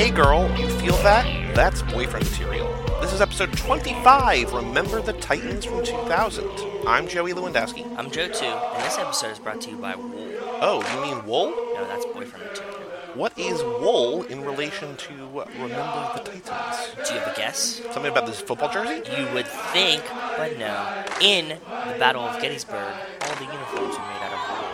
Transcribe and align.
Hey 0.00 0.10
girl, 0.10 0.48
you 0.58 0.66
feel 0.66 0.96
that? 1.02 1.54
That's 1.54 1.82
boyfriend 1.82 2.24
material. 2.30 2.72
This 3.02 3.12
is 3.12 3.20
episode 3.20 3.52
25, 3.52 4.50
Remember 4.54 5.02
the 5.02 5.12
Titans 5.12 5.66
from 5.66 5.84
2000. 5.84 6.48
I'm 6.86 7.06
Joey 7.06 7.34
Lewandowski. 7.34 7.84
I'm 7.98 8.10
Joe 8.10 8.28
too, 8.28 8.46
and 8.46 8.82
this 8.82 8.96
episode 8.96 9.32
is 9.32 9.38
brought 9.38 9.60
to 9.60 9.70
you 9.70 9.76
by 9.76 9.94
Wool. 9.96 10.32
Oh, 10.62 10.82
you 10.94 11.02
mean 11.02 11.26
wool? 11.26 11.50
No, 11.50 11.86
that's 11.86 12.06
boyfriend 12.06 12.46
material. 12.46 12.80
What 13.12 13.38
is 13.38 13.62
wool 13.62 14.22
in 14.22 14.42
relation 14.42 14.96
to 14.96 15.40
uh, 15.40 15.44
Remember 15.60 16.10
the 16.14 16.22
Titans? 16.24 16.94
Do 17.06 17.12
you 17.12 17.20
have 17.20 17.34
a 17.34 17.36
guess? 17.36 17.82
Something 17.92 18.10
about 18.10 18.24
this 18.24 18.40
football 18.40 18.72
jersey? 18.72 19.02
You 19.18 19.28
would 19.34 19.48
think, 19.74 20.02
but 20.38 20.58
no. 20.58 21.04
In 21.20 21.48
the 21.48 21.98
Battle 21.98 22.22
of 22.22 22.40
Gettysburg, 22.40 22.94
all 23.20 23.34
the 23.34 23.44
uniforms 23.44 23.96
were 23.96 24.06
made 24.06 24.22
out 24.22 24.32
of 24.32 24.48
wool. 24.48 24.70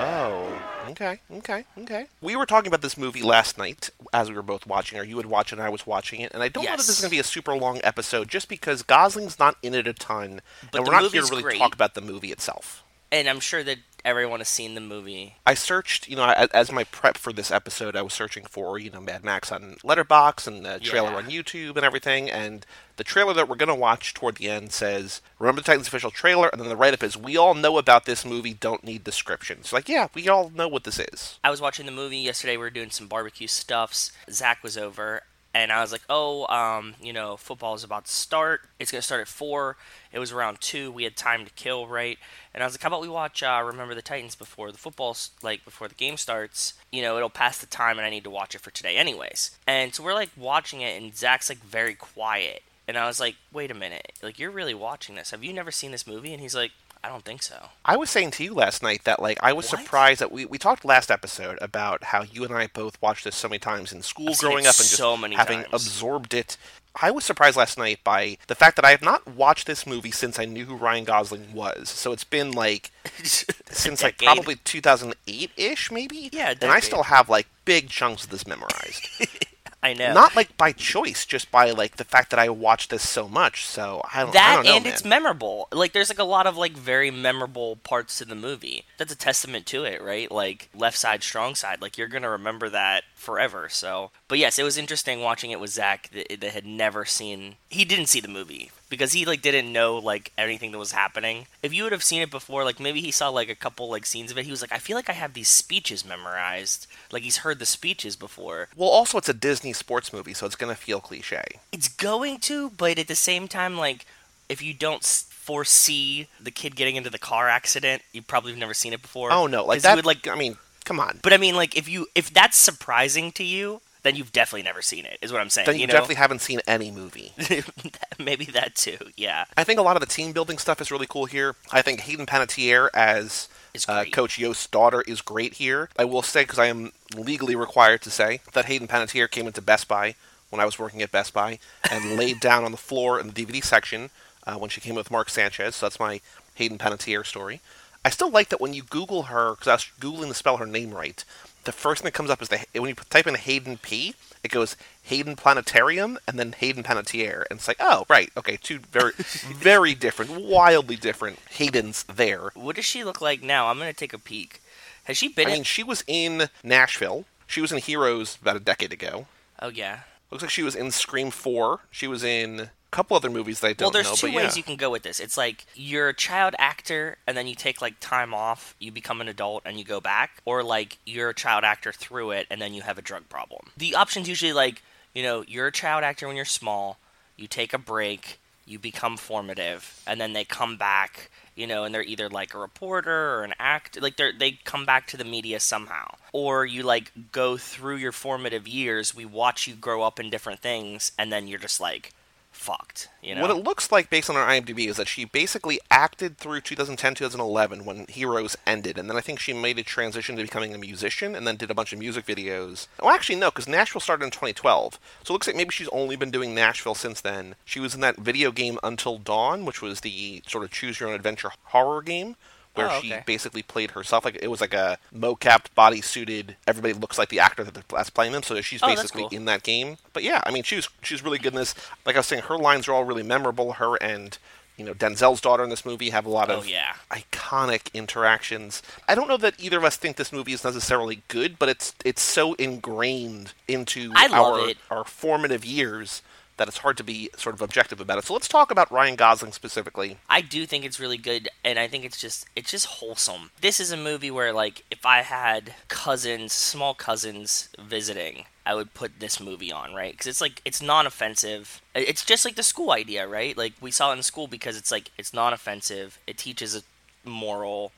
Oh, 0.00 0.87
okay, 1.00 1.20
okay, 1.32 1.64
okay. 1.78 2.06
We 2.20 2.36
were 2.36 2.46
talking 2.46 2.68
about 2.68 2.82
this 2.82 2.96
movie 2.98 3.22
last 3.22 3.56
night 3.58 3.90
as 4.12 4.28
we 4.28 4.34
were 4.36 4.42
both 4.42 4.66
watching, 4.66 4.98
or 4.98 5.04
you 5.04 5.16
would 5.16 5.26
watch 5.26 5.52
it 5.52 5.56
and 5.58 5.62
I 5.62 5.68
was 5.68 5.86
watching 5.86 6.20
it, 6.20 6.32
and 6.32 6.42
I 6.42 6.48
don't 6.48 6.64
know 6.64 6.70
that 6.70 6.76
this 6.78 6.88
is 6.88 7.00
going 7.00 7.10
to 7.10 7.14
be 7.16 7.20
a 7.20 7.24
super 7.24 7.54
long 7.54 7.80
episode 7.84 8.28
just 8.28 8.48
because 8.48 8.82
Gosling's 8.82 9.38
not 9.38 9.56
in 9.62 9.74
it 9.74 9.86
a 9.86 9.92
ton, 9.92 10.40
But 10.72 10.78
and 10.78 10.86
we're 10.86 11.00
not 11.00 11.10
here 11.10 11.22
to 11.22 11.28
really 11.30 11.42
great. 11.42 11.58
talk 11.58 11.74
about 11.74 11.94
the 11.94 12.00
movie 12.00 12.32
itself. 12.32 12.84
And 13.10 13.26
I'm 13.28 13.40
sure 13.40 13.64
that 13.64 13.78
everyone 14.04 14.40
has 14.40 14.48
seen 14.50 14.74
the 14.74 14.80
movie. 14.82 15.36
I 15.46 15.54
searched, 15.54 16.08
you 16.08 16.16
know, 16.16 16.24
as, 16.26 16.48
as 16.50 16.70
my 16.72 16.84
prep 16.84 17.16
for 17.16 17.32
this 17.32 17.50
episode, 17.50 17.96
I 17.96 18.02
was 18.02 18.12
searching 18.12 18.44
for, 18.44 18.78
you 18.78 18.90
know, 18.90 19.00
Mad 19.00 19.24
Max 19.24 19.50
on 19.50 19.76
Letterboxd 19.82 20.46
and 20.46 20.64
the 20.66 20.78
trailer 20.78 21.10
Yeah. 21.12 21.16
on 21.16 21.24
YouTube 21.30 21.76
and 21.76 21.84
everything. 21.86 22.30
And 22.30 22.66
the 22.98 23.04
trailer 23.04 23.32
that 23.32 23.48
we're 23.48 23.56
going 23.56 23.68
to 23.68 23.74
watch 23.74 24.12
toward 24.12 24.36
the 24.36 24.50
end 24.50 24.72
says, 24.72 25.22
Remember 25.38 25.62
the 25.62 25.66
Titans 25.66 25.88
official 25.88 26.10
trailer. 26.10 26.48
And 26.48 26.60
then 26.60 26.68
the 26.68 26.76
write 26.76 26.94
up 26.94 27.02
is, 27.02 27.16
We 27.16 27.36
all 27.36 27.54
know 27.54 27.78
about 27.78 28.04
this 28.04 28.24
movie, 28.24 28.52
don't 28.52 28.84
need 28.84 29.04
description. 29.04 29.58
It's 29.60 29.72
like, 29.72 29.88
yeah, 29.88 30.08
we 30.14 30.28
all 30.28 30.50
know 30.50 30.68
what 30.68 30.84
this 30.84 30.98
is. 30.98 31.38
I 31.42 31.50
was 31.50 31.60
watching 31.60 31.86
the 31.86 31.92
movie 31.92 32.18
yesterday. 32.18 32.56
We 32.56 32.64
were 32.64 32.70
doing 32.70 32.90
some 32.90 33.06
barbecue 33.06 33.46
stuffs. 33.46 34.12
Zach 34.30 34.62
was 34.62 34.76
over, 34.76 35.22
and 35.54 35.72
I 35.72 35.80
was 35.80 35.92
like, 35.92 36.02
"Oh, 36.10 36.46
um, 36.46 36.94
you 37.00 37.12
know, 37.12 37.36
football 37.36 37.74
is 37.74 37.82
about 37.82 38.04
to 38.04 38.12
start. 38.12 38.62
It's 38.78 38.90
gonna 38.92 39.02
start 39.02 39.22
at 39.22 39.28
four. 39.28 39.76
It 40.12 40.18
was 40.18 40.30
around 40.30 40.60
two. 40.60 40.92
We 40.92 41.04
had 41.04 41.16
time 41.16 41.44
to 41.44 41.50
kill, 41.52 41.86
right?" 41.86 42.18
And 42.52 42.62
I 42.62 42.66
was 42.66 42.74
like, 42.74 42.82
"How 42.82 42.88
about 42.88 43.00
we 43.00 43.08
watch 43.08 43.42
uh, 43.42 43.62
Remember 43.64 43.94
the 43.94 44.02
Titans 44.02 44.34
before 44.34 44.70
the 44.70 44.78
football's 44.78 45.30
like 45.42 45.64
before 45.64 45.88
the 45.88 45.94
game 45.94 46.16
starts? 46.16 46.74
You 46.92 47.02
know, 47.02 47.16
it'll 47.16 47.30
pass 47.30 47.58
the 47.58 47.66
time, 47.66 47.98
and 47.98 48.06
I 48.06 48.10
need 48.10 48.24
to 48.24 48.30
watch 48.30 48.54
it 48.54 48.60
for 48.60 48.70
today, 48.70 48.96
anyways." 48.96 49.56
And 49.66 49.94
so 49.94 50.02
we're 50.02 50.14
like 50.14 50.30
watching 50.36 50.80
it, 50.80 51.00
and 51.00 51.16
Zach's 51.16 51.48
like 51.48 51.64
very 51.64 51.94
quiet, 51.94 52.62
and 52.88 52.96
I 52.98 53.06
was 53.06 53.20
like, 53.20 53.36
"Wait 53.52 53.70
a 53.70 53.74
minute, 53.74 54.12
like 54.22 54.38
you're 54.40 54.50
really 54.50 54.74
watching 54.74 55.14
this? 55.14 55.30
Have 55.30 55.44
you 55.44 55.52
never 55.52 55.70
seen 55.70 55.92
this 55.92 56.06
movie?" 56.06 56.32
And 56.32 56.40
he's 56.40 56.54
like, 56.56 56.72
"I 57.04 57.08
don't 57.08 57.24
think 57.24 57.42
so." 57.44 57.68
I 57.84 57.96
was 57.96 58.10
saying 58.10 58.32
to 58.32 58.44
you 58.44 58.54
last 58.54 58.82
night 58.82 59.04
that, 59.04 59.20
like, 59.22 59.38
I 59.42 59.52
was 59.52 59.70
What? 59.70 59.80
surprised 59.80 60.20
that 60.20 60.32
we, 60.32 60.44
we 60.46 60.58
talked 60.58 60.84
last 60.84 61.10
episode 61.10 61.58
about 61.60 62.04
how 62.04 62.22
you 62.22 62.44
and 62.44 62.52
I 62.54 62.66
both 62.66 63.00
watched 63.00 63.24
this 63.24 63.36
so 63.36 63.48
many 63.48 63.58
times 63.60 63.92
in 63.92 64.02
school 64.02 64.30
I've 64.30 64.38
growing 64.38 64.66
up 64.66 64.74
and 64.74 64.88
just 64.88 64.96
so 64.96 65.16
many 65.16 65.36
having 65.36 65.60
times. 65.64 65.72
absorbed 65.74 66.34
it. 66.34 66.56
I 67.00 67.12
was 67.12 67.24
surprised 67.24 67.56
last 67.56 67.78
night 67.78 68.00
by 68.02 68.38
the 68.48 68.56
fact 68.56 68.74
that 68.74 68.84
I 68.84 68.90
have 68.90 69.02
not 69.02 69.24
watched 69.28 69.68
this 69.68 69.86
movie 69.86 70.10
since 70.10 70.36
I 70.40 70.46
knew 70.46 70.64
who 70.64 70.74
Ryan 70.74 71.04
Gosling 71.04 71.52
was. 71.52 71.90
So 71.90 72.10
it's 72.10 72.24
been 72.24 72.50
like 72.50 72.90
since 73.22 74.02
like 74.02 74.18
probably 74.18 74.56
2008 74.56 75.50
ish, 75.56 75.92
maybe. 75.92 76.28
Yeah, 76.32 76.54
and 76.60 76.72
I 76.72 76.80
still 76.80 77.04
have 77.04 77.28
like 77.28 77.46
big 77.64 77.88
chunks 77.88 78.24
of 78.24 78.30
this 78.30 78.46
memorized. 78.48 79.06
I 79.82 79.94
know. 79.94 80.12
Not 80.12 80.34
like 80.34 80.56
by 80.56 80.72
choice, 80.72 81.24
just 81.24 81.50
by 81.50 81.70
like 81.70 81.96
the 81.96 82.04
fact 82.04 82.30
that 82.30 82.40
I 82.40 82.48
watched 82.48 82.90
this 82.90 83.08
so 83.08 83.28
much. 83.28 83.64
So 83.64 84.02
I 84.12 84.20
don't. 84.20 84.30
I 84.30 84.32
that 84.32 84.54
don't 84.56 84.64
know, 84.64 84.74
and 84.74 84.84
man. 84.84 84.92
it's 84.92 85.04
memorable 85.04 85.68
like 85.72 85.92
there's 85.92 86.08
like 86.08 86.18
a 86.18 86.24
lot 86.24 86.46
of 86.46 86.56
like 86.56 86.72
very 86.72 87.10
memorable 87.10 87.76
parts 87.76 88.18
to 88.18 88.24
the 88.24 88.34
movie 88.34 88.84
that's 88.96 89.12
a 89.12 89.16
testament 89.16 89.66
to 89.66 89.84
it 89.84 90.02
right 90.02 90.30
like 90.30 90.68
left 90.74 90.96
side 90.98 91.22
strong 91.22 91.54
side 91.54 91.80
like 91.80 91.96
you're 91.96 92.08
gonna 92.08 92.30
remember 92.30 92.68
that 92.68 93.04
forever 93.18 93.68
so 93.68 94.10
but 94.28 94.38
yes 94.38 94.58
it 94.58 94.62
was 94.62 94.78
interesting 94.78 95.20
watching 95.20 95.50
it 95.50 95.60
with 95.60 95.70
zach 95.70 96.08
that, 96.12 96.40
that 96.40 96.52
had 96.52 96.64
never 96.64 97.04
seen 97.04 97.56
he 97.68 97.84
didn't 97.84 98.06
see 98.06 98.20
the 98.20 98.28
movie 98.28 98.70
because 98.88 99.12
he 99.12 99.24
like 99.24 99.42
didn't 99.42 99.72
know 99.72 99.96
like 99.98 100.32
anything 100.38 100.72
that 100.72 100.78
was 100.78 100.92
happening 100.92 101.46
if 101.62 101.74
you 101.74 101.82
would 101.82 101.92
have 101.92 102.02
seen 102.04 102.22
it 102.22 102.30
before 102.30 102.64
like 102.64 102.78
maybe 102.80 103.00
he 103.00 103.10
saw 103.10 103.28
like 103.28 103.48
a 103.48 103.54
couple 103.54 103.90
like 103.90 104.06
scenes 104.06 104.30
of 104.30 104.38
it 104.38 104.44
he 104.44 104.50
was 104.50 104.62
like 104.62 104.72
i 104.72 104.78
feel 104.78 104.96
like 104.96 105.10
i 105.10 105.12
have 105.12 105.34
these 105.34 105.48
speeches 105.48 106.04
memorized 106.04 106.86
like 107.10 107.22
he's 107.22 107.38
heard 107.38 107.58
the 107.58 107.66
speeches 107.66 108.16
before 108.16 108.68
well, 108.76 108.88
also 108.88 109.18
it's 109.18 109.28
a 109.28 109.34
Disney 109.34 109.72
sports 109.72 110.12
movie, 110.12 110.34
so 110.34 110.46
it's 110.46 110.56
gonna 110.56 110.74
feel 110.74 111.00
cliche. 111.00 111.42
it's 111.72 111.88
going 111.88 112.38
to, 112.40 112.70
but 112.70 112.98
at 112.98 113.08
the 113.08 113.14
same 113.16 113.48
time, 113.48 113.76
like 113.76 114.06
if 114.48 114.62
you 114.62 114.72
don't 114.72 115.02
s- 115.02 115.26
foresee 115.30 116.28
the 116.40 116.50
kid 116.50 116.76
getting 116.76 116.96
into 116.96 117.10
the 117.10 117.18
car 117.18 117.48
accident, 117.48 118.02
you 118.12 118.22
probably 118.22 118.52
have 118.52 118.58
never 118.58 118.74
seen 118.74 118.92
it 118.92 119.02
before. 119.02 119.32
Oh 119.32 119.46
no, 119.46 119.64
like 119.64 119.82
that. 119.82 119.96
Would 119.96 120.06
like, 120.06 120.28
I 120.28 120.34
mean, 120.36 120.56
come 120.88 121.00
on. 121.00 121.20
but 121.22 121.32
I 121.32 121.36
mean, 121.36 121.54
like 121.54 121.76
if 121.76 121.88
you 121.88 122.06
if 122.14 122.32
that's 122.32 122.56
surprising 122.56 123.30
to 123.32 123.44
you, 123.44 123.80
then 124.02 124.16
you've 124.16 124.32
definitely 124.32 124.62
never 124.62 124.82
seen 124.82 125.04
it. 125.04 125.18
Is 125.20 125.32
what 125.32 125.40
I'm 125.40 125.50
saying. 125.50 125.66
Then 125.66 125.78
you, 125.78 125.86
know? 125.86 125.92
definitely 125.92 126.16
haven't 126.16 126.40
seen 126.40 126.60
any 126.66 126.90
movie. 126.90 127.32
maybe 128.18 128.46
that 128.46 128.74
too. 128.74 128.98
Yeah, 129.16 129.44
I 129.56 129.64
think 129.64 129.78
a 129.78 129.82
lot 129.82 129.96
of 129.96 130.00
the 130.00 130.06
team 130.06 130.32
building 130.32 130.58
stuff 130.58 130.80
is 130.80 130.90
really 130.90 131.06
cool 131.06 131.26
here. 131.26 131.54
I 131.70 131.82
think 131.82 132.00
Hayden 132.00 132.26
Panettiere 132.26 132.88
as 132.94 133.48
uh. 133.86 134.04
Coach 134.10 134.38
Yost's 134.38 134.66
daughter 134.66 135.02
is 135.02 135.20
great 135.20 135.54
here. 135.54 135.90
I 135.98 136.04
will 136.04 136.22
say, 136.22 136.42
because 136.42 136.58
I 136.58 136.66
am 136.66 136.92
legally 137.14 137.54
required 137.54 138.02
to 138.02 138.10
say, 138.10 138.40
that 138.54 138.64
Hayden 138.64 138.88
Panettiere 138.88 139.30
came 139.30 139.46
into 139.46 139.62
Best 139.62 139.88
Buy 139.88 140.14
when 140.50 140.60
I 140.60 140.64
was 140.64 140.78
working 140.78 141.02
at 141.02 141.12
Best 141.12 141.34
Buy 141.34 141.58
and 141.90 142.16
laid 142.18 142.40
down 142.40 142.64
on 142.64 142.72
the 142.72 142.78
floor 142.78 143.20
in 143.20 143.28
the 143.28 143.32
DVD 143.32 143.62
section 143.62 144.10
uh, 144.46 144.54
when 144.54 144.70
she 144.70 144.80
came 144.80 144.94
with 144.94 145.10
Mark 145.10 145.28
Sanchez. 145.28 145.76
So 145.76 145.86
that's 145.86 146.00
my 146.00 146.20
Hayden 146.54 146.78
Panettiere 146.78 147.26
story. 147.26 147.60
I 148.04 148.10
still 148.10 148.30
like 148.30 148.48
that 148.50 148.60
when 148.60 148.74
you 148.74 148.82
Google 148.82 149.24
her, 149.24 149.52
because 149.52 149.68
I 149.68 149.74
was 149.74 149.90
Googling 150.00 150.28
to 150.28 150.34
spell 150.34 150.58
her 150.58 150.66
name 150.66 150.92
right, 150.92 151.24
the 151.64 151.72
first 151.72 152.02
thing 152.02 152.06
that 152.06 152.14
comes 152.14 152.30
up 152.30 152.40
is 152.40 152.48
the 152.48 152.64
when 152.74 152.88
you 152.88 152.94
type 152.94 153.26
in 153.26 153.34
Hayden 153.34 153.78
P, 153.78 154.14
it 154.42 154.50
goes 154.50 154.76
Hayden 155.02 155.36
Planetarium 155.36 156.18
and 156.26 156.38
then 156.38 156.52
Hayden 156.52 156.82
Panettiere, 156.82 157.44
and 157.50 157.58
it's 157.58 157.68
like, 157.68 157.76
oh, 157.80 158.06
right, 158.08 158.30
okay, 158.36 158.56
two 158.56 158.78
very, 158.78 159.12
very 159.18 159.94
different, 159.94 160.30
wildly 160.30 160.96
different 160.96 161.38
Haydens 161.50 162.06
there. 162.06 162.50
what 162.54 162.76
does 162.76 162.84
she 162.84 163.04
look 163.04 163.20
like 163.20 163.42
now? 163.42 163.68
I'm 163.68 163.78
gonna 163.78 163.92
take 163.92 164.14
a 164.14 164.18
peek. 164.18 164.62
Has 165.04 165.16
she 165.16 165.28
been? 165.28 165.48
I 165.48 165.50
in... 165.50 165.56
mean, 165.56 165.64
she 165.64 165.82
was 165.82 166.04
in 166.06 166.48
Nashville. 166.62 167.24
She 167.46 167.60
was 167.60 167.72
in 167.72 167.78
Heroes 167.78 168.38
about 168.40 168.56
a 168.56 168.60
decade 168.60 168.92
ago. 168.92 169.26
oh 169.60 169.68
yeah. 169.68 170.00
Looks 170.30 170.42
like 170.42 170.50
she 170.50 170.62
was 170.62 170.74
in 170.74 170.90
Scream 170.90 171.30
Four. 171.30 171.80
She 171.90 172.06
was 172.06 172.22
in 172.22 172.70
couple 172.90 173.16
other 173.16 173.30
movies 173.30 173.60
that 173.60 173.68
I 173.68 173.72
don't 173.74 173.86
well, 173.86 173.90
there's 173.90 174.06
know. 174.06 174.14
two 174.14 174.26
but 174.28 174.36
ways 174.36 174.56
yeah. 174.56 174.60
you 174.60 174.62
can 174.62 174.76
go 174.76 174.90
with 174.90 175.02
this. 175.02 175.20
It's 175.20 175.36
like 175.36 175.66
you're 175.74 176.08
a 176.08 176.14
child 176.14 176.54
actor 176.58 177.18
and 177.26 177.36
then 177.36 177.46
you 177.46 177.54
take 177.54 177.82
like 177.82 178.00
time 178.00 178.32
off, 178.32 178.74
you 178.78 178.90
become 178.90 179.20
an 179.20 179.28
adult 179.28 179.62
and 179.66 179.78
you 179.78 179.84
go 179.84 180.00
back, 180.00 180.40
or 180.44 180.62
like 180.62 180.98
you're 181.04 181.30
a 181.30 181.34
child 181.34 181.64
actor 181.64 181.92
through 181.92 182.30
it 182.32 182.46
and 182.50 182.60
then 182.60 182.72
you 182.74 182.82
have 182.82 182.98
a 182.98 183.02
drug 183.02 183.28
problem. 183.28 183.70
The 183.76 183.94
options 183.94 184.28
usually 184.28 184.52
like, 184.52 184.82
you 185.14 185.22
know, 185.22 185.44
you're 185.46 185.66
a 185.66 185.72
child 185.72 186.04
actor 186.04 186.26
when 186.26 186.36
you're 186.36 186.44
small, 186.44 186.98
you 187.36 187.46
take 187.46 187.72
a 187.72 187.78
break, 187.78 188.38
you 188.66 188.78
become 188.78 189.16
formative, 189.16 190.02
and 190.06 190.20
then 190.20 190.32
they 190.32 190.44
come 190.44 190.76
back, 190.76 191.30
you 191.54 191.66
know, 191.66 191.84
and 191.84 191.94
they're 191.94 192.02
either 192.02 192.28
like 192.28 192.54
a 192.54 192.58
reporter 192.58 193.34
or 193.34 193.44
an 193.44 193.54
actor, 193.58 194.00
like 194.00 194.16
they 194.16 194.32
they 194.32 194.52
come 194.64 194.84
back 194.86 195.06
to 195.08 195.16
the 195.16 195.24
media 195.24 195.60
somehow. 195.60 196.14
Or 196.32 196.64
you 196.64 196.82
like 196.82 197.12
go 197.32 197.56
through 197.56 197.96
your 197.96 198.12
formative 198.12 198.68
years, 198.68 199.14
we 199.14 199.24
watch 199.24 199.66
you 199.66 199.74
grow 199.74 200.02
up 200.02 200.20
in 200.20 200.30
different 200.30 200.60
things 200.60 201.12
and 201.18 201.32
then 201.32 201.48
you're 201.48 201.58
just 201.58 201.80
like 201.80 202.12
fucked, 202.58 203.08
you 203.22 203.34
know. 203.34 203.40
What 203.40 203.50
it 203.50 203.64
looks 203.64 203.92
like 203.92 204.10
based 204.10 204.28
on 204.28 204.36
her 204.36 204.42
IMDb 204.42 204.88
is 204.88 204.96
that 204.96 205.08
she 205.08 205.24
basically 205.24 205.78
acted 205.90 206.36
through 206.36 206.60
2010, 206.60 207.14
2011 207.14 207.84
when 207.84 208.06
Heroes 208.08 208.56
ended, 208.66 208.98
and 208.98 209.08
then 209.08 209.16
I 209.16 209.20
think 209.20 209.38
she 209.38 209.52
made 209.52 209.78
a 209.78 209.82
transition 209.84 210.36
to 210.36 210.42
becoming 210.42 210.74
a 210.74 210.78
musician, 210.78 211.34
and 211.34 211.46
then 211.46 211.56
did 211.56 211.70
a 211.70 211.74
bunch 211.74 211.92
of 211.92 211.98
music 211.98 212.26
videos. 212.26 212.88
Well, 213.00 213.14
actually, 213.14 213.36
no, 213.36 213.50
because 213.50 213.68
Nashville 213.68 214.00
started 214.00 214.24
in 214.24 214.30
2012, 214.30 214.98
so 215.22 215.32
it 215.32 215.34
looks 215.34 215.46
like 215.46 215.56
maybe 215.56 215.70
she's 215.70 215.88
only 215.88 216.16
been 216.16 216.32
doing 216.32 216.54
Nashville 216.54 216.96
since 216.96 217.20
then. 217.20 217.54
She 217.64 217.80
was 217.80 217.94
in 217.94 218.00
that 218.00 218.16
video 218.16 218.50
game 218.50 218.78
Until 218.82 219.18
Dawn, 219.18 219.64
which 219.64 219.80
was 219.80 220.00
the 220.00 220.42
sort 220.46 220.64
of 220.64 220.72
choose 220.72 220.98
your 220.98 221.08
own 221.08 221.14
adventure 221.14 221.50
horror 221.64 222.02
game. 222.02 222.36
Where 222.78 222.90
Oh, 222.90 223.00
she 223.00 223.14
basically 223.26 223.62
played 223.62 223.90
herself, 223.92 224.24
like 224.24 224.38
it 224.40 224.48
was 224.48 224.60
like 224.60 224.72
a 224.74 224.98
mocapped, 225.14 225.74
body-suited. 225.74 226.56
Everybody 226.66 226.94
looks 226.94 227.18
like 227.18 227.28
the 227.28 227.40
actor 227.40 227.64
that- 227.64 227.88
that's 227.88 228.10
playing 228.10 228.32
them, 228.32 228.42
so 228.42 228.60
she's 228.60 228.82
Oh, 228.82 228.86
basically 228.86 229.22
cool. 229.22 229.30
in 229.30 229.44
that 229.46 229.62
game. 229.62 229.98
But 230.12 230.22
yeah, 230.22 230.40
I 230.46 230.50
mean, 230.50 230.62
she's 230.62 230.88
she's 231.02 231.22
really 231.22 231.38
good 231.38 231.52
in 231.54 231.58
this. 231.58 231.74
Like 232.06 232.16
I 232.16 232.20
was 232.20 232.26
saying, 232.26 232.42
her 232.44 232.56
lines 232.56 232.88
are 232.88 232.92
all 232.92 233.04
really 233.04 233.22
memorable. 233.22 233.74
Her 233.74 233.96
and 233.96 234.38
you 234.76 234.84
know 234.84 234.94
Denzel's 234.94 235.40
daughter 235.40 235.64
in 235.64 235.70
this 235.70 235.84
movie 235.84 236.10
have 236.10 236.24
a 236.24 236.30
lot 236.30 236.50
Oh, 236.50 236.58
of 236.58 236.68
yeah. 236.68 236.94
iconic 237.10 237.92
interactions. 237.94 238.80
I 239.08 239.14
don't 239.16 239.26
know 239.28 239.36
that 239.38 239.54
either 239.58 239.78
of 239.78 239.84
us 239.84 239.96
think 239.96 240.16
this 240.16 240.32
movie 240.32 240.52
is 240.52 240.62
necessarily 240.64 241.22
good, 241.28 241.58
but 241.58 241.68
it's 241.68 241.94
it's 242.04 242.22
so 242.22 242.54
ingrained 242.54 243.54
into 243.66 244.12
I 244.14 244.28
our 244.28 244.72
our 244.90 245.04
formative 245.04 245.64
years 245.64 246.22
that 246.58 246.68
it's 246.68 246.78
hard 246.78 246.96
to 246.98 247.04
be 247.04 247.30
sort 247.36 247.54
of 247.54 247.62
objective 247.62 248.00
about 248.00 248.18
it. 248.18 248.24
So 248.24 248.34
let's 248.34 248.48
talk 248.48 248.70
about 248.70 248.92
Ryan 248.92 249.16
Gosling 249.16 249.52
specifically. 249.52 250.18
I 250.28 250.40
do 250.42 250.66
think 250.66 250.84
it's 250.84 251.00
really 251.00 251.16
good, 251.16 251.48
and 251.64 251.78
I 251.78 251.88
think 251.88 252.04
it's 252.04 252.20
just 252.20 252.46
it's 252.54 252.70
just 252.70 252.86
wholesome. 252.86 253.50
This 253.60 253.80
is 253.80 253.90
a 253.90 253.96
movie 253.96 254.30
where 254.30 254.52
like 254.52 254.84
if 254.90 255.06
I 255.06 255.22
had 255.22 255.74
cousins, 255.88 256.52
small 256.52 256.94
cousins 256.94 257.70
visiting, 257.78 258.44
I 258.66 258.74
would 258.74 258.92
put 258.92 259.20
this 259.20 259.40
movie 259.40 259.72
on, 259.72 259.94
right? 259.94 260.12
Because 260.12 260.26
it's 260.26 260.40
like 260.40 260.60
it's 260.64 260.82
non-offensive. 260.82 261.80
It's 261.94 262.24
just 262.24 262.44
like 262.44 262.56
the 262.56 262.62
school 262.62 262.90
idea, 262.90 263.26
right? 263.26 263.56
Like 263.56 263.72
we 263.80 263.90
saw 263.90 264.12
it 264.12 264.16
in 264.16 264.22
school 264.22 264.46
because 264.46 264.76
it's 264.76 264.90
like 264.90 265.10
it's 265.16 265.32
non-offensive. 265.32 266.18
It 266.26 266.36
teaches 266.36 266.76
a 266.76 266.82
moral. 267.28 267.92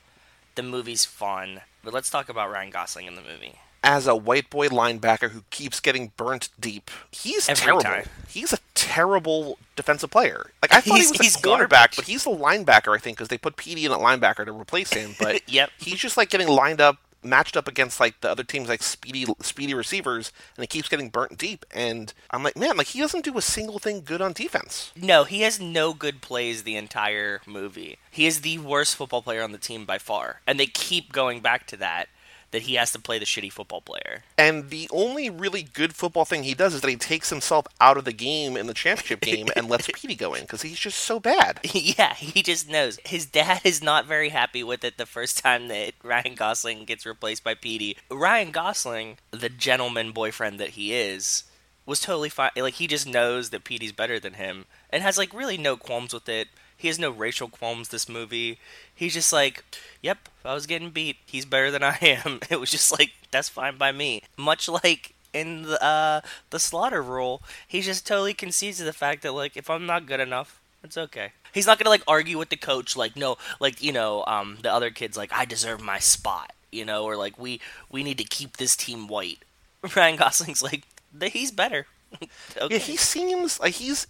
The 0.55 0.63
movie's 0.63 1.05
fun, 1.05 1.61
but 1.83 1.93
let's 1.93 2.09
talk 2.09 2.29
about 2.29 2.51
Ryan 2.51 2.71
Gosling 2.71 3.07
in 3.07 3.15
the 3.15 3.21
movie. 3.21 3.59
As 3.83 4.05
a 4.05 4.15
white 4.15 4.49
boy 4.51 4.67
linebacker 4.69 5.31
who 5.31 5.43
keeps 5.49 5.79
getting 5.79 6.11
burnt 6.15 6.49
deep, 6.59 6.91
he's 7.11 7.49
Every 7.49 7.63
terrible. 7.63 7.81
time. 7.81 8.05
He's 8.27 8.53
a 8.53 8.59
terrible 8.75 9.57
defensive 9.75 10.11
player. 10.11 10.51
Like 10.61 10.71
I 10.71 10.81
thought 10.81 10.97
He's- 10.99 11.09
he 11.11 11.17
was 11.17 11.35
a 11.35 11.39
cornerback, 11.39 11.69
garbage. 11.69 11.95
but 11.95 12.05
he's 12.05 12.23
the 12.23 12.29
linebacker. 12.29 12.95
I 12.95 12.99
think 12.99 13.17
because 13.17 13.29
they 13.29 13.39
put 13.39 13.55
Petey 13.55 13.85
in 13.85 13.91
at 13.91 13.97
linebacker 13.97 14.45
to 14.45 14.51
replace 14.51 14.93
him. 14.93 15.15
But 15.19 15.41
Yep. 15.49 15.71
he's 15.79 15.97
just 15.99 16.15
like 16.15 16.29
getting 16.29 16.47
lined 16.47 16.79
up, 16.79 16.97
matched 17.23 17.57
up 17.57 17.67
against 17.67 17.99
like 17.99 18.21
the 18.21 18.29
other 18.29 18.43
teams, 18.43 18.69
like 18.69 18.83
speedy, 18.83 19.25
speedy 19.41 19.73
receivers, 19.73 20.31
and 20.55 20.61
he 20.63 20.67
keeps 20.67 20.87
getting 20.87 21.09
burnt 21.09 21.39
deep. 21.39 21.65
And 21.71 22.13
I'm 22.29 22.43
like, 22.43 22.55
man, 22.55 22.77
like 22.77 22.87
he 22.87 22.99
doesn't 22.99 23.25
do 23.25 23.35
a 23.37 23.41
single 23.41 23.79
thing 23.79 24.03
good 24.05 24.21
on 24.21 24.33
defense. 24.33 24.91
No, 24.95 25.23
he 25.23 25.41
has 25.41 25.59
no 25.59 25.93
good 25.95 26.21
plays 26.21 26.61
the 26.63 26.75
entire 26.75 27.41
movie. 27.47 27.97
He 28.11 28.27
is 28.27 28.41
the 28.41 28.59
worst 28.59 28.95
football 28.95 29.23
player 29.23 29.41
on 29.41 29.53
the 29.53 29.57
team 29.57 29.85
by 29.85 29.97
far. 29.97 30.41
And 30.45 30.59
they 30.59 30.67
keep 30.67 31.11
going 31.11 31.39
back 31.39 31.65
to 31.67 31.77
that 31.77 32.09
that 32.51 32.63
he 32.63 32.75
has 32.75 32.91
to 32.91 32.99
play 32.99 33.17
the 33.17 33.25
shitty 33.25 33.51
football 33.51 33.81
player. 33.81 34.23
And 34.37 34.69
the 34.69 34.87
only 34.91 35.29
really 35.29 35.63
good 35.63 35.95
football 35.95 36.25
thing 36.25 36.43
he 36.43 36.53
does 36.53 36.73
is 36.73 36.81
that 36.81 36.89
he 36.89 36.95
takes 36.95 37.29
himself 37.29 37.65
out 37.79 37.97
of 37.97 38.05
the 38.05 38.13
game 38.13 38.55
in 38.55 38.67
the 38.67 38.73
championship 38.73 39.21
game 39.21 39.47
and 39.55 39.69
lets 39.69 39.87
Petey 39.93 40.15
go 40.15 40.33
in 40.33 40.41
because 40.41 40.61
he's 40.61 40.79
just 40.79 40.99
so 40.99 41.19
bad. 41.19 41.59
yeah, 41.73 42.13
he 42.13 42.41
just 42.43 42.69
knows. 42.69 42.99
His 43.05 43.25
dad 43.25 43.61
is 43.63 43.81
not 43.81 44.05
very 44.05 44.29
happy 44.29 44.63
with 44.63 44.83
it 44.83 44.97
the 44.97 45.05
first 45.05 45.39
time 45.43 45.67
that 45.69 45.93
Ryan 46.03 46.35
Gosling 46.35 46.85
gets 46.85 47.05
replaced 47.05 47.43
by 47.43 47.55
Petey. 47.55 47.97
Ryan 48.09 48.51
Gosling, 48.51 49.17
the 49.31 49.49
gentleman 49.49 50.11
boyfriend 50.11 50.59
that 50.59 50.71
he 50.71 50.93
is, 50.93 51.45
was 51.85 51.99
totally 51.99 52.29
fine. 52.29 52.51
Like 52.55 52.75
he 52.75 52.87
just 52.87 53.07
knows 53.07 53.49
that 53.49 53.63
Petey's 53.63 53.91
better 53.91 54.19
than 54.19 54.33
him 54.33 54.65
and 54.89 55.03
has 55.03 55.17
like 55.17 55.33
really 55.33 55.57
no 55.57 55.77
qualms 55.77 56.13
with 56.13 56.29
it. 56.29 56.47
He 56.81 56.87
has 56.87 56.97
no 56.97 57.11
racial 57.11 57.47
qualms 57.47 57.89
this 57.89 58.09
movie. 58.09 58.57
He's 58.93 59.13
just 59.13 59.31
like, 59.31 59.63
"Yep, 60.01 60.29
I 60.43 60.55
was 60.55 60.65
getting 60.65 60.89
beat, 60.89 61.17
he's 61.27 61.45
better 61.45 61.69
than 61.69 61.83
I 61.83 61.97
am." 62.01 62.39
It 62.49 62.59
was 62.59 62.71
just 62.71 62.91
like, 62.91 63.11
"That's 63.29 63.49
fine 63.49 63.77
by 63.77 63.91
me." 63.91 64.23
Much 64.35 64.67
like 64.67 65.13
in 65.31 65.61
the 65.61 65.83
uh, 65.83 66.21
the 66.49 66.59
slaughter 66.59 67.03
rule, 67.03 67.43
he 67.67 67.81
just 67.81 68.07
totally 68.07 68.33
concedes 68.33 68.77
to 68.79 68.83
the 68.83 68.93
fact 68.93 69.21
that 69.21 69.33
like 69.33 69.55
if 69.55 69.69
I'm 69.69 69.85
not 69.85 70.07
good 70.07 70.19
enough, 70.19 70.59
it's 70.83 70.97
okay. 70.97 71.33
He's 71.53 71.67
not 71.67 71.77
gonna 71.77 71.91
like 71.91 72.03
argue 72.07 72.39
with 72.39 72.49
the 72.49 72.57
coach 72.57 72.95
like 72.95 73.15
no, 73.15 73.37
like 73.59 73.83
you 73.83 73.91
know, 73.91 74.23
um, 74.25 74.57
the 74.63 74.73
other 74.73 74.89
kids 74.89 75.15
like 75.15 75.31
I 75.31 75.45
deserve 75.45 75.81
my 75.83 75.99
spot, 75.99 76.51
you 76.71 76.83
know, 76.83 77.03
or 77.05 77.15
like 77.15 77.37
we 77.37 77.61
we 77.91 78.03
need 78.03 78.17
to 78.17 78.23
keep 78.23 78.57
this 78.57 78.75
team 78.75 79.07
white. 79.07 79.43
Ryan 79.95 80.15
Gosling's 80.15 80.63
like 80.63 80.83
he's 81.31 81.51
better. 81.51 81.85
okay. 82.57 82.75
Yeah, 82.75 82.77
he 82.79 82.97
seems 82.97 83.59
like 83.59 83.73
he's 83.75 84.07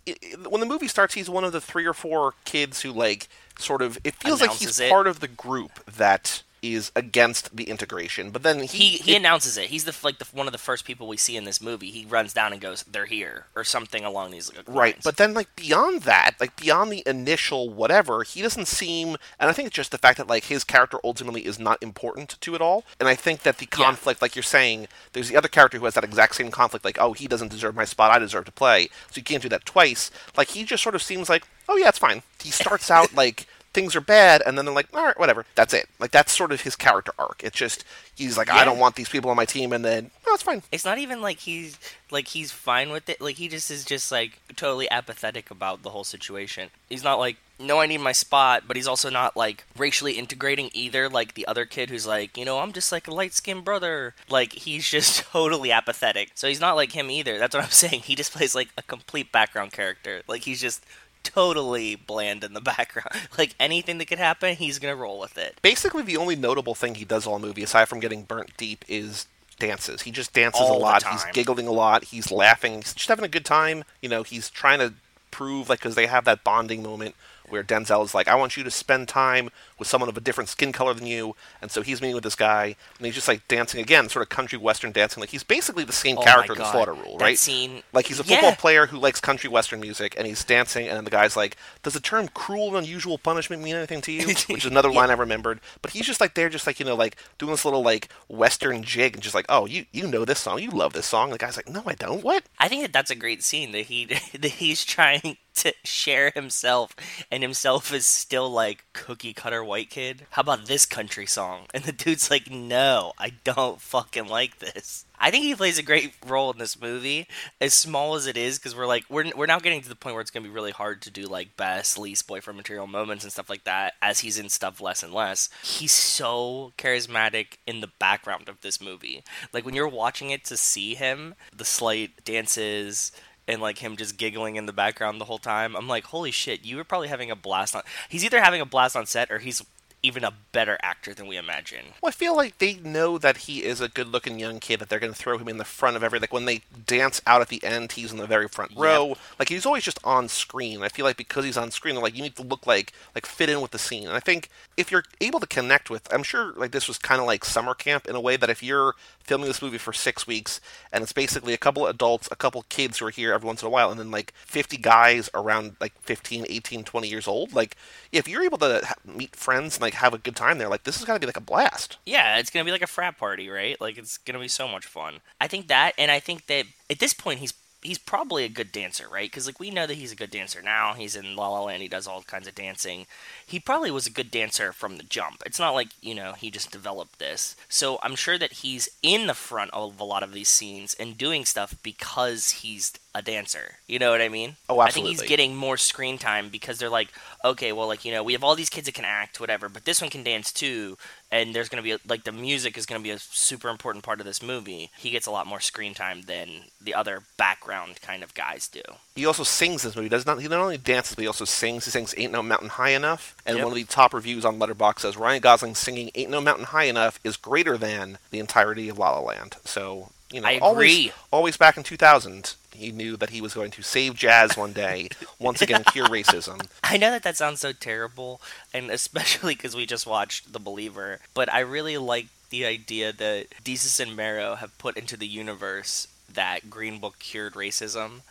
when 0.47 0.59
the 0.59 0.65
movie 0.65 0.87
starts, 0.87 1.13
he's 1.13 1.29
one 1.29 1.43
of 1.43 1.51
the 1.51 1.61
three 1.61 1.85
or 1.85 1.93
four 1.93 2.33
kids 2.45 2.81
who 2.81 2.91
like 2.91 3.27
sort 3.59 3.81
of. 3.81 3.97
It 4.03 4.15
feels 4.15 4.41
like 4.41 4.51
he's 4.51 4.79
it. 4.79 4.89
part 4.89 5.07
of 5.07 5.19
the 5.19 5.27
group 5.27 5.83
that 5.85 6.43
is 6.61 6.91
against 6.95 7.55
the 7.55 7.63
integration, 7.63 8.29
but 8.29 8.43
then 8.43 8.59
he 8.59 8.67
he 8.67 8.97
he 8.97 9.13
it- 9.13 9.17
announces 9.17 9.57
it. 9.57 9.65
He's 9.69 9.85
the 9.85 9.95
like 10.03 10.19
the 10.19 10.25
one 10.31 10.47
of 10.47 10.51
the 10.53 10.59
first 10.59 10.85
people 10.85 11.07
we 11.07 11.17
see 11.17 11.35
in 11.35 11.43
this 11.43 11.61
movie. 11.61 11.89
He 11.91 12.05
runs 12.05 12.33
down 12.33 12.51
and 12.53 12.61
goes, 12.61 12.83
"They're 12.83 13.05
here," 13.07 13.45
or 13.55 13.63
something 13.63 14.03
along 14.05 14.31
these 14.31 14.53
lines. 14.53 14.67
Right, 14.67 14.97
but 15.03 15.17
then 15.17 15.33
like 15.33 15.55
beyond 15.55 16.03
that, 16.03 16.33
like 16.39 16.55
beyond 16.55 16.91
the 16.91 17.03
initial 17.05 17.69
whatever, 17.69 18.23
he 18.23 18.41
doesn't 18.41 18.67
seem 18.67 19.17
and 19.39 19.49
I 19.49 19.53
think 19.53 19.67
it's 19.67 19.75
just 19.75 19.91
the 19.91 19.97
fact 19.97 20.17
that 20.17 20.27
like 20.27 20.45
his 20.45 20.63
character 20.63 20.99
ultimately 21.03 21.45
is 21.45 21.57
not 21.59 21.81
important 21.81 22.37
to 22.41 22.55
it 22.55 22.61
all. 22.61 22.83
And 22.99 23.09
I 23.09 23.15
think 23.15 23.41
that 23.41 23.57
the 23.57 23.67
Yeah. 23.71 23.85
conflict, 23.85 24.21
like 24.21 24.35
you're 24.35 24.43
saying, 24.43 24.87
there's 25.13 25.29
the 25.29 25.37
other 25.37 25.47
character 25.47 25.77
who 25.79 25.85
has 25.85 25.95
that 25.95 26.03
exact 26.03 26.35
same 26.35 26.51
conflict, 26.51 26.85
like, 26.85 26.97
oh, 26.99 27.13
he 27.13 27.27
doesn't 27.27 27.49
deserve 27.51 27.75
my 27.75 27.85
spot, 27.85 28.11
I 28.11 28.19
deserve 28.19 28.45
to 28.45 28.51
play. 28.51 28.89
So 29.09 29.17
you 29.17 29.23
can't 29.23 29.41
do 29.41 29.49
that 29.49 29.65
twice. 29.65 30.11
Like 30.37 30.49
he 30.49 30.63
just 30.63 30.83
sort 30.83 30.95
of 30.95 31.01
seems 31.01 31.27
like, 31.29 31.43
oh 31.67 31.77
yeah, 31.77 31.89
it's 31.89 31.97
fine. 31.97 32.21
He 32.41 32.51
starts 32.51 32.91
out 32.97 33.13
like 33.15 33.47
things 33.73 33.95
are 33.95 34.01
bad 34.01 34.41
and 34.45 34.57
then 34.57 34.65
they're 34.65 34.73
like, 34.73 34.87
all 34.93 35.05
right, 35.05 35.19
whatever. 35.19 35.45
That's 35.55 35.73
it. 35.73 35.87
Like 35.99 36.11
that's 36.11 36.35
sort 36.35 36.51
of 36.51 36.61
his 36.61 36.75
character 36.75 37.13
arc. 37.17 37.41
It's 37.43 37.57
just 37.57 37.83
he's 38.15 38.37
like, 38.37 38.49
I 38.49 38.65
don't 38.65 38.79
want 38.79 38.95
these 38.95 39.09
people 39.09 39.29
on 39.29 39.37
my 39.37 39.45
team 39.45 39.71
and 39.73 39.83
then 39.83 40.11
oh 40.27 40.33
it's 40.33 40.43
fine. 40.43 40.63
it's 40.71 40.85
not 40.85 40.97
even 40.97 41.21
like 41.21 41.39
he's 41.39 41.77
like 42.11 42.27
he's 42.27 42.51
fine 42.51 42.91
with 42.91 43.07
it. 43.09 43.21
Like 43.21 43.35
he 43.35 43.47
just 43.47 43.71
is 43.71 43.85
just 43.85 44.11
like 44.11 44.39
totally 44.55 44.89
apathetic 44.91 45.51
about 45.51 45.83
the 45.83 45.89
whole 45.91 46.03
situation. 46.03 46.69
He's 46.89 47.03
not 47.03 47.19
like, 47.19 47.37
no, 47.59 47.79
I 47.79 47.85
need 47.85 47.99
my 47.99 48.11
spot, 48.11 48.63
but 48.67 48.75
he's 48.75 48.87
also 48.87 49.09
not 49.09 49.37
like 49.37 49.63
racially 49.77 50.13
integrating 50.13 50.69
either. 50.73 51.07
Like 51.07 51.35
the 51.35 51.47
other 51.47 51.65
kid 51.65 51.89
who's 51.89 52.07
like, 52.07 52.37
you 52.37 52.43
know, 52.43 52.59
I'm 52.59 52.73
just 52.73 52.91
like 52.91 53.07
a 53.07 53.13
light 53.13 53.33
skinned 53.33 53.63
brother. 53.63 54.15
Like 54.29 54.53
he's 54.53 54.89
just 54.89 55.23
totally 55.31 55.71
apathetic. 55.71 56.31
So 56.35 56.47
he's 56.47 56.61
not 56.61 56.75
like 56.75 56.91
him 56.91 57.09
either. 57.09 57.37
That's 57.39 57.55
what 57.55 57.63
I'm 57.63 57.69
saying. 57.71 58.01
He 58.01 58.15
just 58.15 58.33
plays 58.33 58.55
like 58.55 58.69
a 58.77 58.81
complete 58.81 59.31
background 59.31 59.71
character. 59.71 60.21
Like 60.27 60.43
he's 60.43 60.59
just 60.59 60.83
totally 61.23 61.95
bland 61.95 62.43
in 62.43 62.53
the 62.53 62.61
background. 62.75 63.09
Like 63.37 63.55
anything 63.59 63.97
that 63.99 64.05
could 64.05 64.19
happen, 64.19 64.55
he's 64.55 64.79
gonna 64.79 64.95
roll 64.95 65.19
with 65.19 65.37
it. 65.37 65.57
basically 65.61 66.03
the 66.03 66.17
only 66.17 66.35
notable 66.35 66.75
thing 66.75 66.95
he 66.95 67.05
does 67.05 67.25
all 67.27 67.39
movie, 67.39 67.63
aside 67.63 67.85
from 67.85 67.99
getting 67.99 68.23
burnt 68.23 68.55
deep, 68.57 68.85
is 68.87 69.27
dances. 69.59 70.01
He 70.01 70.11
just 70.11 70.33
dances 70.33 70.61
All 70.61 70.77
a 70.77 70.79
lot. 70.79 71.03
He's 71.03 71.23
giggling 71.33 71.67
a 71.67 71.71
lot. 71.71 72.05
He's 72.05 72.31
laughing. 72.31 72.75
He's 72.75 72.93
just 72.93 73.07
having 73.09 73.25
a 73.25 73.29
good 73.29 73.45
time. 73.45 73.83
You 74.01 74.09
know, 74.09 74.23
he's 74.23 74.49
trying 74.49 74.79
to 74.79 74.93
prove 75.29 75.69
like 75.69 75.79
because 75.79 75.95
they 75.95 76.07
have 76.07 76.25
that 76.25 76.43
bonding 76.43 76.83
moment 76.83 77.15
where 77.51 77.63
Denzel 77.63 78.03
is 78.03 78.15
like, 78.15 78.27
"I 78.27 78.35
want 78.35 78.57
you 78.57 78.63
to 78.63 78.71
spend 78.71 79.07
time 79.07 79.49
with 79.77 79.87
someone 79.87 80.09
of 80.09 80.17
a 80.17 80.21
different 80.21 80.49
skin 80.49 80.71
color 80.71 80.93
than 80.93 81.05
you," 81.05 81.35
and 81.61 81.69
so 81.69 81.81
he's 81.81 82.01
meeting 82.01 82.15
with 82.15 82.23
this 82.23 82.35
guy, 82.35 82.75
and 82.97 83.05
he's 83.05 83.15
just 83.15 83.27
like 83.27 83.47
dancing 83.47 83.79
again, 83.81 84.09
sort 84.09 84.23
of 84.23 84.29
country 84.29 84.57
western 84.57 84.91
dancing. 84.91 85.21
Like 85.21 85.29
he's 85.29 85.43
basically 85.43 85.83
the 85.83 85.91
same 85.93 86.17
Oh 86.17 86.21
character 86.23 86.53
in 86.53 86.59
the 86.59 86.71
Slaughter 86.71 86.93
Rule, 86.93 87.17
That 87.17 87.25
right? 87.25 87.37
scene- 87.37 87.83
Like 87.93 88.07
he's 88.07 88.19
a 88.19 88.23
football 88.23 88.49
Yeah. 88.49 88.55
player 88.55 88.85
who 88.87 88.97
likes 88.97 89.19
country 89.19 89.49
western 89.49 89.79
music, 89.79 90.15
and 90.17 90.25
he's 90.25 90.43
dancing, 90.43 90.87
and 90.87 90.97
then 90.97 91.03
the 91.03 91.11
guy's 91.11 91.35
like, 91.37 91.57
"Does 91.83 91.93
the 91.93 91.99
term 91.99 92.27
cruel 92.29 92.69
and 92.75 92.77
unusual 92.85 93.17
punishment 93.17 93.61
mean 93.61 93.75
anything 93.75 94.01
to 94.01 94.11
you?" 94.11 94.27
Which 94.47 94.49
is 94.49 94.65
another 94.65 94.91
line 94.91 95.09
I 95.09 95.13
remembered. 95.13 95.59
But 95.81 95.91
he's 95.91 96.05
just 96.05 96.21
like 96.21 96.33
there, 96.35 96.49
just 96.49 96.65
like 96.65 96.79
you 96.79 96.85
know, 96.85 96.95
like 96.95 97.17
doing 97.37 97.51
this 97.51 97.65
little 97.65 97.83
like 97.83 98.09
western 98.29 98.83
jig, 98.83 99.13
and 99.15 99.21
just 99.23 99.35
like, 99.35 99.45
"Oh, 99.49 99.65
you 99.65 99.85
you 99.91 100.07
know 100.07 100.25
this 100.25 100.39
song, 100.39 100.59
you 100.59 100.71
love 100.71 100.93
this 100.93 101.05
song." 101.05 101.25
And 101.31 101.33
the 101.33 101.37
guy's 101.45 101.57
like, 101.57 101.69
"No, 101.69 101.83
I 101.85 101.93
don't. 101.95 102.23
What?" 102.23 102.43
I 102.59 102.67
think 102.67 102.81
that 102.83 102.93
that's 102.93 103.11
a 103.11 103.15
great 103.15 103.43
scene 103.43 103.71
that 103.73 103.85
he 103.87 104.05
that 104.39 104.45
he's 104.51 104.85
trying 104.85 105.37
to 105.61 105.73
share 105.83 106.31
himself, 106.31 106.95
and 107.31 107.43
himself 107.43 107.93
is 107.93 108.05
still 108.05 108.49
like 108.49 108.85
cookie 108.93 109.33
cutter 109.33 109.63
white 109.63 109.89
kid. 109.89 110.25
How 110.31 110.41
about 110.41 110.65
this 110.65 110.85
country 110.85 111.25
song? 111.25 111.67
And 111.73 111.83
the 111.83 111.91
dude's 111.91 112.29
like, 112.29 112.49
"No, 112.49 113.13
I 113.17 113.33
don't 113.43 113.79
fucking 113.81 114.27
like 114.27 114.59
this." 114.59 115.05
I 115.23 115.29
think 115.29 115.45
he 115.45 115.53
plays 115.53 115.77
a 115.77 115.83
great 115.83 116.13
role 116.25 116.51
in 116.51 116.57
this 116.57 116.81
movie, 116.81 117.27
as 117.61 117.75
small 117.75 118.15
as 118.15 118.25
it 118.25 118.35
is, 118.35 118.57
because 118.57 118.75
we're 118.75 118.87
like 118.87 119.05
we're 119.07 119.31
we're 119.35 119.45
now 119.45 119.59
getting 119.59 119.81
to 119.81 119.89
the 119.89 119.95
point 119.95 120.15
where 120.15 120.21
it's 120.21 120.31
gonna 120.31 120.47
be 120.47 120.53
really 120.53 120.71
hard 120.71 121.03
to 121.03 121.11
do 121.11 121.23
like 121.27 121.55
best 121.55 121.99
least 121.99 122.27
boyfriend 122.27 122.57
material 122.57 122.87
moments 122.87 123.23
and 123.23 123.31
stuff 123.31 123.49
like 123.49 123.63
that 123.65 123.93
as 124.01 124.19
he's 124.19 124.39
in 124.39 124.49
stuff 124.49 124.81
less 124.81 125.03
and 125.03 125.13
less. 125.13 125.49
He's 125.61 125.91
so 125.91 126.73
charismatic 126.77 127.57
in 127.67 127.81
the 127.81 127.91
background 127.99 128.49
of 128.49 128.61
this 128.61 128.81
movie. 128.81 129.23
Like 129.53 129.63
when 129.63 129.75
you're 129.75 129.87
watching 129.87 130.31
it 130.31 130.43
to 130.45 130.57
see 130.57 130.95
him, 130.95 131.35
the 131.55 131.65
slight 131.65 132.25
dances 132.25 133.11
and 133.51 133.61
like 133.61 133.79
him 133.79 133.97
just 133.97 134.17
giggling 134.17 134.55
in 134.55 134.65
the 134.65 134.73
background 134.73 135.19
the 135.19 135.25
whole 135.25 135.37
time. 135.37 135.75
I'm 135.75 135.87
like, 135.87 136.05
holy 136.05 136.31
shit, 136.31 136.65
you 136.65 136.77
were 136.77 136.83
probably 136.83 137.09
having 137.09 137.29
a 137.29 137.35
blast 137.35 137.75
on. 137.75 137.83
He's 138.09 138.23
either 138.23 138.41
having 138.41 138.61
a 138.61 138.65
blast 138.65 138.95
on 138.95 139.05
set 139.05 139.29
or 139.29 139.39
he's 139.39 139.61
even 140.03 140.23
a 140.23 140.33
better 140.51 140.77
actor 140.81 141.13
than 141.13 141.27
we 141.27 141.37
imagine. 141.37 141.85
Well, 142.01 142.09
I 142.09 142.11
feel 142.11 142.35
like 142.35 142.57
they 142.57 142.75
know 142.75 143.17
that 143.17 143.37
he 143.37 143.63
is 143.63 143.81
a 143.81 143.87
good-looking 143.87 144.39
young 144.39 144.59
kid. 144.59 144.79
That 144.79 144.89
they're 144.89 144.99
going 144.99 145.13
to 145.13 145.17
throw 145.17 145.37
him 145.37 145.47
in 145.47 145.57
the 145.57 145.65
front 145.65 145.95
of 145.95 146.03
every 146.03 146.19
like 146.19 146.33
when 146.33 146.45
they 146.45 146.61
dance 146.87 147.21
out 147.27 147.41
at 147.41 147.49
the 147.49 147.63
end, 147.63 147.93
he's 147.93 148.11
in 148.11 148.17
the 148.17 148.27
very 148.27 148.47
front 148.47 148.71
row. 148.75 149.15
Like 149.37 149.49
he's 149.49 149.65
always 149.65 149.83
just 149.83 149.99
on 150.03 150.27
screen. 150.27 150.81
I 150.81 150.89
feel 150.89 151.05
like 151.05 151.17
because 151.17 151.45
he's 151.45 151.57
on 151.57 151.71
screen, 151.71 151.95
they're 151.95 152.03
like 152.03 152.15
you 152.15 152.23
need 152.23 152.35
to 152.37 152.43
look 152.43 152.65
like 152.65 152.93
like 153.15 153.25
fit 153.25 153.49
in 153.49 153.61
with 153.61 153.71
the 153.71 153.79
scene. 153.79 154.07
And 154.07 154.15
I 154.15 154.19
think 154.19 154.49
if 154.77 154.91
you're 154.91 155.03
able 155.19 155.39
to 155.39 155.47
connect 155.47 155.89
with, 155.89 156.11
I'm 156.11 156.23
sure 156.23 156.53
like 156.55 156.71
this 156.71 156.87
was 156.87 156.97
kind 156.97 157.21
of 157.21 157.27
like 157.27 157.45
summer 157.45 157.73
camp 157.73 158.07
in 158.07 158.15
a 158.15 158.21
way 158.21 158.37
that 158.37 158.49
if 158.49 158.63
you're 158.63 158.95
filming 159.23 159.47
this 159.47 159.61
movie 159.61 159.77
for 159.77 159.93
six 159.93 160.25
weeks 160.25 160.59
and 160.91 161.03
it's 161.03 161.13
basically 161.13 161.53
a 161.53 161.57
couple 161.57 161.85
of 161.85 161.93
adults, 161.93 162.27
a 162.31 162.35
couple 162.35 162.65
kids 162.69 162.97
who 162.97 163.05
are 163.05 163.11
here 163.11 163.33
every 163.33 163.45
once 163.45 163.61
in 163.61 163.67
a 163.67 163.71
while, 163.71 163.91
and 163.91 163.99
then 163.99 164.11
like 164.11 164.33
50 164.45 164.77
guys 164.77 165.29
around 165.33 165.75
like 165.79 165.93
15, 166.01 166.45
18, 166.49 166.83
20 166.83 167.07
years 167.07 167.27
old, 167.27 167.53
like 167.53 167.77
if 168.11 168.27
you're 168.27 168.43
able 168.43 168.57
to 168.57 168.81
meet 169.05 169.35
friends 169.35 169.75
and 169.75 169.81
like 169.81 169.90
have 169.91 170.13
a 170.13 170.17
good 170.17 170.35
time 170.35 170.57
there, 170.57 170.69
like 170.69 170.83
this 170.83 170.99
is 170.99 171.05
gonna 171.05 171.19
be 171.19 171.25
like 171.25 171.37
a 171.37 171.41
blast. 171.41 171.97
Yeah, 172.05 172.37
it's 172.37 172.49
gonna 172.49 172.65
be 172.65 172.71
like 172.71 172.81
a 172.81 172.87
frat 172.87 173.17
party, 173.17 173.49
right? 173.49 173.79
Like 173.79 173.97
it's 173.97 174.17
gonna 174.17 174.39
be 174.39 174.47
so 174.47 174.67
much 174.67 174.85
fun. 174.85 175.15
I 175.39 175.47
think 175.47 175.67
that, 175.67 175.93
and 175.97 176.11
I 176.11 176.19
think 176.19 176.47
that 176.47 176.65
at 176.89 176.99
this 176.99 177.13
point 177.13 177.39
he's 177.39 177.53
he's 177.81 177.97
probably 177.97 178.43
a 178.43 178.49
good 178.49 178.71
dancer, 178.71 179.07
right? 179.11 179.29
Because 179.29 179.45
like 179.45 179.59
we 179.59 179.71
know 179.71 179.87
that 179.87 179.95
he's 179.95 180.11
a 180.11 180.15
good 180.15 180.29
dancer 180.29 180.61
now. 180.61 180.93
He's 180.93 181.15
in 181.15 181.35
La 181.35 181.49
La 181.49 181.63
Land. 181.63 181.81
He 181.81 181.87
does 181.87 182.07
all 182.07 182.21
kinds 182.21 182.47
of 182.47 182.55
dancing. 182.55 183.07
He 183.45 183.59
probably 183.59 183.91
was 183.91 184.07
a 184.07 184.11
good 184.11 184.31
dancer 184.31 184.71
from 184.71 184.97
the 184.97 185.03
jump. 185.03 185.41
It's 185.45 185.59
not 185.59 185.73
like 185.73 185.89
you 186.01 186.15
know 186.15 186.33
he 186.33 186.51
just 186.51 186.71
developed 186.71 187.19
this. 187.19 187.55
So 187.69 187.99
I'm 188.03 188.15
sure 188.15 188.37
that 188.37 188.53
he's 188.53 188.89
in 189.01 189.27
the 189.27 189.33
front 189.33 189.71
of 189.71 189.99
a 189.99 190.03
lot 190.03 190.23
of 190.23 190.33
these 190.33 190.49
scenes 190.49 190.95
and 190.99 191.17
doing 191.17 191.45
stuff 191.45 191.75
because 191.83 192.51
he's 192.51 192.93
a 193.13 193.21
dancer. 193.21 193.75
You 193.87 193.99
know 193.99 194.11
what 194.11 194.21
I 194.21 194.29
mean? 194.29 194.55
Oh, 194.69 194.81
absolutely. 194.81 194.85
I 194.85 194.91
think 194.91 195.07
he's 195.07 195.29
getting 195.29 195.55
more 195.55 195.75
screen 195.77 196.17
time 196.17 196.49
because 196.49 196.77
they're 196.79 196.89
like, 196.89 197.09
okay, 197.43 197.71
well, 197.73 197.87
like 197.87 198.05
you 198.05 198.11
know, 198.11 198.23
we 198.23 198.33
have 198.33 198.43
all 198.43 198.55
these 198.55 198.69
kids 198.69 198.85
that 198.85 198.95
can 198.95 199.05
act, 199.05 199.39
whatever, 199.39 199.67
but 199.67 199.83
this 199.85 199.99
one 200.01 200.09
can 200.09 200.23
dance 200.23 200.51
too, 200.53 200.97
and 201.29 201.53
there's 201.53 201.67
gonna 201.69 201.81
be 201.83 201.97
like 202.07 202.23
the 202.23 202.31
music 202.31 202.77
is 202.77 202.85
gonna 202.85 203.01
be 203.01 203.09
a 203.11 203.19
super 203.19 203.67
important 203.69 204.05
part 204.05 204.19
of 204.21 204.25
this 204.25 204.41
movie. 204.41 204.91
He 204.97 205.09
gets 205.09 205.27
a 205.27 205.31
lot 205.31 205.45
more 205.45 205.59
screen 205.59 205.93
time 205.93 206.21
than 206.21 206.49
the 206.79 206.93
other 206.93 207.23
background 207.37 207.99
kind 208.01 208.23
of 208.23 208.33
guys 208.33 208.67
do. 208.69 208.81
He 209.15 209.25
also 209.25 209.43
sings 209.43 209.83
this 209.83 209.95
movie. 209.95 210.07
Does 210.09 210.25
not 210.25 210.39
he 210.41 210.47
not 210.47 210.59
only 210.61 210.77
dances, 210.77 211.15
but 211.15 211.23
he 211.23 211.27
also 211.27 211.45
sings. 211.45 211.83
He 211.85 211.91
sings 211.91 212.13
"Ain't 212.17 212.31
No 212.31 212.41
Mountain 212.41 212.69
High 212.69 212.91
Enough," 212.91 213.35
and 213.45 213.57
Yep. 213.57 213.65
one 213.65 213.73
of 213.73 213.75
the 213.77 213.83
top 213.83 214.13
reviews 214.13 214.45
on 214.45 214.57
Letterboxd 214.57 214.99
says 214.99 215.17
Ryan 215.17 215.41
Gosling 215.41 215.75
singing 215.75 216.11
"Ain't 216.15 216.31
No 216.31 216.39
Mountain 216.39 216.67
High 216.67 216.85
Enough" 216.85 217.19
is 217.25 217.35
greater 217.35 217.77
than 217.77 218.19
the 218.29 218.39
entirety 218.39 218.87
of 218.87 218.97
La 218.97 219.11
La 219.11 219.19
Land. 219.19 219.57
So 219.65 220.11
you 220.31 220.41
know, 220.41 220.47
I 220.47 220.59
always, 220.59 220.97
agree. 220.97 221.11
always 221.31 221.57
back 221.57 221.77
in 221.77 221.83
2000, 221.83 222.55
he 222.73 222.91
knew 222.91 223.17
that 223.17 223.31
he 223.31 223.41
was 223.41 223.53
going 223.53 223.71
to 223.71 223.81
save 223.81 224.15
jazz 224.15 224.57
one 224.57 224.73
day, 224.73 225.09
once 225.39 225.61
again 225.61 225.83
cure 225.83 226.07
racism. 226.07 226.67
I 226.83 226.97
know 226.97 227.11
that 227.11 227.23
that 227.23 227.37
sounds 227.37 227.59
so 227.59 227.73
terrible, 227.73 228.41
and 228.73 228.89
especially 228.89 229.55
because 229.55 229.75
we 229.75 229.85
just 229.85 230.07
watched 230.07 230.53
The 230.53 230.59
Believer, 230.59 231.19
but 231.33 231.51
I 231.53 231.59
really 231.59 231.97
like 231.97 232.27
the 232.49 232.65
idea 232.65 233.13
that 233.13 233.47
Desus 233.63 233.99
and 233.99 234.15
Mero 234.15 234.55
have 234.55 234.77
put 234.77 234.97
into 234.97 235.17
the 235.17 235.27
universe 235.27 236.07
that 236.33 236.69
Green 236.69 236.99
Book 236.99 237.19
cured 237.19 237.53
racism, 237.53 238.21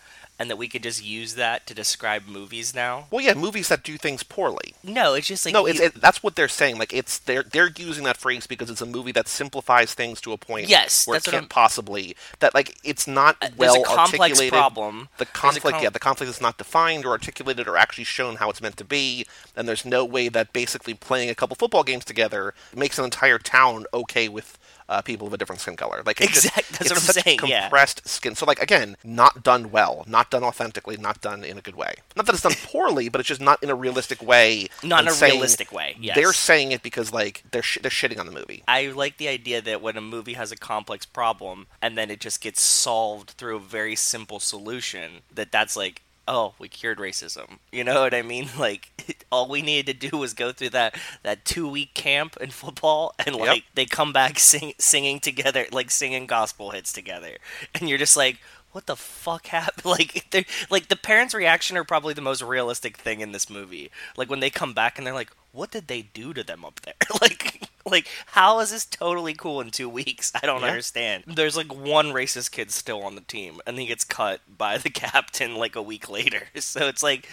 and 0.40 0.50
that 0.50 0.56
we 0.56 0.66
could 0.68 0.82
just 0.82 1.04
use 1.04 1.34
that 1.36 1.66
to 1.66 1.74
describe 1.74 2.26
movies 2.26 2.74
now. 2.74 3.06
Well, 3.10 3.20
yeah, 3.24 3.34
movies 3.34 3.68
that 3.68 3.84
do 3.84 3.98
things 3.98 4.22
poorly. 4.22 4.74
No, 4.82 5.12
it's 5.14 5.26
just 5.28 5.44
like 5.44 5.52
no, 5.52 5.66
it's, 5.66 5.78
you- 5.78 5.86
it, 5.86 6.00
that's 6.00 6.22
what 6.22 6.34
they're 6.34 6.48
saying. 6.48 6.78
Like 6.78 6.92
it's 6.94 7.18
they're 7.18 7.42
they're 7.44 7.70
using 7.76 8.04
that 8.04 8.16
phrase 8.16 8.46
because 8.46 8.70
it's 8.70 8.80
a 8.80 8.86
movie 8.86 9.12
that 9.12 9.28
simplifies 9.28 9.92
things 9.94 10.20
to 10.22 10.32
a 10.32 10.38
point 10.38 10.68
Yes, 10.68 11.06
where 11.06 11.16
that's 11.16 11.28
it 11.28 11.32
can't 11.32 11.42
I'm- 11.42 11.48
possibly 11.48 12.16
that 12.40 12.54
like 12.54 12.78
it's 12.82 13.06
not 13.06 13.36
uh, 13.42 13.48
there's 13.48 13.58
well 13.58 13.82
a 13.82 13.84
complex 13.84 14.20
articulated. 14.22 14.52
problem. 14.52 15.08
The 15.18 15.26
conflict, 15.26 15.74
com- 15.76 15.82
yeah, 15.84 15.90
the 15.90 15.98
conflict 15.98 16.30
is 16.30 16.40
not 16.40 16.56
defined 16.58 17.04
or 17.04 17.10
articulated 17.10 17.68
or 17.68 17.76
actually 17.76 18.04
shown 18.04 18.36
how 18.36 18.48
it's 18.48 18.62
meant 18.62 18.78
to 18.78 18.84
be, 18.84 19.26
and 19.54 19.68
there's 19.68 19.84
no 19.84 20.04
way 20.06 20.28
that 20.30 20.52
basically 20.54 20.94
playing 20.94 21.28
a 21.28 21.34
couple 21.34 21.54
football 21.54 21.84
games 21.84 22.04
together 22.06 22.54
makes 22.74 22.98
an 22.98 23.04
entire 23.04 23.38
town 23.38 23.84
okay 23.92 24.28
with 24.28 24.58
uh, 24.90 25.00
people 25.00 25.26
of 25.26 25.32
a 25.32 25.38
different 25.38 25.60
skin 25.62 25.76
color. 25.76 26.02
Like 26.04 26.20
it's 26.20 26.42
just- 26.42 26.54
that's 26.72 26.90
what 26.90 26.98
I'm 27.16 27.22
saying, 27.22 27.38
yeah. 27.46 27.62
Compressed 27.62 28.06
skin. 28.08 28.34
So 28.34 28.44
like 28.44 28.60
again, 28.60 28.96
not 29.04 29.42
done 29.42 29.70
well, 29.70 30.04
not 30.06 30.30
done 30.30 30.42
authentically, 30.44 30.96
not 30.98 31.20
done 31.22 31.44
in 31.44 31.56
a 31.56 31.60
good 31.62 31.76
way. 31.76 31.94
Not 32.16 32.26
that 32.26 32.34
it's 32.34 32.42
done 32.42 32.54
poorly, 32.64 33.08
but 33.08 33.20
it's 33.20 33.28
just 33.28 33.40
not 33.40 33.62
in 33.62 33.70
a 33.70 33.74
realistic 33.74 34.20
way. 34.22 34.66
Not 34.82 35.02
in 35.04 35.08
a 35.08 35.12
saying- 35.12 35.32
realistic 35.34 35.72
way, 35.72 35.96
yes. 35.98 36.16
They're 36.16 36.32
saying 36.34 36.72
it 36.72 36.82
because 36.82 37.12
like 37.12 37.44
they're 37.52 37.62
sh- 37.62 37.78
they're 37.80 37.90
shitting 37.90 38.18
on 38.18 38.26
the 38.26 38.32
movie. 38.32 38.62
I 38.68 38.86
like 38.88 39.16
the 39.16 39.28
idea 39.28 39.62
that 39.62 39.80
when 39.80 39.96
a 39.96 40.00
movie 40.02 40.34
has 40.34 40.50
a 40.52 40.56
complex 40.56 41.06
problem 41.06 41.66
and 41.80 41.96
then 41.96 42.10
it 42.10 42.20
just 42.20 42.40
gets 42.42 42.60
solved 42.60 43.30
through 43.30 43.56
a 43.56 43.60
very 43.60 43.94
simple 43.96 44.40
solution, 44.40 45.20
that 45.32 45.52
that's 45.52 45.76
like, 45.76 46.02
oh, 46.30 46.54
we 46.58 46.68
cured 46.68 46.98
racism. 46.98 47.58
You 47.72 47.82
know 47.84 48.00
what 48.02 48.14
I 48.14 48.22
mean? 48.22 48.48
Like, 48.58 48.90
all 49.32 49.48
we 49.48 49.62
needed 49.62 50.00
to 50.00 50.08
do 50.10 50.16
was 50.16 50.32
go 50.32 50.52
through 50.52 50.70
that 50.70 50.94
that 51.22 51.44
two 51.44 51.68
week 51.68 51.92
camp 51.94 52.36
in 52.40 52.50
football, 52.50 53.14
and 53.18 53.34
Yep. 53.36 53.46
like 53.46 53.64
they 53.74 53.84
come 53.86 54.12
back 54.12 54.38
sing, 54.50 54.72
singing 54.78 55.18
together, 55.20 55.66
like 55.72 55.90
singing 55.90 56.26
gospel 56.26 56.70
hits 56.70 56.92
together, 56.92 57.36
and 57.74 57.88
you're 57.88 57.98
just 57.98 58.16
like. 58.16 58.38
What 58.72 58.86
the 58.86 58.94
fuck 58.94 59.46
happened? 59.48 59.84
Like, 59.84 60.32
like 60.70 60.86
the 60.86 60.94
parents' 60.94 61.34
reaction 61.34 61.76
are 61.76 61.82
probably 61.82 62.14
the 62.14 62.20
most 62.20 62.40
realistic 62.40 62.96
thing 62.98 63.20
in 63.20 63.32
this 63.32 63.50
movie. 63.50 63.90
Like 64.16 64.30
when 64.30 64.38
they 64.38 64.48
come 64.48 64.74
back 64.74 64.96
and 64.96 65.04
they're 65.04 65.12
like, 65.12 65.32
"What 65.50 65.72
did 65.72 65.88
they 65.88 66.02
do 66.02 66.32
to 66.34 66.44
them 66.44 66.64
up 66.64 66.78
there?" 66.82 66.94
like, 67.20 67.68
like 67.86 68.06
how 68.26 68.60
is 68.60 68.70
this 68.70 68.84
totally 68.86 69.34
cool 69.34 69.60
in 69.60 69.70
two 69.70 69.88
weeks? 69.88 70.32
I 70.34 70.46
don't 70.46 70.60
Yeah. 70.62 70.68
understand. 70.68 71.24
There's 71.26 71.56
like 71.56 71.74
one 71.74 72.06
racist 72.12 72.50
kid 72.50 72.70
still 72.70 73.02
on 73.02 73.14
the 73.14 73.20
team, 73.22 73.60
and 73.66 73.78
he 73.78 73.86
gets 73.86 74.04
cut 74.04 74.40
by 74.58 74.78
the 74.78 74.90
captain 74.90 75.56
like 75.56 75.76
a 75.76 75.82
week 75.82 76.08
later. 76.08 76.42
So 76.60 76.86
it's 76.88 77.02
like, 77.02 77.28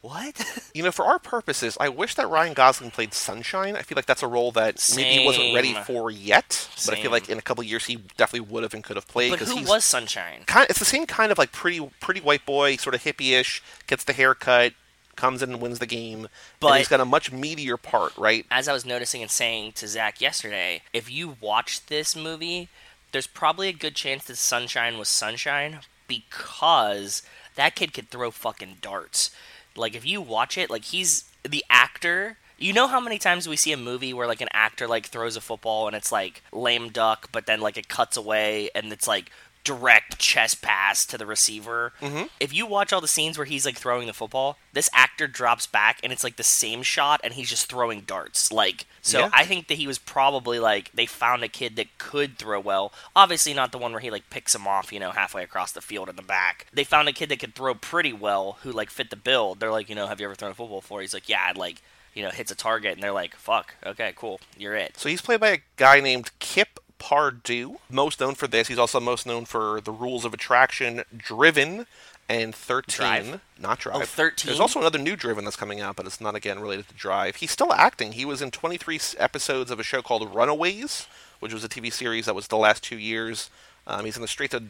what? 0.00 0.68
You 0.74 0.82
know, 0.82 0.90
for 0.90 1.04
our 1.04 1.18
purposes, 1.20 1.76
I 1.78 1.88
wish 1.88 2.14
that 2.16 2.28
Ryan 2.28 2.54
Gosling 2.54 2.90
played 2.90 3.14
Sunshine. 3.14 3.76
I 3.76 3.82
feel 3.82 3.94
like 3.94 4.06
that's 4.06 4.22
a 4.22 4.26
role 4.26 4.50
that 4.52 4.82
maybe 4.96 5.10
he 5.10 5.24
wasn't 5.24 5.54
ready 5.54 5.74
for 5.74 6.10
yet, 6.10 6.68
but 6.86 6.94
I 6.94 7.00
feel 7.00 7.12
like 7.12 7.28
in 7.28 7.38
a 7.38 7.42
couple 7.42 7.62
of 7.62 7.68
years 7.68 7.84
he 7.86 7.96
definitely 8.16 8.48
would 8.52 8.64
have 8.64 8.74
and 8.74 8.82
could 8.82 8.96
have 8.96 9.06
played 9.06 9.30
but 9.30 9.38
because 9.38 9.54
who 9.56 9.64
was 9.64 9.84
Sunshine? 9.84 10.42
kind. 10.46 10.66
It's 10.68 10.80
the 10.80 10.84
same 10.84 11.06
kind 11.06 11.30
of 11.30 11.38
like 11.38 11.52
pretty 11.52 11.88
pretty 12.00 12.20
white 12.20 12.44
boy, 12.44 12.76
sort 12.76 12.94
of 12.96 13.04
hippie-ish, 13.04 13.62
gets 13.86 14.02
the 14.02 14.12
haircut, 14.12 14.72
comes 15.16 15.42
in 15.42 15.50
and 15.50 15.60
wins 15.60 15.78
the 15.78 15.86
game, 15.86 16.28
But- 16.60 16.78
he's 16.78 16.88
got 16.88 17.00
a 17.00 17.04
much 17.04 17.30
meatier 17.32 17.80
part, 17.80 18.16
right? 18.16 18.46
As 18.50 18.68
I 18.68 18.72
was 18.72 18.84
noticing 18.84 19.22
and 19.22 19.30
saying 19.30 19.72
to 19.72 19.88
Zach 19.88 20.20
yesterday, 20.20 20.82
if 20.92 21.10
you 21.10 21.36
watch 21.40 21.86
this 21.86 22.16
movie, 22.16 22.68
there's 23.12 23.26
probably 23.26 23.68
a 23.68 23.72
good 23.74 23.94
chance 23.94 24.24
that 24.24 24.36
Sunshine 24.36 24.98
was 24.98 25.08
Sunshine 25.08 25.80
because 26.08 27.22
that 27.56 27.74
kid 27.74 27.92
could 27.92 28.10
throw 28.10 28.30
fucking 28.30 28.78
darts. 28.80 29.30
Like 29.76 29.94
if 29.94 30.06
you 30.06 30.20
watch 30.20 30.56
it, 30.58 30.70
like 30.70 30.84
he's 30.84 31.24
the 31.42 31.64
actor. 31.70 32.36
You 32.58 32.72
know 32.72 32.86
how 32.86 33.00
many 33.00 33.18
times 33.18 33.48
we 33.48 33.56
see 33.56 33.72
a 33.72 33.76
movie 33.76 34.14
where 34.14 34.26
like 34.26 34.40
an 34.40 34.48
actor 34.52 34.86
like 34.86 35.06
throws 35.06 35.36
a 35.36 35.40
football 35.40 35.86
and 35.86 35.96
it's 35.96 36.12
like 36.12 36.42
lame 36.52 36.90
duck, 36.90 37.28
but 37.32 37.46
then 37.46 37.60
like 37.60 37.76
it 37.76 37.88
cuts 37.88 38.16
away 38.16 38.70
and 38.74 38.92
it's 38.92 39.08
like 39.08 39.30
direct 39.64 40.18
chest 40.18 40.60
pass 40.62 41.06
to 41.06 41.16
the 41.16 41.26
receiver. 41.26 41.92
Mm-hmm. 42.00 42.24
If 42.40 42.52
you 42.52 42.66
watch 42.66 42.92
all 42.92 43.00
the 43.00 43.08
scenes 43.08 43.38
where 43.38 43.44
he's 43.44 43.64
like 43.64 43.76
throwing 43.76 44.06
the 44.06 44.12
football, 44.12 44.58
this 44.72 44.90
actor 44.92 45.26
drops 45.26 45.66
back 45.66 46.00
and 46.02 46.12
it's 46.12 46.24
like 46.24 46.36
the 46.36 46.42
same 46.42 46.82
shot 46.82 47.20
and 47.22 47.34
he's 47.34 47.48
just 47.48 47.68
throwing 47.68 48.00
darts. 48.00 48.50
Like 48.50 48.86
so 49.00 49.20
Yeah. 49.20 49.30
I 49.32 49.44
think 49.44 49.68
that 49.68 49.74
he 49.74 49.86
was 49.86 49.98
probably 49.98 50.58
like 50.58 50.90
they 50.92 51.06
found 51.06 51.44
a 51.44 51.48
kid 51.48 51.76
that 51.76 51.98
could 51.98 52.38
throw 52.38 52.60
well. 52.60 52.92
Obviously 53.14 53.54
not 53.54 53.72
the 53.72 53.78
one 53.78 53.92
where 53.92 54.00
he 54.00 54.10
like 54.10 54.30
picks 54.30 54.54
him 54.54 54.66
off, 54.66 54.92
you 54.92 55.00
know, 55.00 55.10
halfway 55.10 55.44
across 55.44 55.72
the 55.72 55.80
field 55.80 56.08
in 56.08 56.16
the 56.16 56.22
back. 56.22 56.66
They 56.72 56.84
found 56.84 57.08
a 57.08 57.12
kid 57.12 57.28
that 57.28 57.38
could 57.38 57.54
throw 57.54 57.74
pretty 57.74 58.12
well 58.12 58.58
who 58.62 58.72
like 58.72 58.90
fit 58.90 59.10
the 59.10 59.16
bill. 59.16 59.54
They're 59.54 59.70
like, 59.70 59.88
you 59.88 59.94
know, 59.94 60.06
have 60.08 60.20
you 60.20 60.26
ever 60.26 60.34
thrown 60.34 60.52
a 60.52 60.54
football 60.54 60.80
before? 60.80 61.00
He's 61.00 61.14
like, 61.14 61.28
yeah, 61.28 61.44
I'd 61.48 61.56
like 61.56 61.82
you 62.14 62.22
know, 62.22 62.30
hits 62.30 62.50
a 62.50 62.54
target 62.54 62.92
and 62.92 63.02
they're 63.02 63.12
like, 63.12 63.34
fuck, 63.36 63.74
okay, 63.86 64.12
cool, 64.16 64.40
you're 64.58 64.74
it. 64.74 64.98
So 64.98 65.08
he's 65.08 65.22
played 65.22 65.40
by 65.40 65.48
a 65.48 65.58
guy 65.76 66.00
named 66.00 66.30
Kip 66.38 66.78
Pardue. 67.02 67.78
Most 67.90 68.20
known 68.20 68.36
for 68.36 68.46
this, 68.46 68.68
he's 68.68 68.78
also 68.78 69.00
most 69.00 69.26
known 69.26 69.44
for 69.44 69.80
The 69.80 69.90
Rules 69.90 70.24
of 70.24 70.32
Attraction, 70.32 71.02
Driven, 71.16 71.86
and 72.28 72.54
13. 72.54 72.96
Drive? 72.96 73.40
Not 73.58 73.80
Drive. 73.80 73.96
Oh, 73.96 74.04
13? 74.04 74.46
There's 74.48 74.60
also 74.60 74.78
another 74.78 75.00
new 75.00 75.16
Driven 75.16 75.44
that's 75.44 75.56
coming 75.56 75.80
out, 75.80 75.96
but 75.96 76.06
it's 76.06 76.20
not, 76.20 76.36
again, 76.36 76.60
related 76.60 76.88
to 76.88 76.94
Drive. 76.94 77.36
He's 77.36 77.50
still 77.50 77.72
acting. 77.72 78.12
He 78.12 78.24
was 78.24 78.40
in 78.40 78.52
23 78.52 79.00
episodes 79.18 79.72
of 79.72 79.80
a 79.80 79.82
show 79.82 80.00
called 80.00 80.32
Runaways, 80.32 81.08
which 81.40 81.52
was 81.52 81.64
a 81.64 81.68
TV 81.68 81.92
series 81.92 82.26
that 82.26 82.36
was 82.36 82.46
the 82.46 82.56
last 82.56 82.84
two 82.84 82.98
years. 82.98 83.50
Um, 83.84 84.04
he's 84.04 84.14
in 84.14 84.22
the 84.22 84.28
straight 84.28 84.52
to 84.52 84.62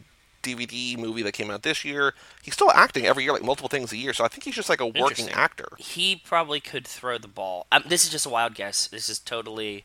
DVD 0.42 0.98
movie 0.98 1.22
that 1.22 1.32
came 1.32 1.50
out 1.50 1.62
this 1.64 1.84
year. 1.84 2.14
He's 2.42 2.54
still 2.54 2.70
acting 2.72 3.04
every 3.04 3.24
year, 3.24 3.32
like 3.34 3.44
multiple 3.44 3.68
things 3.68 3.92
a 3.92 3.96
year. 3.98 4.14
So 4.14 4.24
I 4.24 4.28
think 4.28 4.44
he's 4.44 4.54
just 4.54 4.70
like 4.70 4.80
a 4.80 4.86
working 4.86 5.28
actor. 5.28 5.68
He 5.78 6.16
probably 6.16 6.60
could 6.60 6.86
throw 6.86 7.18
the 7.18 7.28
ball. 7.28 7.66
Um, 7.70 7.84
this 7.86 8.04
is 8.04 8.10
just 8.10 8.24
a 8.24 8.30
wild 8.30 8.54
guess. 8.54 8.86
This 8.86 9.10
is 9.10 9.18
totally. 9.18 9.84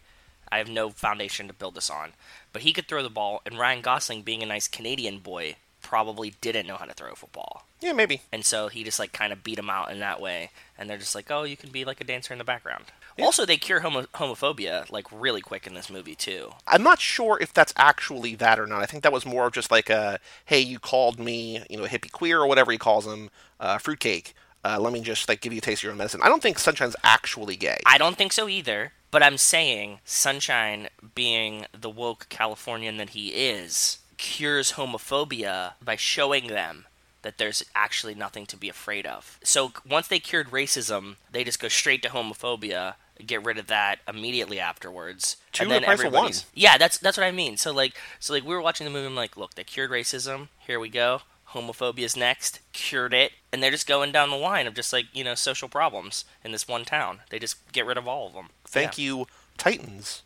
I 0.52 0.58
have 0.58 0.70
no 0.70 0.90
foundation 0.90 1.48
to 1.48 1.54
build 1.54 1.76
this 1.76 1.90
on. 1.90 2.14
But 2.54 2.62
he 2.64 2.74
could 2.74 2.88
throw 2.88 3.04
the 3.04 3.10
ball, 3.10 3.42
and 3.46 3.60
Ryan 3.60 3.82
Gosling, 3.82 4.22
being 4.22 4.42
a 4.42 4.48
nice 4.48 4.68
Canadian 4.68 5.20
boy, 5.20 5.56
probably 5.82 6.34
didn't 6.42 6.68
know 6.68 6.76
how 6.76 6.86
to 6.86 6.94
throw 6.94 7.12
a 7.12 7.16
football. 7.16 7.64
Yeah, 7.80 7.94
maybe. 7.94 8.22
And 8.32 8.44
so 8.44 8.68
he 8.68 8.84
just 8.84 9.00
like 9.00 9.14
kind 9.14 9.32
of 9.32 9.44
beat 9.44 9.60
him 9.60 9.70
out 9.70 9.92
in 9.92 10.00
that 10.00 10.20
way. 10.20 10.50
And 10.78 10.90
they're 10.90 10.98
just 10.98 11.16
like, 11.16 11.30
oh, 11.30 11.44
you 11.44 11.56
can 11.56 11.70
be 11.70 11.86
like 11.86 12.02
a 12.02 12.04
dancer 12.04 12.34
in 12.34 12.40
the 12.40 12.44
background. 12.44 12.86
Also, 13.20 13.46
they 13.46 13.58
cure 13.58 13.80
homo- 13.80 14.08
homophobia 14.14 14.92
like 14.92 15.06
really 15.12 15.42
quick 15.42 15.66
in 15.66 15.74
this 15.74 15.90
movie 15.90 16.14
too. 16.14 16.52
I'm 16.68 16.84
not 16.84 17.00
sure 17.00 17.40
if 17.42 17.54
that's 17.54 17.74
actually 17.78 18.36
that 18.36 18.60
or 18.60 18.68
not. 18.68 18.82
I 18.82 18.86
think 18.86 19.04
that 19.04 19.14
was 19.14 19.26
more 19.26 19.48
of 19.48 19.54
just 19.54 19.72
like 19.72 19.90
a, 19.90 20.20
hey, 20.46 20.60
you 20.60 20.78
called 20.78 21.20
me, 21.20 21.64
you 21.70 21.78
know, 21.78 21.86
a 21.86 21.90
hippie 21.90 22.12
queer 22.12 22.42
or 22.42 22.48
whatever 22.48 22.72
he 22.72 22.78
calls 22.78 23.06
them, 23.06 23.30
uh, 23.60 23.78
fruitcake. 23.78 24.36
Uh, 24.64 24.80
let 24.80 24.92
me 24.92 25.02
just 25.02 25.30
like 25.30 25.42
give 25.42 25.54
you 25.54 25.60
a 25.60 25.62
taste 25.62 25.80
of 25.80 25.84
your 25.84 25.92
own 25.92 25.98
medicine. 25.98 26.22
I 26.24 26.30
don't 26.30 26.42
think 26.42 26.60
Sunshine's 26.60 26.96
actually 27.04 27.56
gay. 27.56 27.78
I 27.86 27.98
don't 27.98 28.18
think 28.18 28.34
so 28.34 28.48
either. 28.48 28.92
But 29.10 29.24
I'm 29.24 29.38
saying 29.38 30.00
Sunshine, 30.04 30.90
being 31.16 31.66
the 31.72 31.90
woke 31.90 32.28
Californian 32.30 32.98
that 32.98 33.12
he 33.12 33.30
is, 33.30 34.00
cures 34.18 34.74
homophobia 34.74 35.74
by 35.82 35.96
showing 35.96 36.48
them 36.48 36.86
that 37.22 37.38
there's 37.38 37.64
actually 37.74 38.16
nothing 38.16 38.46
to 38.48 38.58
be 38.58 38.70
afraid 38.70 39.06
of. 39.06 39.40
So 39.44 39.72
once 39.90 40.08
they 40.08 40.20
cured 40.20 40.52
racism, 40.52 41.16
they 41.32 41.44
just 41.44 41.60
go 41.60 41.68
straight 41.68 42.02
to 42.04 42.10
homophobia, 42.10 42.96
get 43.26 43.44
rid 43.44 43.58
of 43.58 43.68
that 43.68 44.00
immediately 44.08 44.60
afterwards. 44.60 45.38
Two 45.52 45.64
and 45.64 45.72
then 45.72 45.82
the 45.84 45.90
everybody's. 45.90 46.46
Yeah, 46.54 46.78
that's 46.78 46.98
that's 46.98 47.18
what 47.18 47.26
I 47.26 47.32
mean. 47.32 47.58
So 47.58 47.74
like 47.74 47.96
so 48.20 48.34
like 48.34 48.44
we 48.44 48.54
were 48.54 48.62
watching 48.62 48.86
the 48.86 48.92
movie 48.92 49.08
I'm 49.08 49.16
like, 49.16 49.38
look, 49.38 49.56
they 49.56 49.64
cured 49.64 49.92
racism. 49.92 50.50
Here 50.60 50.80
we 50.80 50.90
go. 50.90 51.22
Homophobia's 51.58 52.16
next. 52.16 52.60
Cured 52.74 53.14
it. 53.14 53.32
And 53.52 53.62
they're 53.64 53.72
just 53.72 53.88
going 53.88 54.12
down 54.12 54.30
the 54.30 54.36
line 54.38 54.68
of 54.68 54.74
just 54.76 54.94
like, 54.94 55.06
you 55.14 55.24
know, 55.24 55.36
social 55.36 55.68
problems 55.70 56.26
in 56.44 56.52
this 56.52 56.68
one 56.68 56.86
town. 56.86 57.20
They 57.30 57.40
just 57.40 57.72
get 57.72 57.86
rid 57.86 57.98
of 57.98 58.08
all 58.08 58.28
of 58.28 58.34
them. 58.34 58.50
Thank 58.66 58.98
you, 58.98 59.28
Titans, 59.58 60.22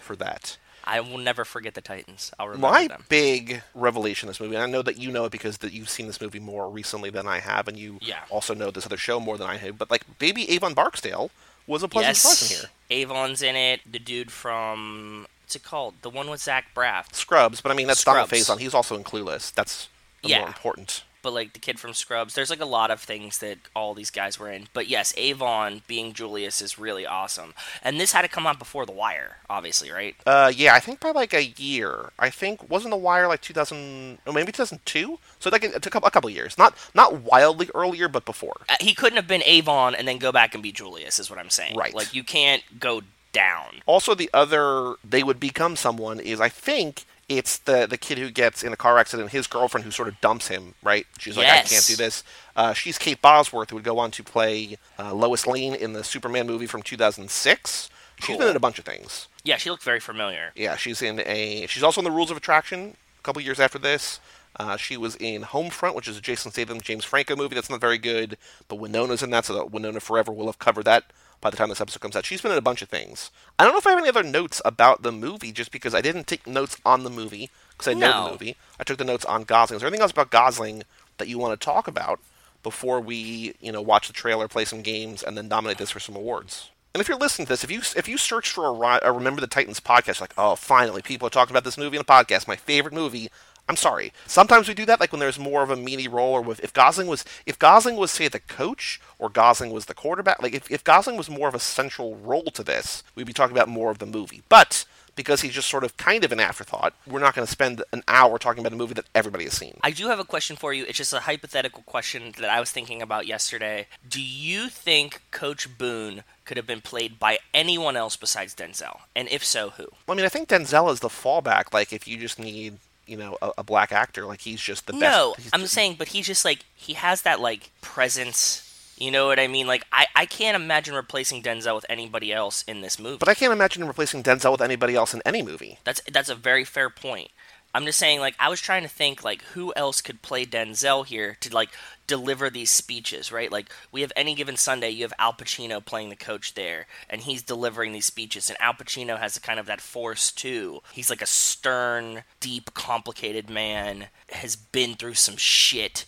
for 0.00 0.16
that. 0.16 0.56
I 0.84 0.98
will 1.00 1.18
never 1.18 1.44
forget 1.44 1.74
the 1.74 1.82
Titans. 1.82 2.32
I'll 2.38 2.48
remember 2.48 2.66
My 2.68 2.86
them. 2.88 3.04
big 3.10 3.62
revelation 3.74 4.26
in 4.26 4.30
this 4.30 4.40
movie, 4.40 4.54
and 4.54 4.64
I 4.64 4.66
know 4.66 4.80
that 4.82 4.96
you 4.98 5.10
know 5.12 5.26
it 5.26 5.30
because 5.32 5.58
that 5.58 5.72
you've 5.74 5.90
seen 5.90 6.06
this 6.06 6.20
movie 6.22 6.40
more 6.40 6.70
recently 6.70 7.10
than 7.10 7.28
I 7.28 7.38
have, 7.40 7.68
and 7.68 7.78
you 7.78 7.98
Yeah. 8.00 8.20
also 8.30 8.54
know 8.54 8.70
this 8.70 8.86
other 8.86 8.96
show 8.96 9.20
more 9.20 9.36
than 9.36 9.46
I 9.46 9.58
have. 9.58 9.76
But 9.76 9.90
like, 9.90 10.18
baby 10.18 10.50
Avon 10.50 10.72
Barksdale 10.72 11.30
was 11.66 11.82
a 11.82 11.88
pleasant 11.88 12.50
in 12.50 12.56
here. 12.58 12.70
Avon's 12.90 13.42
in 13.42 13.56
it. 13.56 13.80
The 13.92 13.98
dude 13.98 14.32
from 14.32 15.26
what's 15.42 15.54
it 15.54 15.62
called? 15.62 15.94
The 16.00 16.10
one 16.10 16.30
with 16.30 16.40
Zach 16.40 16.66
Braff. 16.74 17.14
Scrubs, 17.14 17.60
but 17.60 17.70
I 17.70 17.74
mean 17.74 17.86
that's 17.86 18.02
Donald. 18.02 18.30
Faison. 18.30 18.58
He's 18.58 18.74
also 18.74 18.96
in 18.96 19.04
Clueless. 19.04 19.52
That's 19.52 19.88
Yeah. 20.22 20.38
more 20.40 20.48
important. 20.48 21.04
but 21.22 21.34
like 21.34 21.52
the 21.52 21.58
kid 21.58 21.78
from 21.78 21.92
Scrubs. 21.92 22.34
There's 22.34 22.48
like 22.48 22.62
a 22.62 22.64
lot 22.64 22.90
of 22.90 22.98
things 22.98 23.38
that 23.38 23.58
all 23.76 23.92
these 23.92 24.10
guys 24.10 24.38
were 24.38 24.50
in. 24.50 24.68
But 24.72 24.88
yes, 24.88 25.12
Avon 25.18 25.82
being 25.86 26.14
Julius 26.14 26.62
is 26.62 26.78
really 26.78 27.04
awesome. 27.06 27.52
And 27.82 28.00
this 28.00 28.12
had 28.12 28.22
to 28.22 28.28
come 28.28 28.46
out 28.46 28.58
before 28.58 28.86
The 28.86 28.92
Wire, 28.92 29.36
obviously, 29.50 29.90
right? 29.90 30.16
Uh, 30.24 30.50
yeah, 30.54 30.74
I 30.74 30.80
think 30.80 30.98
by 30.98 31.10
like 31.10 31.34
a 31.34 31.44
year. 31.44 32.10
I 32.18 32.30
think 32.30 32.70
wasn't 32.70 32.92
The 32.92 32.96
Wire 32.96 33.28
like 33.28 33.42
2000, 33.42 34.16
or 34.26 34.32
maybe 34.32 34.50
2002. 34.50 35.18
So 35.40 35.50
like 35.50 35.62
it 35.62 35.82
took 35.82 35.94
a 35.94 36.10
couple 36.10 36.30
years. 36.30 36.56
Not 36.56 36.74
not 36.94 37.20
wildly 37.20 37.68
earlier, 37.74 38.08
but 38.08 38.24
before. 38.24 38.56
Uh, 38.70 38.76
he 38.80 38.94
couldn't 38.94 39.16
have 39.16 39.28
been 39.28 39.42
Avon 39.44 39.94
and 39.94 40.08
then 40.08 40.16
go 40.16 40.32
back 40.32 40.54
and 40.54 40.62
be 40.62 40.72
Julius, 40.72 41.18
is 41.18 41.28
what 41.28 41.38
I'm 41.38 41.50
saying. 41.50 41.76
Right. 41.76 41.94
Like 41.94 42.14
you 42.14 42.24
can't 42.24 42.62
go 42.80 43.02
down. 43.32 43.82
Also, 43.84 44.14
the 44.14 44.30
other 44.32 44.94
they 45.04 45.22
would 45.22 45.38
become 45.38 45.76
someone 45.76 46.18
is 46.18 46.40
I 46.40 46.48
think 46.48 47.04
it's 47.30 47.58
the 47.58 47.86
the 47.86 47.96
kid 47.96 48.18
who 48.18 48.28
gets 48.28 48.62
in 48.62 48.72
a 48.72 48.76
car 48.76 48.98
accident. 48.98 49.30
His 49.30 49.46
girlfriend 49.46 49.84
who 49.84 49.90
sort 49.92 50.08
of 50.08 50.20
dumps 50.20 50.48
him. 50.48 50.74
Right? 50.82 51.06
She's 51.18 51.36
like, 51.36 51.46
I 51.46 51.62
can't 51.62 51.86
do 51.86 51.96
this. 51.96 52.24
Uh, 52.56 52.74
she's 52.74 52.98
Kate 52.98 53.22
Bosworth, 53.22 53.70
who 53.70 53.76
would 53.76 53.84
go 53.84 53.98
on 53.98 54.10
to 54.10 54.22
play 54.24 54.76
uh, 54.98 55.14
Lois 55.14 55.46
Lane 55.46 55.74
in 55.74 55.92
the 55.92 56.04
Superman 56.04 56.46
movie 56.46 56.66
from 56.66 56.82
2006. 56.82 57.88
She's 58.18 58.36
been 58.36 58.48
in 58.48 58.56
a 58.56 58.60
bunch 58.60 58.78
of 58.78 58.84
things. 58.84 59.28
Yeah, 59.44 59.56
she 59.56 59.70
looked 59.70 59.84
very 59.84 60.00
familiar. 60.00 60.50
Yeah, 60.54 60.76
she's 60.76 61.00
in 61.00 61.20
a. 61.24 61.66
She's 61.68 61.82
also 61.82 62.00
in 62.00 62.04
the 62.04 62.10
Rules 62.10 62.30
of 62.30 62.36
Attraction. 62.36 62.96
A 63.18 63.22
couple 63.22 63.40
years 63.40 63.60
after 63.60 63.78
this, 63.78 64.18
uh, 64.56 64.76
she 64.76 64.96
was 64.96 65.14
in 65.16 65.42
Homefront, 65.42 65.94
which 65.94 66.08
is 66.08 66.18
a 66.18 66.20
Jason 66.20 66.50
Statham, 66.50 66.80
James 66.80 67.04
Franco 67.04 67.36
movie. 67.36 67.54
That's 67.54 67.70
not 67.70 67.80
very 67.80 67.98
good, 67.98 68.36
but 68.68 68.76
Winona's 68.76 69.22
in 69.22 69.30
that, 69.30 69.44
so 69.44 69.54
that 69.54 69.70
Winona 69.70 70.00
Forever 70.00 70.32
will 70.32 70.46
have 70.46 70.58
covered 70.58 70.84
that 70.84 71.04
by 71.40 71.50
the 71.50 71.56
time 71.56 71.68
this 71.68 71.80
episode 71.80 72.00
comes 72.00 72.16
out. 72.16 72.24
She's 72.24 72.40
been 72.40 72.52
in 72.52 72.58
a 72.58 72.62
bunch 72.62 72.82
of 72.82 72.88
things. 72.88 73.30
I 73.58 73.64
don't 73.64 73.72
know 73.72 73.78
if 73.78 73.86
I 73.86 73.90
have 73.90 73.98
any 73.98 74.08
other 74.08 74.22
notes 74.22 74.60
about 74.64 75.02
the 75.02 75.12
movie, 75.12 75.52
just 75.52 75.70
because 75.72 75.94
I 75.94 76.00
didn't 76.00 76.26
take 76.26 76.46
notes 76.46 76.76
on 76.84 77.04
the 77.04 77.10
movie 77.10 77.50
because 77.70 77.88
I 77.88 77.94
know 77.94 78.10
No. 78.10 78.24
the 78.24 78.30
movie. 78.32 78.56
I 78.78 78.84
took 78.84 78.98
the 78.98 79.04
notes 79.04 79.24
on 79.24 79.44
Gosling. 79.44 79.76
Is 79.76 79.80
there 79.80 79.88
anything 79.88 80.02
else 80.02 80.12
about 80.12 80.30
Gosling 80.30 80.82
that 81.18 81.28
you 81.28 81.38
want 81.38 81.58
to 81.58 81.64
talk 81.64 81.88
about 81.88 82.20
before 82.62 83.00
we, 83.00 83.54
you 83.60 83.72
know, 83.72 83.80
watch 83.80 84.06
the 84.06 84.12
trailer, 84.12 84.48
play 84.48 84.64
some 84.66 84.82
games, 84.82 85.22
and 85.22 85.36
then 85.36 85.48
nominate 85.48 85.78
this 85.78 85.90
for 85.90 86.00
some 86.00 86.16
awards? 86.16 86.70
And 86.92 87.00
if 87.00 87.08
you're 87.08 87.18
listening 87.18 87.46
to 87.46 87.52
this, 87.52 87.62
if 87.62 87.70
you 87.70 87.82
if 87.96 88.08
you 88.08 88.18
search 88.18 88.50
for 88.50 88.64
a, 88.66 88.72
a 88.72 88.98
uh, 89.06 89.12
Remember 89.12 89.40
the 89.40 89.46
Titans 89.46 89.78
podcast, 89.78 90.20
like, 90.20 90.34
oh, 90.36 90.56
finally, 90.56 91.02
people 91.02 91.26
are 91.26 91.30
talking 91.30 91.52
about 91.52 91.62
this 91.62 91.78
movie 91.78 91.96
in 91.96 92.00
a 92.00 92.04
podcast, 92.04 92.48
my 92.48 92.56
favorite 92.56 92.92
movie. 92.92 93.30
I'm 93.70 93.76
sorry. 93.76 94.12
Sometimes 94.26 94.66
we 94.66 94.74
do 94.74 94.84
that, 94.86 94.98
like 94.98 95.12
when 95.12 95.20
there's 95.20 95.38
more 95.38 95.62
of 95.62 95.70
a 95.70 95.76
meaty 95.76 96.08
role, 96.08 96.32
or 96.32 96.42
with, 96.42 96.58
if 96.58 96.72
Gosling 96.72 97.06
was 97.06 97.24
if 97.46 97.56
Gosling 97.56 97.94
was 97.94 98.10
say 98.10 98.26
the 98.26 98.40
coach, 98.40 99.00
or 99.16 99.28
Gosling 99.28 99.70
was 99.70 99.86
the 99.86 99.94
quarterback. 99.94 100.42
Like 100.42 100.54
if, 100.54 100.68
if 100.72 100.82
Gosling 100.82 101.16
was 101.16 101.30
more 101.30 101.46
of 101.46 101.54
a 101.54 101.60
central 101.60 102.16
role 102.16 102.50
to 102.54 102.64
this, 102.64 103.04
we'd 103.14 103.28
be 103.28 103.32
talking 103.32 103.56
about 103.56 103.68
more 103.68 103.92
of 103.92 103.98
the 103.98 104.06
movie. 104.06 104.42
But 104.48 104.86
because 105.14 105.42
he's 105.42 105.52
just 105.52 105.70
sort 105.70 105.84
of 105.84 105.96
kind 105.96 106.24
of 106.24 106.32
an 106.32 106.40
afterthought, 106.40 106.94
we're 107.06 107.20
not 107.20 107.34
going 107.34 107.46
to 107.46 107.50
spend 107.50 107.84
an 107.92 108.02
hour 108.08 108.38
talking 108.38 108.60
about 108.60 108.72
a 108.72 108.76
movie 108.76 108.94
that 108.94 109.04
everybody 109.14 109.44
has 109.44 109.52
seen. 109.52 109.78
I 109.82 109.92
do 109.92 110.08
have 110.08 110.18
a 110.18 110.24
question 110.24 110.56
for 110.56 110.72
you. 110.72 110.84
It's 110.88 110.98
just 110.98 111.12
a 111.12 111.20
hypothetical 111.20 111.84
question 111.84 112.32
that 112.40 112.50
I 112.50 112.58
was 112.58 112.72
thinking 112.72 113.02
about 113.02 113.26
yesterday. 113.26 113.86
Do 114.08 114.20
you 114.20 114.68
think 114.68 115.22
Coach 115.30 115.78
Boone 115.78 116.24
could 116.44 116.56
have 116.56 116.66
been 116.66 116.80
played 116.80 117.20
by 117.20 117.38
anyone 117.54 117.96
else 117.96 118.16
besides 118.16 118.54
Denzel? 118.54 119.00
And 119.14 119.28
if 119.28 119.44
so, 119.44 119.70
who? 119.70 119.84
Well, 120.06 120.14
I 120.14 120.16
mean, 120.16 120.26
I 120.26 120.28
think 120.28 120.48
Denzel 120.48 120.90
is 120.92 121.00
the 121.00 121.08
fallback. 121.08 121.72
Like 121.72 121.92
if 121.92 122.08
you 122.08 122.16
just 122.16 122.38
need, 122.38 122.78
you 123.10 123.16
know, 123.16 123.36
a, 123.42 123.50
a 123.58 123.64
black 123.64 123.90
actor, 123.90 124.24
like 124.24 124.40
he's 124.42 124.60
just 124.60 124.86
the 124.86 124.92
best. 124.92 125.02
No, 125.02 125.34
I'm 125.52 125.66
saying, 125.66 125.96
but 125.98 126.08
he's 126.08 126.26
just 126.26 126.44
like 126.44 126.64
he 126.74 126.94
has 126.94 127.22
that 127.22 127.40
like 127.40 127.70
presence. 127.80 128.66
You 128.96 129.10
know 129.10 129.26
what 129.26 129.40
I 129.40 129.48
mean? 129.48 129.66
Like 129.66 129.84
I, 129.92 130.06
I 130.14 130.26
can't 130.26 130.54
imagine 130.54 130.94
replacing 130.94 131.42
Denzel 131.42 131.74
with 131.74 131.86
anybody 131.88 132.32
else 132.32 132.62
in 132.64 132.82
this 132.82 132.98
movie. 132.98 133.16
But 133.18 133.28
I 133.28 133.34
can't 133.34 133.52
imagine 133.52 133.84
replacing 133.84 134.22
Denzel 134.22 134.52
with 134.52 134.60
anybody 134.60 134.94
else 134.94 135.12
in 135.12 135.22
any 135.24 135.42
movie. 135.42 135.78
That's 135.84 136.00
that's 136.12 136.28
a 136.28 136.34
very 136.36 136.64
fair 136.64 136.88
point. 136.88 137.30
I'm 137.72 137.84
just 137.84 137.98
saying, 137.98 138.18
like, 138.18 138.34
I 138.38 138.48
was 138.48 138.60
trying 138.60 138.82
to 138.82 138.88
think, 138.88 139.22
like, 139.22 139.42
who 139.42 139.72
else 139.76 140.00
could 140.00 140.22
play 140.22 140.44
Denzel 140.44 141.06
here 141.06 141.36
to, 141.40 141.54
like, 141.54 141.70
deliver 142.08 142.50
these 142.50 142.70
speeches, 142.70 143.30
right? 143.30 143.52
Like, 143.52 143.70
we 143.92 144.00
have 144.00 144.12
any 144.16 144.34
given 144.34 144.56
Sunday, 144.56 144.90
you 144.90 145.04
have 145.04 145.12
Al 145.20 145.32
Pacino 145.32 145.84
playing 145.84 146.08
the 146.08 146.16
coach 146.16 146.54
there, 146.54 146.86
and 147.08 147.20
he's 147.20 147.42
delivering 147.42 147.92
these 147.92 148.06
speeches, 148.06 148.50
and 148.50 148.60
Al 148.60 148.74
Pacino 148.74 149.18
has 149.18 149.36
a 149.36 149.40
kind 149.40 149.60
of 149.60 149.66
that 149.66 149.80
force, 149.80 150.32
too. 150.32 150.80
He's 150.92 151.10
like 151.10 151.22
a 151.22 151.26
stern, 151.26 152.24
deep, 152.40 152.74
complicated 152.74 153.48
man, 153.48 154.06
has 154.30 154.56
been 154.56 154.94
through 154.94 155.14
some 155.14 155.36
shit, 155.36 156.06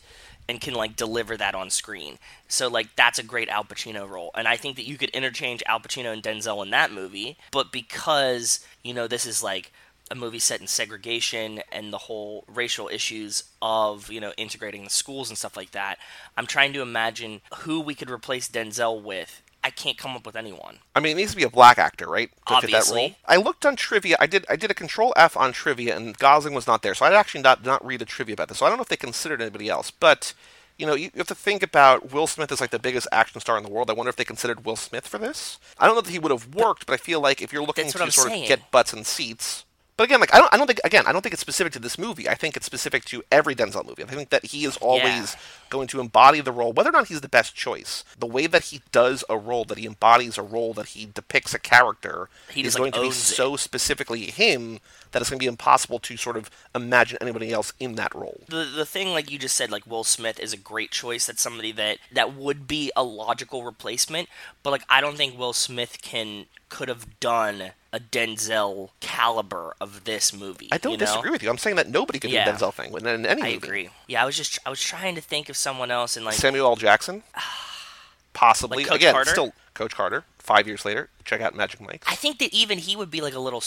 and 0.49 0.61
can, 0.61 0.75
like, 0.75 0.97
deliver 0.97 1.37
that 1.37 1.54
on 1.54 1.71
screen. 1.71 2.19
So, 2.49 2.66
like, 2.66 2.97
that's 2.97 3.21
a 3.21 3.23
great 3.23 3.49
Al 3.49 3.62
Pacino 3.62 4.09
role. 4.11 4.33
And 4.35 4.49
I 4.49 4.57
think 4.57 4.75
that 4.76 4.88
you 4.88 4.99
could 4.99 5.11
interchange 5.11 5.62
Al 5.66 5.78
Pacino 5.78 6.12
and 6.12 6.23
Denzel 6.23 6.64
in 6.64 6.71
that 6.71 6.90
movie, 6.90 7.38
but 7.52 7.71
because, 7.71 8.59
you 8.83 8.92
know, 8.92 9.07
this 9.07 9.25
is, 9.25 9.45
like, 9.45 9.73
a 10.11 10.14
movie 10.14 10.38
set 10.38 10.61
in 10.61 10.66
segregation 10.66 11.62
and 11.71 11.92
the 11.92 11.99
whole 11.99 12.44
racial 12.47 12.88
issues 12.88 13.44
of 13.62 14.11
you 14.11 14.21
know 14.21 14.32
integrating 14.37 14.85
the 14.85 14.90
schools 14.90 15.29
and 15.29 15.38
stuff 15.38 15.57
like 15.57 15.70
that 15.70 15.98
i'm 16.37 16.46
trying 16.46 16.72
to 16.72 16.83
imagine 16.83 17.40
who 17.61 17.81
we 17.81 17.94
could 17.94 18.11
replace 18.11 18.48
denzel 18.48 19.00
with 19.03 19.42
i 19.64 19.70
can't 19.70 19.96
come 19.96 20.14
up 20.16 20.27
with 20.27 20.37
anyone 20.37 20.79
I 20.94 21.00
mean, 21.00 21.12
it 21.16 21.20
needs 21.20 21.31
to 21.31 21.37
be 21.38 21.42
a 21.42 21.48
black 21.50 21.79
actor, 21.79 22.07
right? 22.07 22.29
To 22.29 22.37
fit 22.37 22.46
that 22.46 22.77
Obviously. 22.77 23.00
role. 23.00 23.11
I 23.27 23.37
looked 23.37 23.64
on 23.64 23.77
trivia. 23.77 24.16
I 24.20 24.27
did. 24.27 24.44
I 24.50 24.57
did 24.57 24.70
a 24.70 24.74
Control 24.74 25.14
F 25.16 25.38
on 25.38 25.53
trivia, 25.53 25.96
and 25.96 26.16
Gosling 26.18 26.53
was 26.53 26.66
not 26.66 26.83
there. 26.83 26.94
So 26.94 27.07
I 27.07 27.18
actually 27.18 27.40
not 27.40 27.64
not 27.64 27.83
read 27.85 28.00
the 28.00 28.05
trivia 28.05 28.35
about 28.35 28.48
this. 28.48 28.59
So 28.59 28.66
I 28.66 28.68
don't 28.68 28.77
know 28.77 28.83
if 28.83 28.88
they 28.88 28.96
considered 28.98 29.40
anybody 29.40 29.70
else. 29.70 29.90
But 29.90 30.35
you 30.77 30.85
know, 30.85 30.94
you 30.94 31.05
you 31.05 31.18
have 31.18 31.29
to 31.29 31.35
think 31.35 31.62
about 31.62 32.12
Will 32.12 32.27
Smith 32.27 32.53
is 32.53 32.61
like 32.61 32.70
the 32.70 32.79
biggest 32.79 33.09
action 33.11 33.40
star 33.40 33.57
in 33.57 33.64
the 33.64 33.70
world. 33.70 33.88
I 33.88 33.94
wonder 33.94 34.11
if 34.11 34.16
they 34.16 34.24
considered 34.24 34.66
Will 34.66 34.77
Smith 34.77 35.09
for 35.09 35.16
this. 35.16 35.59
I 35.79 35.87
don't 35.87 35.94
know 35.94 36.03
that 36.03 36.11
he 36.11 36.18
would 36.18 36.31
have 36.33 36.55
worked, 36.55 36.85
but 36.85 36.92
I 36.92 36.98
feel 36.98 37.20
like 37.20 37.40
if 37.40 37.53
you're 37.55 37.64
looking 37.64 37.90
to 37.90 38.03
I'm 38.03 38.11
sort 38.11 38.29
saying. 38.29 38.42
of 38.42 38.48
get 38.48 38.70
butts 38.70 38.92
and 38.92 39.07
seats. 39.07 39.64
But 39.96 40.05
again, 40.05 40.20
like 40.20 40.35
I 40.35 40.38
don't, 40.38 40.52
I 40.52 40.57
don't 40.57 40.66
think 40.66 40.81
again, 40.85 41.05
I 41.07 41.12
don't 41.12 41.20
think 41.22 41.33
it's 41.35 41.40
specific 41.42 41.72
to 41.74 41.78
this 41.78 41.98
movie. 41.98 42.28
I 42.28 42.35
think 42.35 42.57
it's 42.57 42.66
specific 42.66 43.05
to 43.07 43.22
every 43.31 43.55
Denzel 43.55 43.87
movie. 43.87 44.02
I 44.02 44.07
think 44.07 44.31
that 44.31 44.46
he 44.46 44.64
is 44.64 44.76
always 44.78 45.37
going 45.68 45.87
to 45.88 46.00
embody 46.00 46.40
the 46.40 46.50
role, 46.52 46.72
whether 46.72 46.88
or 46.88 46.92
not 46.92 47.09
he's 47.09 47.20
the 47.20 47.28
best 47.28 47.55
choice. 47.55 48.02
The 48.18 48.26
way 48.26 48.46
that 48.46 48.64
he 48.64 48.81
does 48.90 49.22
a 49.28 49.37
role, 49.37 49.64
that 49.66 49.78
he 49.78 49.87
embodies 49.87 50.38
a 50.38 50.42
role, 50.42 50.72
that 50.74 50.87
he 50.88 51.07
depicts 51.07 51.55
a 51.55 51.59
character, 51.59 52.28
He 52.50 52.64
is 52.64 52.74
going 52.74 52.92
like, 52.92 52.94
to 52.94 53.00
be 53.02 53.09
it. 53.09 53.14
so 53.14 53.57
specifically 53.57 54.22
him 54.26 54.81
that 55.12 55.20
it's 55.20 55.28
going 55.31 55.38
to 55.38 55.42
be 55.44 55.46
impossible 55.48 55.98
to 56.00 56.16
sort 56.16 56.37
of 56.38 56.50
imagine 56.74 57.18
anybody 57.20 57.52
else 57.52 57.72
in 57.78 57.94
that 57.96 58.14
role. 58.14 58.40
the 58.48 58.64
the 58.64 58.87
thing 58.87 59.12
like 59.12 59.31
you 59.31 59.38
just 59.38 59.55
said 59.57 59.70
like 59.70 59.87
Will 59.87 60.05
Smith 60.05 60.40
is 60.40 60.55
a 60.55 60.57
great 60.57 60.90
choice 60.90 61.26
that's 61.26 61.42
somebody 61.42 61.70
that 61.72 61.98
that 62.11 62.35
would 62.35 62.66
be 62.66 62.90
a 62.96 63.02
logical 63.02 63.62
replacement 63.62 64.28
but 64.62 64.70
like 64.70 64.85
I 64.88 65.00
don't 65.02 65.16
think 65.16 65.38
Will 65.38 65.52
Smith 65.52 65.98
can 66.00 66.46
could 66.70 66.88
have 66.88 67.20
done 67.20 67.72
a 67.92 68.00
Denzel 68.00 68.90
caliber 69.00 69.74
of 69.81 70.05
this 70.05 70.33
movie 70.33 70.68
I 70.72 70.78
don't 70.78 70.92
you 70.92 70.98
know? 70.98 71.05
disagree 71.07 71.31
with 71.31 71.42
you. 71.42 71.50
I'm 71.50 71.59
saying 71.59 71.76
that 71.76 71.88
nobody 71.88 72.18
could 72.18 72.31
Yeah. 72.31 72.44
do 72.44 72.50
a 72.50 72.55
Denzel 72.55 72.72
thing 72.72 72.92
in, 72.94 73.07
any 73.07 73.28
I 73.28 73.35
movie. 73.35 73.42
I 73.42 73.48
agree 73.57 73.88
yeah 74.09 74.22
I 74.22 74.24
was 74.26 74.37
just 74.37 74.59
I 74.64 74.70
was 74.70 74.81
trying 74.83 75.14
to 75.16 75.20
think 75.20 75.48
of 75.48 75.57
someone 75.57 75.90
else 75.90 76.16
and 76.16 76.24
like 76.24 76.35
Samuel 76.35 76.66
L. 76.66 76.76
Jackson, 76.76 77.22
possibly. 78.33 78.85
Like 78.85 78.96
Again, 78.96 79.12
Carter? 79.14 79.31
still 79.31 79.52
Coach 79.74 79.94
Carter. 79.94 80.24
Five 80.38 80.66
years 80.66 80.85
later, 80.85 81.09
check 81.24 81.40
out 81.40 81.55
Magic 81.55 81.81
Mike. 81.81 82.02
I 82.07 82.14
think 82.16 82.38
that 82.40 82.52
even 82.52 82.78
he 82.78 82.96
would 82.96 83.11
be 83.11 83.20
like 83.20 83.35
a 83.35 83.38
little 83.38 83.62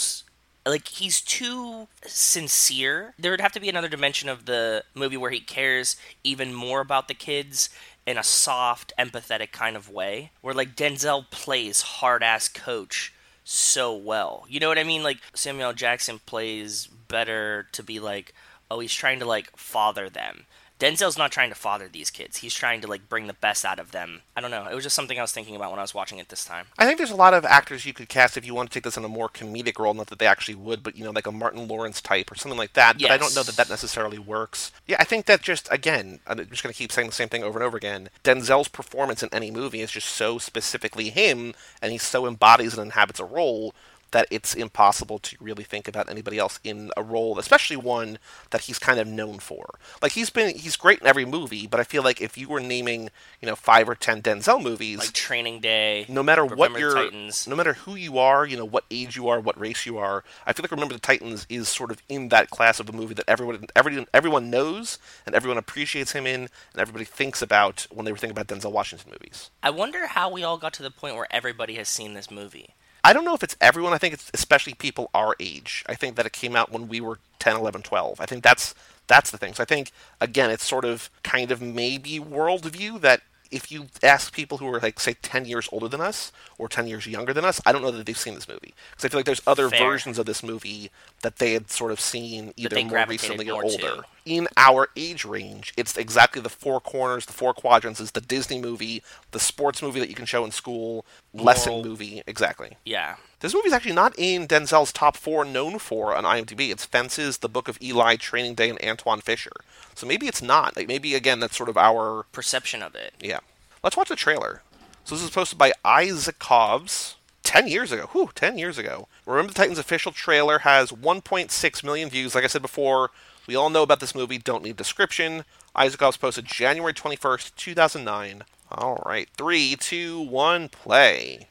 like 0.66 0.88
he's 0.88 1.20
too 1.20 1.88
sincere. 2.04 3.14
There 3.18 3.30
would 3.30 3.40
have 3.40 3.52
to 3.52 3.60
be 3.60 3.68
another 3.68 3.88
dimension 3.88 4.28
of 4.28 4.44
the 4.46 4.84
movie 4.94 5.16
where 5.16 5.30
he 5.30 5.40
cares 5.40 5.96
even 6.24 6.52
more 6.52 6.80
about 6.80 7.08
the 7.08 7.14
kids 7.14 7.70
in 8.06 8.18
a 8.18 8.22
soft, 8.22 8.92
empathetic 8.98 9.52
kind 9.52 9.74
of 9.76 9.88
way. 9.90 10.32
Where 10.42 10.54
like 10.54 10.76
Denzel 10.76 11.30
plays 11.30 11.80
hard 11.82 12.22
ass 12.22 12.48
coach 12.48 13.12
so 13.48 13.94
well. 13.94 14.44
You 14.48 14.58
know 14.58 14.68
what 14.68 14.78
I 14.78 14.82
mean? 14.82 15.04
Like 15.04 15.18
Samuel 15.32 15.72
Jackson 15.72 16.18
plays 16.26 16.88
better 16.88 17.68
to 17.72 17.82
be 17.84 18.00
like, 18.00 18.34
oh, 18.68 18.80
he's 18.80 18.92
trying 18.92 19.20
to 19.20 19.24
like 19.24 19.56
father 19.56 20.10
them. 20.10 20.46
Denzel's 20.78 21.16
not 21.16 21.32
trying 21.32 21.48
to 21.48 21.54
father 21.54 21.88
these 21.88 22.10
kids. 22.10 22.38
He's 22.38 22.54
trying 22.54 22.80
to 22.82 22.86
like 22.86 23.08
bring 23.08 23.26
the 23.26 23.32
best 23.32 23.64
out 23.64 23.78
of 23.78 23.92
them. 23.92 24.22
I 24.36 24.40
don't 24.40 24.50
know. 24.50 24.66
It 24.66 24.74
was 24.74 24.84
just 24.84 24.94
something 24.94 25.18
I 25.18 25.22
was 25.22 25.32
thinking 25.32 25.56
about 25.56 25.70
when 25.70 25.78
I 25.78 25.82
was 25.82 25.94
watching 25.94 26.18
it 26.18 26.28
this 26.28 26.44
time. 26.44 26.66
I 26.78 26.84
think 26.84 26.98
there's 26.98 27.10
a 27.10 27.16
lot 27.16 27.34
of 27.34 27.44
actors 27.44 27.86
you 27.86 27.94
could 27.94 28.08
cast 28.08 28.36
if 28.36 28.44
you 28.44 28.54
want 28.54 28.70
to 28.70 28.74
take 28.74 28.84
this 28.84 28.96
in 28.96 29.04
a 29.04 29.08
more 29.08 29.28
comedic 29.28 29.78
role. 29.78 29.94
Not 29.94 30.08
that 30.08 30.18
they 30.18 30.26
actually 30.26 30.56
would, 30.56 30.82
but 30.82 30.96
you 30.96 31.04
know, 31.04 31.12
like 31.12 31.26
a 31.26 31.32
Martin 31.32 31.66
Lawrence 31.66 32.00
type 32.00 32.30
or 32.30 32.34
something 32.34 32.58
like 32.58 32.74
that. 32.74 32.98
But 33.00 33.10
I 33.10 33.16
don't 33.16 33.34
know 33.34 33.42
that 33.42 33.56
that 33.56 33.70
necessarily 33.70 34.18
works. 34.18 34.72
Yeah, 34.86 34.96
I 35.00 35.04
think 35.04 35.26
that 35.26 35.42
just 35.42 35.68
again, 35.70 36.20
I'm 36.26 36.38
just 36.48 36.62
going 36.62 36.72
to 36.72 36.78
keep 36.78 36.92
saying 36.92 37.08
the 37.08 37.14
same 37.14 37.28
thing 37.28 37.42
over 37.42 37.58
and 37.58 37.66
over 37.66 37.76
again. 37.76 38.10
Denzel's 38.22 38.68
performance 38.68 39.22
in 39.22 39.30
any 39.32 39.50
movie 39.50 39.80
is 39.80 39.90
just 39.90 40.08
so 40.08 40.38
specifically 40.38 41.10
him, 41.10 41.54
and 41.80 41.92
he 41.92 41.98
so 41.98 42.26
embodies 42.26 42.74
and 42.74 42.82
inhabits 42.82 43.20
a 43.20 43.24
role 43.24 43.74
that 44.12 44.26
it's 44.30 44.54
impossible 44.54 45.18
to 45.18 45.36
really 45.40 45.64
think 45.64 45.88
about 45.88 46.08
anybody 46.08 46.38
else 46.38 46.58
in 46.64 46.90
a 46.96 47.02
role, 47.02 47.38
especially 47.38 47.76
one 47.76 48.18
that 48.50 48.62
he's 48.62 48.78
kind 48.78 49.00
of 49.00 49.06
known 49.06 49.38
for. 49.38 49.78
Like 50.00 50.12
he's 50.12 50.30
been, 50.30 50.56
he's 50.56 50.76
great 50.76 51.00
in 51.00 51.06
every 51.06 51.24
movie, 51.24 51.66
but 51.66 51.80
I 51.80 51.84
feel 51.84 52.02
like 52.02 52.20
if 52.20 52.38
you 52.38 52.48
were 52.48 52.60
naming, 52.60 53.10
you 53.40 53.46
know, 53.46 53.56
five 53.56 53.88
or 53.88 53.94
ten 53.94 54.22
Denzel 54.22 54.62
movies, 54.62 54.98
Like 54.98 55.12
Training 55.12 55.60
Day. 55.60 56.06
no 56.08 56.22
matter 56.22 56.44
what 56.44 56.70
Remember 56.70 56.78
your 56.78 56.94
Titans. 56.94 57.46
no 57.46 57.56
matter 57.56 57.74
who 57.74 57.94
you 57.94 58.18
are, 58.18 58.46
you 58.46 58.56
know 58.56 58.64
what 58.64 58.84
age 58.90 59.16
you 59.16 59.28
are, 59.28 59.40
what 59.40 59.58
race 59.60 59.86
you 59.86 59.98
are. 59.98 60.24
I 60.46 60.52
feel 60.52 60.62
like 60.62 60.70
Remember 60.70 60.94
the 60.94 61.00
Titans 61.00 61.46
is 61.48 61.68
sort 61.68 61.90
of 61.90 62.02
in 62.08 62.28
that 62.28 62.50
class 62.50 62.80
of 62.80 62.88
a 62.88 62.92
movie 62.92 63.14
that 63.14 63.28
everyone 63.28 63.66
everyone 63.74 64.06
everyone 64.14 64.50
knows 64.50 64.98
and 65.26 65.34
everyone 65.34 65.58
appreciates 65.58 66.12
him 66.12 66.26
in, 66.26 66.42
and 66.42 66.50
everybody 66.80 67.04
thinks 67.04 67.42
about 67.42 67.86
when 67.90 68.04
they 68.04 68.12
were 68.12 68.18
thinking 68.18 68.36
about 68.38 68.46
Denzel 68.46 68.72
Washington 68.72 69.10
movies. 69.10 69.50
I 69.62 69.70
wonder 69.70 70.06
how 70.06 70.30
we 70.30 70.44
all 70.44 70.58
got 70.58 70.72
to 70.74 70.82
the 70.82 70.90
point 70.90 71.16
where 71.16 71.26
everybody 71.30 71.74
has 71.74 71.88
seen 71.88 72.14
this 72.14 72.30
movie. 72.30 72.74
I 73.06 73.12
don't 73.12 73.24
know 73.24 73.34
if 73.34 73.44
it's 73.44 73.56
everyone. 73.60 73.92
I 73.92 73.98
think 73.98 74.14
it's 74.14 74.32
especially 74.34 74.74
people 74.74 75.10
our 75.14 75.36
age. 75.38 75.84
I 75.88 75.94
think 75.94 76.16
that 76.16 76.26
it 76.26 76.32
came 76.32 76.56
out 76.56 76.72
when 76.72 76.88
we 76.88 77.00
were 77.00 77.20
10, 77.38 77.54
11, 77.54 77.82
12. 77.82 78.20
I 78.20 78.26
think 78.26 78.42
that's 78.42 78.74
that's 79.06 79.30
the 79.30 79.38
thing. 79.38 79.54
So 79.54 79.62
I 79.62 79.64
think 79.64 79.92
again, 80.20 80.50
it's 80.50 80.66
sort 80.66 80.84
of 80.84 81.08
kind 81.22 81.52
of 81.52 81.62
maybe 81.62 82.18
worldview 82.18 83.00
that 83.02 83.20
if 83.50 83.70
you 83.70 83.86
ask 84.02 84.32
people 84.32 84.58
who 84.58 84.66
are 84.72 84.80
like 84.80 84.98
say 85.00 85.14
10 85.22 85.44
years 85.44 85.68
older 85.72 85.88
than 85.88 86.00
us 86.00 86.32
or 86.58 86.68
10 86.68 86.86
years 86.86 87.06
younger 87.06 87.32
than 87.32 87.44
us 87.44 87.60
i 87.66 87.72
don't 87.72 87.82
know 87.82 87.90
that 87.90 88.06
they've 88.06 88.18
seen 88.18 88.34
this 88.34 88.48
movie 88.48 88.74
because 88.90 89.04
i 89.04 89.08
feel 89.08 89.18
like 89.18 89.26
there's 89.26 89.42
other 89.46 89.68
Fair. 89.68 89.78
versions 89.90 90.18
of 90.18 90.26
this 90.26 90.42
movie 90.42 90.90
that 91.22 91.36
they 91.36 91.52
had 91.52 91.70
sort 91.70 91.92
of 91.92 92.00
seen 92.00 92.52
either 92.56 92.82
more 92.84 93.06
recently 93.06 93.48
or 93.50 93.64
older 93.64 93.76
to. 93.78 94.04
in 94.24 94.48
our 94.56 94.88
age 94.96 95.24
range 95.24 95.72
it's 95.76 95.96
exactly 95.96 96.40
the 96.42 96.48
four 96.48 96.80
corners 96.80 97.26
the 97.26 97.32
four 97.32 97.52
quadrants 97.54 98.00
is 98.00 98.12
the 98.12 98.20
disney 98.20 98.60
movie 98.60 99.02
the 99.30 99.40
sports 99.40 99.82
movie 99.82 100.00
that 100.00 100.08
you 100.08 100.14
can 100.14 100.26
show 100.26 100.44
in 100.44 100.50
school 100.50 101.04
lesson 101.34 101.82
movie 101.82 102.22
exactly 102.26 102.76
Yeah. 102.84 103.16
This 103.40 103.54
movie's 103.54 103.72
actually 103.72 103.94
not 103.94 104.14
in 104.16 104.48
Denzel's 104.48 104.92
top 104.92 105.16
four 105.16 105.44
known 105.44 105.78
for 105.78 106.16
on 106.16 106.24
IMDb. 106.24 106.70
It's 106.70 106.86
Fences, 106.86 107.38
The 107.38 107.48
Book 107.48 107.68
of 107.68 107.80
Eli, 107.82 108.16
Training 108.16 108.54
Day, 108.54 108.70
and 108.70 108.82
Antwone 108.82 109.20
Fisher. 109.20 109.52
So 109.94 110.06
maybe 110.06 110.26
it's 110.26 110.40
not. 110.42 110.76
Like 110.76 110.88
maybe 110.88 111.14
again 111.14 111.40
that's 111.40 111.56
sort 111.56 111.68
of 111.68 111.76
our 111.76 112.24
Perception 112.32 112.82
of 112.82 112.94
it. 112.94 113.14
yeah. 113.20 113.40
Let's 113.82 113.96
watch 113.96 114.08
the 114.08 114.16
trailer. 114.16 114.62
So 115.04 115.14
this 115.14 115.22
is 115.22 115.30
posted 115.30 115.58
by 115.58 115.72
Isaac 115.84 116.38
Cobbs. 116.38 117.16
10 117.44 117.68
years 117.68 117.92
ago. 117.92 118.08
Whew, 118.10 118.30
10 118.34 118.58
years 118.58 118.76
ago. 118.76 119.06
Remember 119.24 119.52
the 119.52 119.56
Titans 119.56 119.78
official 119.78 120.10
trailer 120.10 120.58
has 120.60 120.90
1.6 120.90 121.84
million 121.84 122.10
views. 122.10 122.34
Like 122.34 122.42
I 122.42 122.48
said 122.48 122.60
before, 122.60 123.10
we 123.46 123.54
all 123.54 123.70
know 123.70 123.84
about 123.84 124.00
this 124.00 124.16
movie, 124.16 124.36
don't 124.38 124.64
need 124.64 124.76
description. 124.76 125.44
Isaac 125.76 126.00
Cobbs 126.00 126.16
posted 126.16 126.46
January 126.46 126.92
21st, 126.92 127.54
2009. 127.54 128.42
All 128.72 129.00
right. 129.06 129.28
Three, 129.36 129.76
two, 129.76 130.20
one, 130.20 130.68
play. 130.68 131.46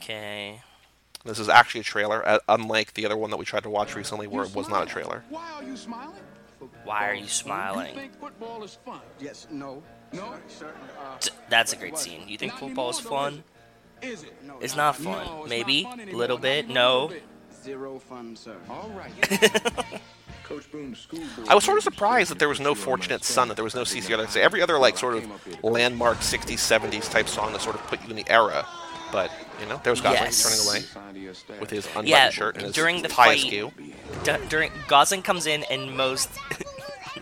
Okay. 0.00 0.60
This 1.24 1.38
is 1.38 1.48
actually 1.48 1.80
a 1.82 1.84
trailer, 1.84 2.26
uh, 2.26 2.38
unlike 2.48 2.94
the 2.94 3.04
other 3.04 3.16
one 3.16 3.30
that 3.30 3.36
we 3.36 3.44
tried 3.44 3.64
to 3.64 3.70
watch 3.70 3.94
recently 3.96 4.26
where 4.26 4.44
it 4.44 4.54
was 4.54 4.68
not 4.68 4.84
a 4.84 4.86
trailer. 4.86 5.24
Why 5.28 5.50
are 5.56 5.64
you 5.64 5.76
smiling? 5.76 6.14
Why 6.84 7.08
are 7.08 7.14
you 7.14 7.22
You 7.22 7.28
smiling? 7.28 7.94
think 7.94 8.18
football 8.20 8.62
is 8.62 8.78
fun? 8.84 9.00
Yes, 9.20 9.46
no. 9.50 9.82
No? 10.12 10.34
Sir, 10.48 10.72
uh, 10.98 11.18
T- 11.18 11.30
That's 11.50 11.72
a 11.72 11.76
great 11.76 11.98
scene. 11.98 12.26
You 12.28 12.38
think 12.38 12.52
Not 12.52 12.60
football 12.60 12.90
is 12.90 13.00
anymore, 13.00 13.30
though, 13.30 13.30
fun? 13.36 13.44
Is 14.10 14.22
it? 14.22 14.44
no. 14.44 14.58
It's 14.60 14.76
not 14.76 14.98
No, 15.00 15.12
fun. 15.12 15.40
it's 15.40 15.50
Maybe 15.50 15.84
a 15.86 16.16
little 16.16 16.38
bit. 16.38 16.68
No. 16.68 17.12
Zero 17.62 17.98
fun, 17.98 18.34
sir. 18.36 18.56
All 18.70 18.90
right. 18.96 19.12
Coach 20.44 20.70
Boone, 20.72 20.94
school 20.94 21.20
I 21.46 21.54
was 21.54 21.62
sort 21.64 21.76
of 21.76 21.84
surprised 21.84 22.30
that 22.30 22.38
there 22.38 22.48
was 22.48 22.58
no 22.58 22.70
put 22.70 22.78
you 22.78 22.80
on 22.80 22.84
Fortunate 22.86 23.24
Son, 23.24 23.48
that 23.48 23.54
there 23.54 23.64
was 23.64 23.74
no 23.74 23.84
stand. 23.84 24.04
CCR. 24.06 24.18
Like, 24.18 24.36
every 24.36 24.62
other 24.62 24.78
like 24.78 24.96
sort 24.96 25.16
of 25.16 25.26
landmark 25.62 26.18
60s, 26.18 26.54
70s 26.54 27.10
type 27.10 27.28
song 27.28 27.52
that 27.52 27.60
sort 27.60 27.74
of 27.74 27.82
put 27.88 28.02
you 28.04 28.08
in 28.10 28.16
the 28.16 28.30
era. 28.30 28.66
But 29.10 29.30
you 29.60 29.66
know, 29.66 29.80
there 29.82 29.92
was 29.92 30.00
Gosling 30.00 30.22
Yes. 30.24 30.42
turning 30.42 30.66
away 30.68 30.80
Sign 30.86 31.14
to 31.14 31.20
your 31.20 31.34
staff. 31.34 31.60
with 31.60 31.70
his 31.70 31.86
unbuttoned 31.86 32.08
Yeah, 32.08 32.30
shirt 32.30 32.56
and 32.56 32.66
his 32.66 32.74
during 32.74 33.02
the 33.02 33.08
tie 33.08 33.24
fight- 33.26 33.38
askew. 33.38 33.72
D- 34.24 34.32
during 34.48 34.70
Gosling 34.86 35.22
comes 35.22 35.46
in 35.46 35.64
and 35.64 35.96
most 35.96 36.28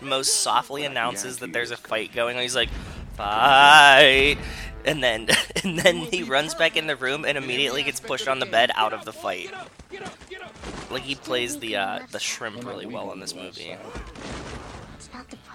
most 0.01 0.41
softly 0.41 0.83
announces 0.85 1.37
that 1.37 1.53
there's 1.53 1.71
a 1.71 1.77
fight 1.77 2.13
going 2.13 2.35
on. 2.35 2.41
He's 2.43 2.55
like, 2.55 2.69
"Fight!" 3.15 4.37
And 4.85 5.03
then 5.03 5.27
and 5.63 5.79
then 5.79 5.97
he 5.97 6.23
runs 6.23 6.53
back 6.55 6.75
in 6.77 6.87
the 6.87 6.95
room 6.95 7.25
and 7.25 7.37
immediately 7.37 7.83
gets 7.83 7.99
pushed 7.99 8.27
on 8.27 8.39
the 8.39 8.45
bed 8.45 8.71
out 8.75 8.93
of 8.93 9.05
the 9.05 9.13
fight. 9.13 9.51
Like 10.91 11.03
he 11.03 11.15
plays 11.15 11.59
the 11.59 11.75
uh, 11.77 11.99
the 12.11 12.19
shrimp 12.19 12.65
really 12.65 12.85
well 12.85 13.11
in 13.11 13.19
this 13.19 13.33
movie. 13.33 13.75
It's 14.95 15.09
not 15.13 15.27
the 15.29 15.37
problem. 15.37 15.37
What 15.37 15.37
is 15.37 15.37
the 15.37 15.46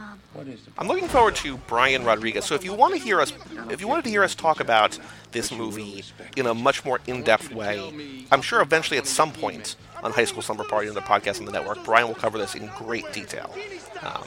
I'm 0.78 0.88
looking 0.88 1.08
forward 1.08 1.36
to 1.36 1.56
Brian 1.68 2.04
Rodriguez. 2.04 2.44
So 2.44 2.54
if 2.54 2.64
you 2.64 2.72
want 2.72 2.94
to 2.94 3.00
hear 3.00 3.20
us, 3.20 3.32
if 3.70 3.80
you 3.80 3.88
wanted 3.88 4.04
to 4.04 4.10
hear 4.10 4.22
us 4.24 4.34
talk 4.34 4.60
about 4.60 4.98
this 5.32 5.52
movie 5.52 6.02
in 6.36 6.46
a 6.46 6.54
much 6.54 6.84
more 6.84 7.00
in-depth 7.06 7.52
way, 7.52 8.24
I'm 8.30 8.42
sure 8.42 8.60
eventually 8.60 8.98
at 8.98 9.06
some 9.06 9.32
point 9.32 9.76
on 10.02 10.12
High 10.12 10.24
School 10.24 10.42
Slumber 10.42 10.64
Party 10.64 10.88
on 10.88 10.94
the 10.94 11.00
podcast 11.00 11.38
on 11.38 11.44
the 11.46 11.52
network, 11.52 11.84
Brian 11.84 12.08
will 12.08 12.14
cover 12.14 12.38
this 12.38 12.54
in 12.54 12.66
great 12.78 13.10
detail. 13.12 13.54
Um, 14.02 14.24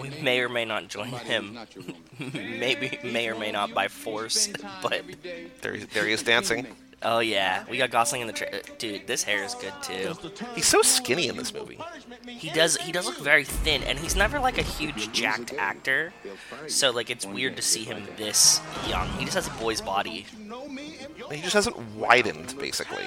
We 0.00 0.08
may 0.22 0.40
or 0.40 0.48
may 0.48 0.64
not 0.64 0.88
join 0.88 1.08
him. 1.08 1.58
Maybe 2.34 2.98
may 3.04 3.28
or 3.28 3.34
may 3.38 3.52
not 3.52 3.72
by 3.74 3.88
force, 3.88 4.48
but 4.82 5.02
there, 5.60 5.74
he- 5.74 5.84
there 5.84 6.06
he 6.06 6.12
is 6.12 6.22
dancing. 6.22 6.66
Oh 7.04 7.20
yeah, 7.20 7.64
we 7.68 7.78
got 7.78 7.90
Gosling 7.90 8.20
in 8.20 8.26
the 8.26 8.32
tra- 8.32 8.62
dude. 8.78 9.06
This 9.06 9.22
hair 9.22 9.42
is 9.42 9.54
good 9.54 9.72
too. 9.82 10.14
He's 10.54 10.66
so 10.66 10.82
skinny 10.82 11.28
in 11.28 11.36
this 11.36 11.52
movie. 11.52 11.78
He 12.26 12.50
does 12.50 12.76
he 12.76 12.92
does 12.92 13.06
look 13.06 13.18
very 13.18 13.44
thin, 13.44 13.82
and 13.84 13.98
he's 13.98 14.16
never 14.16 14.38
like 14.38 14.58
a 14.58 14.62
huge 14.62 15.12
jacked 15.12 15.54
actor. 15.54 16.12
So 16.68 16.90
like 16.90 17.10
it's 17.10 17.26
weird 17.26 17.56
to 17.56 17.62
see 17.62 17.84
him 17.84 18.06
this 18.16 18.60
young. 18.88 19.08
He 19.18 19.24
just 19.24 19.34
has 19.34 19.46
a 19.46 19.62
boy's 19.62 19.80
body. 19.80 20.26
He 21.30 21.40
just 21.40 21.54
hasn't 21.54 21.78
widened, 21.96 22.56
basically. 22.58 23.06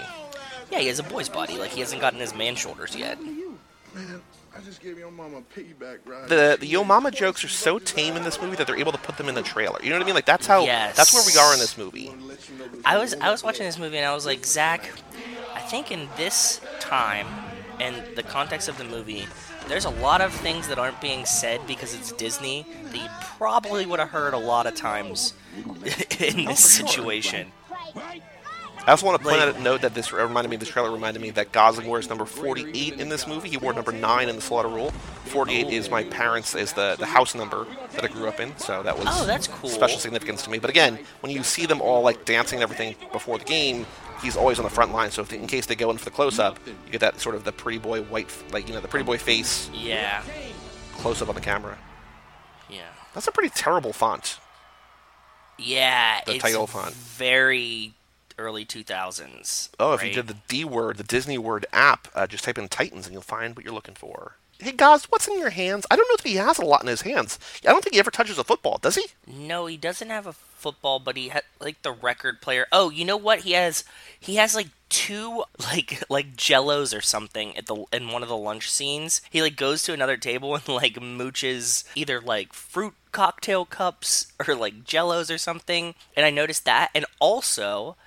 Yeah, 0.72 0.80
he 0.80 0.88
has 0.88 1.00
a 1.00 1.04
boy's 1.04 1.30
body. 1.30 1.58
Like 1.58 1.72
he 1.72 1.80
hasn't 1.80 2.02
gotten 2.02 2.20
his 2.20 2.36
man 2.36 2.56
shoulders 2.56 2.96
yet. 2.96 3.18
Man, 4.56 4.62
I 4.62 4.66
just 4.66 4.82
gave 4.82 4.98
your 4.98 5.12
mama 5.12 5.38
a 5.38 5.42
piggyback 5.42 6.00
ride. 6.06 6.30
The 6.30 6.58
the 6.60 6.68
Yo 6.68 6.84
Mama 6.84 7.12
jokes 7.12 7.44
are 7.44 7.50
so 7.50 7.80
tame 7.80 8.16
in 8.16 8.24
this 8.24 8.42
movie 8.42 8.56
that 8.56 8.68
they're 8.68 8.78
able 8.78 8.92
to 8.92 8.98
put 8.98 9.18
them 9.18 9.28
in 9.30 9.36
the 9.36 9.42
trailer. 9.42 9.80
You 9.84 9.90
know 9.90 9.98
what 9.98 10.04
I 10.04 10.06
mean? 10.06 10.16
Like 10.16 10.26
that's 10.26 10.48
how 10.48 10.64
Yes. 10.64 10.96
that's 10.96 11.14
where 11.14 11.24
we 11.26 11.38
are 11.38 11.54
in 11.54 11.60
this 11.60 11.78
movie. 11.78 12.14
I 12.84 12.98
was 12.98 13.14
I 13.16 13.32
was 13.32 13.44
watching 13.44 13.66
this 13.66 13.78
movie 13.78 13.98
and 13.98 14.06
I 14.06 14.14
was 14.14 14.26
like, 14.26 14.46
Zach, 14.46 14.90
I 15.54 15.60
think 15.62 15.92
in 15.92 16.08
this 16.18 16.62
time 16.80 17.28
and 17.80 18.04
the 18.16 18.24
context 18.24 18.70
of 18.70 18.78
the 18.78 18.86
movie, 18.86 19.28
there's 19.68 19.86
a 19.86 19.90
lot 19.90 20.22
of 20.22 20.34
things 20.34 20.68
that 20.70 20.80
aren't 20.80 21.02
being 21.02 21.26
said 21.26 21.66
because 21.68 21.94
it's 21.94 22.12
Disney 22.14 22.66
that 22.92 22.96
you 22.98 23.10
probably 23.38 23.86
would 23.86 24.00
have 24.00 24.10
heard 24.10 24.34
a 24.34 24.38
lot 24.38 24.68
of 24.68 24.76
times 24.76 25.34
in 26.20 26.46
this 26.46 26.60
situation. 26.60 27.52
I 28.88 28.92
also 28.92 29.08
want 29.08 29.20
to 29.20 29.28
point 29.28 29.42
out 29.42 29.56
a 29.56 29.60
note 29.62 29.82
that 29.82 29.96
this 29.96 30.14
reminded 30.14 30.50
me, 30.50 30.58
this 30.58 30.70
trailer 30.70 30.92
reminded 30.92 31.20
me 31.22 31.32
that 31.32 31.52
Gosling 31.52 31.88
wears 31.88 32.08
number 32.08 32.24
48 32.26 33.00
in 33.00 33.10
this 33.10 33.26
movie. 33.26 33.50
He 33.50 33.58
wore 33.58 33.74
number 33.74 33.92
9 33.92 34.30
in 34.30 34.36
the 34.36 34.42
Slaughter 34.44 34.68
Rule. 34.68 34.92
48 35.26 35.70
is 35.74 35.90
my 35.90 36.04
parents, 36.04 36.54
is 36.54 36.72
the, 36.74 36.96
the 37.00 37.06
house 37.08 37.34
number 37.34 37.66
that 37.94 38.04
I 38.04 38.08
grew 38.08 38.28
up 38.28 38.40
in, 38.40 38.56
so 38.60 38.84
that 38.84 38.96
was 38.96 39.08
Oh, 39.10 39.26
that's 39.26 39.48
cool. 39.48 39.72
special 39.72 39.98
significance 39.98 40.44
to 40.44 40.52
me. 40.52 40.60
But 40.60 40.70
again, 40.70 41.00
when 41.22 41.32
you 41.32 41.42
see 41.42 41.66
them 41.66 41.82
all 41.82 42.04
like 42.04 42.26
dancing 42.26 42.58
and 42.58 42.64
everything 42.64 42.96
before 43.12 43.40
the 43.40 43.46
game, 43.46 43.88
he's 44.22 44.38
always 44.38 44.60
on 44.60 44.66
the 44.66 44.70
front 44.72 44.94
line. 44.94 45.10
So 45.10 45.24
if, 45.24 45.34
in 45.34 45.48
case 45.48 45.66
they 45.66 45.76
go 45.76 45.90
in 45.90 45.98
for 45.98 46.06
the 46.06 46.12
close 46.12 46.38
up, 46.38 46.60
you 46.68 46.92
get 46.92 47.02
that 47.02 47.20
sort 47.20 47.34
of 47.34 47.44
the 47.44 47.52
pretty 47.52 47.80
boy 47.80 48.04
white, 48.04 48.30
like, 48.52 48.68
you 48.68 48.76
know, 48.76 48.82
the 48.82 48.88
pretty 48.88 49.06
boy 49.06 49.18
face 49.18 49.68
Yeah, 49.74 50.22
close 50.98 51.24
up 51.24 51.30
on 51.30 51.34
the 51.36 51.42
camera. 51.42 51.78
yeah. 52.70 52.82
That's 53.16 53.28
a 53.28 53.32
pretty 53.32 53.50
terrible 53.50 53.94
font. 53.94 54.40
Yeah, 55.58 56.22
The 56.26 56.34
it's 56.36 56.44
title 56.44 56.68
font. 56.68 56.94
very 56.94 57.94
early 58.38 58.66
2000s. 58.66 59.70
Oh, 59.80 59.94
if 59.94 60.04
you 60.04 60.12
did 60.12 60.28
the 60.28 60.38
D 60.48 60.64
word, 60.66 60.98
the 60.98 61.04
Disney 61.04 61.38
word 61.38 61.66
app, 61.72 62.08
uh, 62.14 62.28
just 62.28 62.44
type 62.44 62.58
in 62.58 62.68
Titans 62.68 63.06
and 63.06 63.14
you'll 63.14 63.22
find 63.22 63.56
what 63.56 63.66
you're 63.66 63.74
looking 63.74 63.96
for. 63.96 64.36
Hey, 64.60 64.72
Gaz, 64.72 65.06
what's 65.06 65.28
in 65.28 65.38
your 65.38 65.50
hands? 65.50 65.86
I 65.92 65.98
don't 65.98 66.08
know 66.10 66.16
that 66.16 66.30
he 66.30 66.36
has 66.38 66.58
a 66.58 66.66
lot 66.66 66.82
in 66.82 66.88
his 66.88 67.02
hands. 67.02 67.38
I 67.68 67.72
don't 67.72 67.84
think 67.84 67.94
he 67.94 68.00
ever 68.00 68.12
touches 68.12 68.38
a 68.38 68.44
football, 68.44 68.78
does 68.82 68.96
he? 68.96 69.08
No, 69.28 69.66
he 69.66 69.76
doesn't 69.76 70.10
have 70.10 70.26
a 70.26 70.34
football, 70.34 71.00
but 71.00 71.18
he 71.18 71.28
had 71.28 71.44
like 71.60 71.82
the 71.82 71.92
record 71.92 72.42
player. 72.42 72.66
Oh, 72.72 72.90
you 72.90 73.04
know 73.04 73.18
what? 73.18 73.42
He 73.42 73.52
has 73.52 73.84
he 74.18 74.38
has 74.38 74.56
like 74.56 74.70
two 74.88 75.44
like 75.60 76.02
like 76.10 76.38
jellos 76.38 76.98
or 76.98 77.02
something 77.02 77.56
at 77.58 77.66
the 77.66 77.84
in 77.92 78.12
one 78.12 78.24
of 78.24 78.30
the 78.30 78.38
lunch 78.38 78.72
scenes. 78.72 79.22
He 79.30 79.42
like 79.42 79.58
goes 79.58 79.84
to 79.84 79.94
another 79.94 80.16
table 80.16 80.56
and 80.56 80.68
like 80.70 80.96
mooches 80.96 81.84
either 81.94 82.22
like 82.22 82.54
fruit 82.54 82.94
cocktail 83.12 83.66
cups 83.66 84.32
or 84.48 84.56
like 84.56 84.86
jellos 84.86 85.34
or 85.34 85.38
something. 85.38 85.96
And 86.16 86.26
I 86.26 86.30
noticed 86.30 86.64
that 86.64 86.92
and 86.96 87.06
also 87.20 87.98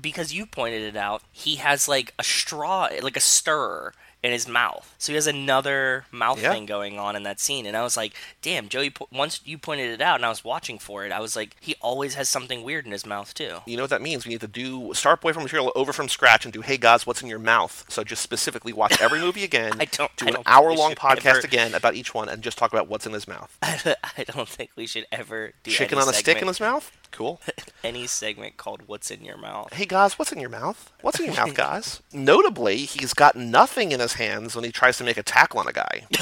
because 0.00 0.32
you 0.32 0.46
pointed 0.46 0.82
it 0.82 0.96
out, 0.96 1.22
he 1.32 1.56
has 1.56 1.88
like 1.88 2.14
a 2.18 2.24
straw, 2.24 2.88
like 3.02 3.16
a 3.16 3.20
stirrer 3.20 3.92
in 4.22 4.32
his 4.32 4.48
mouth. 4.48 4.92
So 4.98 5.12
he 5.12 5.14
has 5.14 5.28
another 5.28 6.04
mouth 6.10 6.42
Yeah. 6.42 6.50
thing 6.52 6.66
going 6.66 6.98
on 6.98 7.14
in 7.14 7.22
that 7.24 7.38
scene. 7.38 7.64
And 7.64 7.76
I 7.76 7.82
was 7.82 7.96
like, 7.96 8.12
damn, 8.42 8.68
Joey, 8.68 8.92
once 9.12 9.40
you 9.44 9.56
pointed 9.56 9.92
it 9.92 10.00
out 10.00 10.16
and 10.16 10.24
I 10.26 10.30
was 10.30 10.42
watching 10.42 10.78
for 10.80 11.04
it, 11.06 11.12
I 11.12 11.20
was 11.20 11.36
like, 11.36 11.54
he 11.60 11.76
always 11.80 12.14
has 12.14 12.28
something 12.28 12.64
weird 12.64 12.86
in 12.86 12.92
his 12.92 13.06
mouth 13.06 13.32
too. 13.34 13.58
You 13.66 13.76
know 13.76 13.84
what 13.84 13.90
that 13.90 14.02
means? 14.02 14.24
We 14.26 14.32
need 14.32 14.40
to 14.40 14.48
do 14.48 14.92
start 14.94 15.20
Boyfriend 15.20 15.44
Material 15.44 15.70
over 15.76 15.92
from 15.92 16.08
scratch 16.08 16.44
and 16.44 16.52
do 16.52 16.62
Hey 16.62 16.76
Gaz, 16.76 17.06
what's 17.06 17.22
in 17.22 17.28
your 17.28 17.38
mouth? 17.38 17.84
So 17.88 18.02
just 18.02 18.22
specifically 18.22 18.72
watch 18.72 19.00
every 19.00 19.20
movie 19.20 19.44
again. 19.50 19.74
I 19.78 19.84
don't- 19.84 20.16
do 20.16 20.26
I 20.26 20.30
an 20.30 20.36
hour 20.46 20.72
long 20.74 20.94
podcast 20.94 21.26
ever- 21.26 21.40
again 21.40 21.74
about 21.74 21.94
each 21.94 22.12
one 22.12 22.28
and 22.28 22.42
just 22.42 22.58
talk 22.58 22.72
about 22.72 22.88
what's 22.88 23.06
in 23.06 23.12
his 23.12 23.28
mouth. 23.28 23.56
I 23.62 24.24
don't 24.34 24.48
think 24.48 24.70
we 24.76 24.86
should 24.88 25.06
ever 25.12 25.52
do 25.62 25.70
Chicken 25.70 25.98
on 25.98 26.08
a 26.08 26.12
stick 26.12 26.40
in 26.40 26.48
his 26.48 26.58
mouth? 26.58 26.90
Cool. 27.10 27.40
any 27.84 28.06
segment 28.06 28.56
called 28.56 28.82
"What's 28.86 29.10
in 29.10 29.24
Your 29.24 29.36
Mouth." 29.36 29.72
Hey 29.72 29.86
guys, 29.86 30.18
what's 30.18 30.32
in 30.32 30.40
your 30.40 30.50
mouth? 30.50 30.92
What's 31.00 31.18
in 31.18 31.26
your 31.26 31.34
mouth, 31.34 31.54
guys? 31.54 32.02
Notably, 32.12 32.78
he's 32.78 33.14
got 33.14 33.36
nothing 33.36 33.92
in 33.92 34.00
his 34.00 34.14
hands 34.14 34.54
when 34.54 34.64
he 34.64 34.72
tries 34.72 34.98
to 34.98 35.04
make 35.04 35.16
a 35.16 35.22
tackle 35.22 35.60
on 35.60 35.68
a 35.68 35.72
guy. 35.72 36.06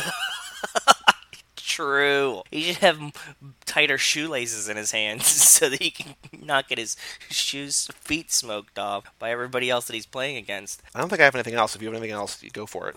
True. 1.56 2.42
He 2.52 2.62
should 2.62 2.76
have 2.76 3.12
tighter 3.66 3.98
shoelaces 3.98 4.68
in 4.68 4.76
his 4.76 4.92
hands 4.92 5.26
so 5.26 5.68
that 5.68 5.82
he 5.82 5.90
can 5.90 6.14
not 6.40 6.68
get 6.68 6.78
his 6.78 6.96
shoes 7.30 7.88
feet 7.94 8.30
smoked 8.30 8.78
off 8.78 9.04
by 9.18 9.30
everybody 9.30 9.70
else 9.70 9.86
that 9.86 9.94
he's 9.94 10.06
playing 10.06 10.36
against. 10.36 10.82
I 10.94 11.00
don't 11.00 11.08
think 11.08 11.20
I 11.20 11.24
have 11.24 11.34
anything 11.34 11.54
else. 11.54 11.74
If 11.74 11.82
you 11.82 11.88
have 11.88 11.96
anything 11.96 12.14
else, 12.14 12.40
you 12.42 12.50
go 12.50 12.66
for 12.66 12.88
it. 12.88 12.96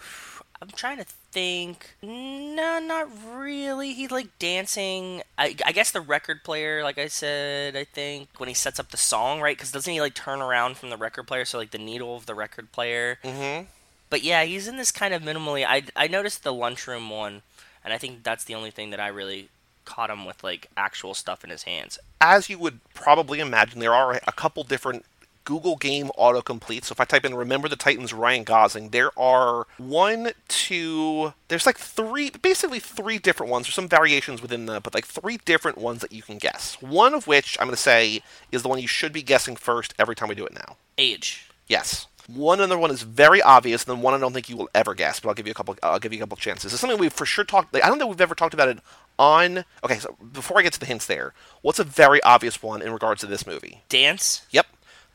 I'm 0.62 0.70
trying 0.70 0.98
to 0.98 1.06
think. 1.38 1.96
No, 2.02 2.80
not 2.80 3.10
really. 3.32 3.94
He 3.94 4.08
like 4.08 4.40
dancing. 4.40 5.22
I, 5.38 5.56
I 5.64 5.72
guess 5.72 5.92
the 5.92 6.02
record 6.02 6.44
player, 6.44 6.82
like 6.82 6.98
I 6.98 7.08
said, 7.08 7.76
I 7.76 7.84
think 7.84 8.30
when 8.38 8.50
he 8.50 8.56
sets 8.56 8.80
up 8.80 8.90
the 8.90 8.98
song, 8.98 9.40
right? 9.40 9.56
Because 9.56 9.72
doesn't 9.72 9.94
he 9.94 10.02
like 10.02 10.16
turn 10.16 10.42
around 10.42 10.78
from 10.78 10.90
the 10.90 10.98
record 10.98 11.28
player? 11.28 11.46
So 11.46 11.60
like 11.60 11.70
the 11.70 11.78
needle 11.78 12.16
of 12.16 12.26
the 12.26 12.34
record 12.34 12.72
player. 12.72 13.20
Mm-hmm. 13.24 13.66
But 14.10 14.24
yeah, 14.24 14.46
he's 14.46 14.68
in 14.68 14.78
this 14.78 14.92
kind 14.92 15.14
of 15.14 15.22
minimally. 15.22 15.64
I 15.64 15.84
I 15.96 16.08
noticed 16.08 16.44
the 16.44 16.54
lunchroom 16.54 17.12
one, 17.12 17.44
and 17.86 17.94
I 17.94 18.00
think 18.00 18.24
that's 18.24 18.44
the 18.44 18.56
only 18.56 18.72
thing 18.72 18.90
that 18.90 19.00
I 19.00 19.10
really 19.10 19.50
caught 19.86 20.10
him 20.10 20.26
with 20.26 20.44
like 20.44 20.72
actual 20.76 21.14
stuff 21.14 21.44
in 21.44 21.52
his 21.52 21.64
hands. 21.64 22.00
As 22.20 22.50
you 22.50 22.58
would 22.58 22.80
probably 22.96 23.40
imagine, 23.40 23.80
there 23.80 23.94
are 23.94 24.20
a 24.28 24.32
couple 24.32 24.64
different 24.64 25.06
Google 25.48 25.78
Game 25.78 26.12
autocomplete. 26.20 26.84
So 26.84 26.92
if 26.92 27.00
I 27.00 27.06
type 27.06 27.24
in 27.24 27.34
"Remember 27.34 27.70
the 27.70 27.78
Titans" 27.78 28.12
Ryan 28.12 28.44
Gosling, 28.44 28.90
there 28.90 29.18
are 29.18 29.66
one, 29.78 30.32
two. 30.50 31.34
There's 31.48 31.66
like 31.66 31.78
three, 31.78 32.30
basically 32.30 32.82
three 32.82 33.18
different 33.18 33.50
ones. 33.50 33.66
There's 33.66 33.76
some 33.76 33.88
variations 33.88 34.42
within 34.42 34.66
the, 34.66 34.82
but 34.82 34.94
like 34.94 35.06
three 35.06 35.38
different 35.46 35.78
ones 35.78 36.02
that 36.02 36.12
you 36.12 36.22
can 36.22 36.38
guess. 36.38 36.76
One 36.82 37.14
of 37.14 37.28
which 37.28 37.58
I'm 37.62 37.68
going 37.68 37.78
to 37.78 37.82
say 37.82 38.22
is 38.52 38.62
the 38.62 38.68
one 38.68 38.80
you 38.80 38.90
should 38.90 39.14
be 39.14 39.24
guessing 39.24 39.56
first 39.56 39.94
every 39.98 40.16
time 40.18 40.28
we 40.28 40.36
do 40.36 40.46
it 40.46 40.54
now. 40.54 40.76
Age. 40.98 41.50
Yes. 41.66 42.08
One 42.28 42.60
other 42.60 42.78
one 42.78 42.92
is 42.92 43.04
very 43.04 43.42
obvious, 43.42 43.86
and 43.86 43.96
then 43.96 44.04
one 44.04 44.14
I 44.14 44.18
don't 44.18 44.34
think 44.34 44.50
you 44.50 44.58
will 44.58 44.70
ever 44.76 44.94
guess. 44.94 45.22
But 45.22 45.30
I'll 45.30 45.36
give 45.36 45.48
you 45.48 45.52
a 45.52 45.56
couple. 45.56 45.78
I'll 45.82 45.98
give 45.98 46.12
you 46.12 46.20
a 46.20 46.24
couple 46.24 46.36
chances. 46.36 46.74
It's 46.74 46.82
something 46.82 47.00
we've 47.00 47.14
for 47.14 47.26
sure 47.26 47.46
talked. 47.46 47.74
Like, 47.74 47.86
I 47.86 47.88
don't 47.88 48.00
think 48.00 48.10
we've 48.10 48.20
ever 48.20 48.36
talked 48.36 48.54
about 48.54 48.68
it 48.68 48.80
on. 49.18 49.64
Okay, 49.82 49.98
so 49.98 50.18
before 50.34 50.60
I 50.60 50.62
get 50.62 50.74
to 50.74 50.80
the 50.80 50.86
hints, 50.86 51.06
there, 51.06 51.34
what's 51.62 51.80
a 51.80 51.86
very 51.86 52.22
obvious 52.24 52.62
one 52.62 52.82
in 52.82 52.92
regards 52.92 53.22
to 53.22 53.28
this 53.28 53.48
movie? 53.48 53.82
Dance. 53.88 54.46
Yep, 54.52 54.68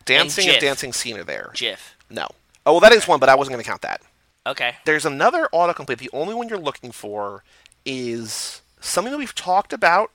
dancing 0.04 0.48
and, 0.48 0.56
Jif. 0.58 0.60
dancing 0.60 0.92
scene 0.92 1.16
are 1.18 1.24
there. 1.24 1.50
Jif. 1.54 1.78
No. 2.10 2.26
Oh 2.66 2.72
well, 2.72 2.80
that 2.80 2.92
is 2.92 3.08
one, 3.08 3.20
but 3.20 3.28
I 3.28 3.34
wasn't 3.34 3.54
going 3.54 3.64
to 3.64 3.68
count 3.68 3.82
that. 3.82 4.02
Okay. 4.46 4.76
There's 4.84 5.04
another 5.06 5.48
autocomplete. 5.52 5.98
The 5.98 6.10
only 6.12 6.34
one 6.34 6.48
you're 6.48 6.58
looking 6.58 6.90
for 6.92 7.44
is 7.84 8.60
something 8.80 9.12
that 9.12 9.18
we've 9.18 9.34
talked 9.34 9.72
about, 9.72 10.10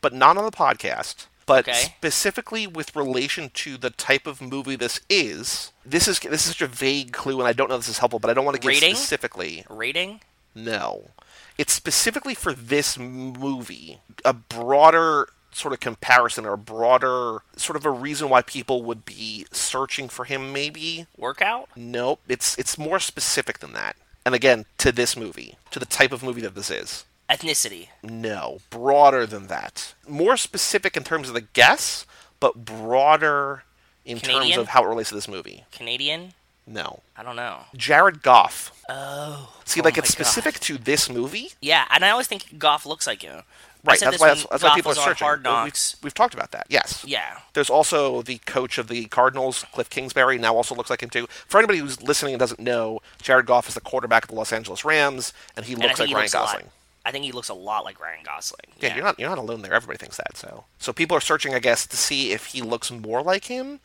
but 0.00 0.12
not 0.12 0.36
on 0.36 0.44
the 0.44 0.50
podcast. 0.50 1.26
But 1.46 1.66
Okay. 1.68 1.78
specifically 1.80 2.66
with 2.66 2.94
relation 2.94 3.50
to 3.54 3.76
the 3.78 3.90
type 3.90 4.26
of 4.26 4.42
movie 4.42 4.76
this 4.76 5.00
is, 5.08 5.72
this 5.84 6.06
is 6.06 6.18
this 6.20 6.44
is 6.44 6.48
such 6.56 6.60
a 6.62 6.66
vague 6.66 7.12
clue, 7.12 7.38
and 7.38 7.48
I 7.48 7.52
don't 7.52 7.68
know 7.70 7.76
if 7.76 7.82
this 7.82 7.88
is 7.88 7.98
helpful, 7.98 8.18
but 8.18 8.30
I 8.30 8.34
don't 8.34 8.44
want 8.44 8.56
to 8.56 8.60
give 8.60 8.68
Rating? 8.68 8.94
specifically. 8.94 9.64
Rating. 9.70 10.20
No, 10.54 11.10
it's 11.56 11.72
specifically 11.72 12.34
for 12.34 12.52
this 12.52 12.98
movie. 12.98 13.98
A 14.24 14.32
broader 14.34 15.28
sort 15.58 15.74
of 15.74 15.80
comparison, 15.80 16.46
or 16.46 16.56
broader 16.56 17.40
sort 17.56 17.76
of 17.76 17.84
a 17.84 17.90
reason 17.90 18.28
why 18.28 18.42
people 18.42 18.82
would 18.82 19.04
be 19.04 19.46
searching 19.52 20.08
for 20.08 20.24
him. 20.24 20.52
Maybe 20.52 21.06
Workout. 21.16 21.68
Nope, 21.76 22.20
it's 22.28 22.56
it's 22.58 22.78
more 22.78 22.98
specific 22.98 23.58
than 23.58 23.72
that. 23.72 23.96
And 24.24 24.34
again, 24.34 24.66
to 24.78 24.92
this 24.92 25.16
movie, 25.16 25.56
to 25.70 25.78
the 25.78 25.86
type 25.86 26.12
of 26.12 26.22
movie 26.22 26.42
that 26.42 26.54
this 26.54 26.70
is. 26.70 27.04
Ethnicity. 27.30 27.88
No, 28.02 28.60
broader 28.70 29.26
than 29.26 29.48
that. 29.48 29.94
More 30.06 30.36
specific 30.36 30.96
in 30.96 31.04
terms 31.04 31.28
of 31.28 31.34
the 31.34 31.42
guess, 31.42 32.06
but 32.40 32.64
broader 32.64 33.64
in 34.04 34.18
terms 34.18 34.56
of 34.56 34.68
how 34.68 34.84
it 34.84 34.88
relates 34.88 35.10
to 35.10 35.14
this 35.14 35.28
movie. 35.28 35.64
Canadian. 35.70 36.32
No. 36.66 37.00
I 37.16 37.22
don't 37.22 37.36
know. 37.36 37.60
Jared 37.74 38.22
Goff. 38.22 38.72
Oh. 38.88 39.54
See, 39.64 39.80
Oh 39.80 39.84
like 39.84 39.98
it's 39.98 40.10
specific 40.10 40.60
to 40.60 40.78
this 40.78 41.10
movie. 41.10 41.52
Yeah, 41.60 41.84
and 41.90 42.04
I 42.04 42.10
always 42.10 42.26
think 42.26 42.58
Goff 42.58 42.86
looks 42.86 43.06
like 43.06 43.22
him. 43.22 43.42
Right, 43.84 44.00
that's 44.00 44.20
why 44.20 44.28
that's, 44.28 44.46
that's 44.46 44.62
why 44.62 44.74
people 44.74 44.92
are 44.92 44.94
searching. 44.96 45.24
Hard 45.24 45.44
We've, 45.64 45.74
we've 46.02 46.14
talked 46.14 46.34
about 46.34 46.50
that. 46.50 46.66
Yes. 46.68 47.04
Yeah. 47.06 47.38
There's 47.54 47.70
also 47.70 48.22
the 48.22 48.38
coach 48.38 48.76
of 48.76 48.88
the 48.88 49.06
Cardinals, 49.06 49.64
Cliff 49.72 49.88
Kingsbury, 49.88 50.36
now 50.36 50.56
also 50.56 50.74
looks 50.74 50.90
like 50.90 51.02
him 51.02 51.10
too. 51.10 51.26
For 51.46 51.58
anybody 51.58 51.78
who's 51.78 52.02
listening 52.02 52.34
and 52.34 52.40
doesn't 52.40 52.60
know, 52.60 53.00
Jared 53.22 53.46
Goff 53.46 53.68
is 53.68 53.74
the 53.74 53.80
quarterback 53.80 54.24
of 54.24 54.30
the 54.30 54.34
Los 54.34 54.52
Angeles 54.52 54.84
Rams, 54.84 55.32
and 55.56 55.64
he 55.64 55.74
looks 55.74 55.86
think 55.86 55.98
like 56.00 56.08
he 56.08 56.14
Ryan 56.14 56.24
looks 56.24 56.32
Gosling. 56.32 56.64
I 57.06 57.10
think 57.12 57.24
he 57.24 57.32
looks 57.32 57.48
a 57.48 57.54
lot 57.54 57.84
like 57.84 58.00
Ryan 58.00 58.24
Gosling. 58.24 58.66
Yeah, 58.80 58.94
you're 58.94 59.04
not 59.04 59.18
you're 59.18 59.30
not 59.30 59.38
alone 59.38 59.62
there. 59.62 59.72
Everybody 59.72 59.98
thinks 59.98 60.16
that. 60.18 60.36
So 60.36 60.64
so 60.78 60.92
people 60.92 61.16
are 61.16 61.20
searching, 61.20 61.54
I 61.54 61.58
guess, 61.58 61.86
to 61.86 61.96
see 61.96 62.32
if 62.32 62.46
he 62.46 62.60
looks 62.60 62.90
more 62.90 63.22
like 63.22 63.44
him. 63.44 63.80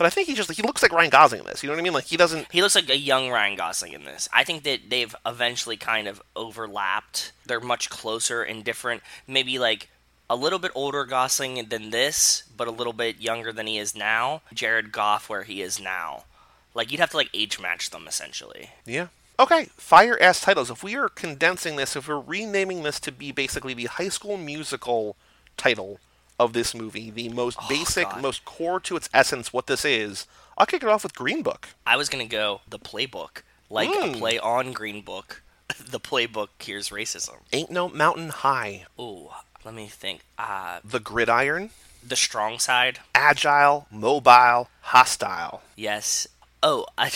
But 0.00 0.06
I 0.06 0.08
think 0.08 0.28
he 0.28 0.34
just 0.34 0.50
he 0.50 0.62
looks 0.62 0.82
like 0.82 0.92
Ryan 0.92 1.10
Gosling 1.10 1.40
in 1.40 1.46
this. 1.46 1.62
You 1.62 1.66
know 1.66 1.74
what 1.74 1.80
I 1.80 1.82
mean? 1.82 1.92
Like 1.92 2.06
he 2.06 2.16
doesn't. 2.16 2.50
He 2.50 2.62
looks 2.62 2.74
like 2.74 2.88
a 2.88 2.96
young 2.96 3.28
Ryan 3.28 3.54
Gosling 3.54 3.92
in 3.92 4.04
this. 4.04 4.30
I 4.32 4.44
think 4.44 4.62
that 4.62 4.88
they've 4.88 5.14
eventually 5.26 5.76
kind 5.76 6.08
of 6.08 6.22
overlapped. 6.34 7.32
They're 7.44 7.60
much 7.60 7.90
closer 7.90 8.42
and 8.42 8.64
different. 8.64 9.02
Maybe 9.26 9.58
like 9.58 9.90
a 10.30 10.36
little 10.36 10.58
bit 10.58 10.72
older 10.74 11.04
Gosling 11.04 11.68
than 11.68 11.90
this, 11.90 12.44
but 12.56 12.66
a 12.66 12.70
little 12.70 12.94
bit 12.94 13.20
younger 13.20 13.52
than 13.52 13.66
he 13.66 13.76
is 13.76 13.94
now. 13.94 14.40
Jared 14.54 14.90
Goff, 14.90 15.28
where 15.28 15.42
he 15.42 15.60
is 15.60 15.78
now. 15.78 16.24
Like 16.72 16.90
you'd 16.90 17.00
have 17.00 17.10
to 17.10 17.18
like 17.18 17.28
age 17.34 17.60
match 17.60 17.90
them 17.90 18.08
essentially. 18.08 18.70
Yeah. 18.86 19.08
Okay. 19.38 19.66
Fire 19.76 20.16
ass 20.18 20.40
titles. 20.40 20.70
If 20.70 20.82
we 20.82 20.96
are 20.96 21.10
condensing 21.10 21.76
this, 21.76 21.94
if 21.94 22.08
we're 22.08 22.18
renaming 22.18 22.84
this 22.84 23.00
to 23.00 23.12
be 23.12 23.32
basically 23.32 23.74
the 23.74 23.84
High 23.84 24.08
School 24.08 24.38
Musical 24.38 25.16
title 25.58 26.00
of 26.40 26.52
this 26.54 26.74
movie, 26.74 27.10
the 27.10 27.28
most 27.28 27.58
basic, 27.68 28.08
God. 28.08 28.22
most 28.22 28.44
core 28.44 28.80
to 28.80 28.96
its 28.96 29.08
essence, 29.14 29.52
what 29.52 29.66
this 29.66 29.84
is, 29.84 30.26
I'll 30.58 30.66
kick 30.66 30.82
it 30.82 30.88
off 30.88 31.02
with 31.04 31.14
Green 31.14 31.42
Book. 31.42 31.68
I 31.86 31.96
was 31.96 32.08
gonna 32.08 32.26
go 32.26 32.62
the 32.68 32.78
playbook, 32.78 33.42
like 33.68 33.90
a 33.90 33.92
Mm. 34.08 34.18
play 34.18 34.38
on 34.38 34.72
Green 34.72 35.02
Book. 35.02 35.42
the 35.78 36.00
playbook 36.00 36.48
here's 36.58 36.88
racism. 36.88 37.36
Ain't 37.52 37.70
no 37.70 37.88
mountain 37.88 38.30
high. 38.30 38.86
Ooh, 38.98 39.28
let 39.64 39.74
me 39.74 39.86
think. 39.86 40.22
Uh, 40.38 40.80
The 40.82 40.98
Gridiron. 40.98 41.70
the 42.02 42.16
strong 42.16 42.58
side. 42.58 43.00
Agile, 43.14 43.86
mobile, 43.90 44.68
hostile. 44.80 45.62
Yes. 45.76 46.26
Oh, 46.62 46.86
I, 46.98 47.10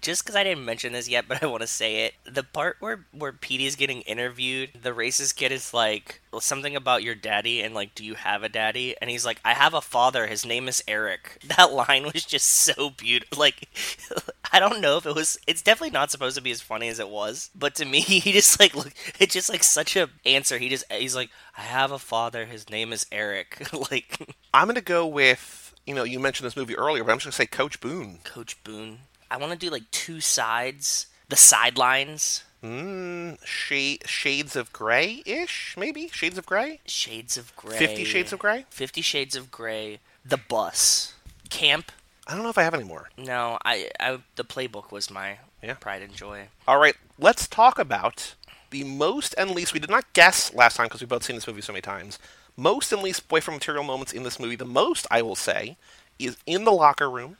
just 0.00 0.22
because 0.22 0.36
I 0.36 0.44
didn't 0.44 0.64
mention 0.64 0.92
this 0.92 1.08
yet, 1.08 1.26
but 1.26 1.42
I 1.42 1.46
want 1.46 1.62
to 1.62 1.66
say 1.66 2.04
it. 2.04 2.14
The 2.24 2.42
part 2.42 2.76
where 2.80 3.06
where 3.12 3.32
Petey 3.32 3.66
is 3.66 3.76
getting 3.76 4.02
interviewed, 4.02 4.70
the 4.80 4.90
racist 4.90 5.36
kid 5.36 5.50
is 5.50 5.74
like 5.74 6.20
something 6.40 6.76
about 6.76 7.02
your 7.02 7.14
daddy, 7.14 7.62
and 7.62 7.74
like, 7.74 7.94
do 7.94 8.04
you 8.04 8.14
have 8.14 8.42
a 8.42 8.48
daddy? 8.48 8.94
And 9.00 9.10
he's 9.10 9.26
like, 9.26 9.40
I 9.44 9.54
have 9.54 9.74
a 9.74 9.80
father. 9.80 10.26
His 10.26 10.46
name 10.46 10.68
is 10.68 10.82
Eric. 10.86 11.38
That 11.56 11.72
line 11.72 12.04
was 12.04 12.24
just 12.24 12.46
so 12.46 12.90
beautiful. 12.90 13.38
Like, 13.38 13.68
I 14.52 14.58
don't 14.58 14.80
know 14.80 14.96
if 14.96 15.04
it 15.06 15.14
was. 15.14 15.38
It's 15.46 15.62
definitely 15.62 15.90
not 15.90 16.10
supposed 16.10 16.36
to 16.36 16.42
be 16.42 16.50
as 16.50 16.62
funny 16.62 16.88
as 16.88 16.98
it 16.98 17.08
was, 17.10 17.50
but 17.54 17.74
to 17.76 17.84
me, 17.84 18.00
he 18.00 18.32
just 18.32 18.58
like 18.58 18.74
look. 18.74 18.92
It's 19.18 19.34
just 19.34 19.50
like 19.50 19.64
such 19.64 19.96
a 19.96 20.08
answer. 20.24 20.58
He 20.58 20.68
just 20.68 20.90
he's 20.90 21.14
like, 21.16 21.30
I 21.56 21.62
have 21.62 21.92
a 21.92 21.98
father. 21.98 22.46
His 22.46 22.70
name 22.70 22.92
is 22.92 23.06
Eric. 23.12 23.68
like, 23.90 24.34
I'm 24.54 24.72
to 24.72 24.80
go 24.80 25.06
with, 25.06 25.61
you 25.86 25.94
know, 25.94 26.04
you 26.04 26.18
mentioned 26.20 26.46
this 26.46 26.56
movie 26.56 26.76
earlier, 26.76 27.04
but 27.04 27.12
I'm 27.12 27.18
just 27.18 27.26
going 27.26 27.32
to 27.32 27.36
say 27.36 27.46
Coach 27.46 27.80
Boone. 27.80 28.18
Coach 28.24 28.62
Boone. 28.64 28.98
I 29.30 29.36
want 29.38 29.52
to 29.52 29.58
do 29.58 29.70
like 29.70 29.90
two 29.90 30.20
sides, 30.20 31.06
the 31.28 31.36
sidelines, 31.36 32.44
Mm, 32.62 33.44
shade, 33.44 34.04
shades 34.06 34.54
of 34.54 34.72
gray 34.72 35.20
ish, 35.26 35.74
maybe? 35.76 36.06
Shades 36.12 36.38
of 36.38 36.46
gray? 36.46 36.78
Shades 36.86 37.36
of 37.36 37.54
Grey. 37.56 37.76
Fifty 37.76 38.04
Shades 38.04 38.32
of 38.32 38.38
Grey? 38.38 38.66
Fifty 38.70 39.00
Shades 39.02 39.34
of 39.34 39.50
Grey. 39.50 39.98
The 40.24 40.36
bus. 40.36 41.14
Camp. 41.50 41.90
I 42.28 42.34
don't 42.34 42.44
know 42.44 42.50
if 42.50 42.58
I 42.58 42.62
have 42.62 42.74
any 42.74 42.84
more. 42.84 43.08
No, 43.18 43.58
I, 43.64 43.90
I 43.98 44.18
the 44.36 44.44
playbook 44.44 44.92
was 44.92 45.10
my 45.10 45.38
Yeah. 45.60 45.74
pride 45.74 46.02
and 46.02 46.14
joy. 46.14 46.46
All 46.68 46.78
right, 46.78 46.94
let's 47.18 47.48
talk 47.48 47.80
about 47.80 48.36
the 48.70 48.84
most 48.84 49.34
and 49.36 49.50
least. 49.50 49.74
We 49.74 49.80
did 49.80 49.90
not 49.90 50.12
guess 50.12 50.54
last 50.54 50.76
time 50.76 50.86
because 50.86 51.00
we've 51.00 51.08
both 51.08 51.24
seen 51.24 51.34
this 51.34 51.48
movie 51.48 51.62
so 51.62 51.72
many 51.72 51.82
times. 51.82 52.20
Most 52.56 52.92
and 52.92 53.02
least 53.02 53.28
boyfriend 53.28 53.56
material 53.60 53.84
moments 53.84 54.12
in 54.12 54.22
this 54.22 54.38
movie. 54.38 54.56
The 54.56 54.64
most, 54.64 55.06
I 55.10 55.22
will 55.22 55.36
say, 55.36 55.76
is 56.18 56.36
in 56.46 56.64
the 56.64 56.72
locker 56.72 57.10
room 57.10 57.36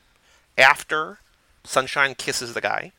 after 0.57 1.18
Sunshine 1.64 2.14
kisses 2.14 2.55
the 2.55 2.61
guy. 2.61 2.92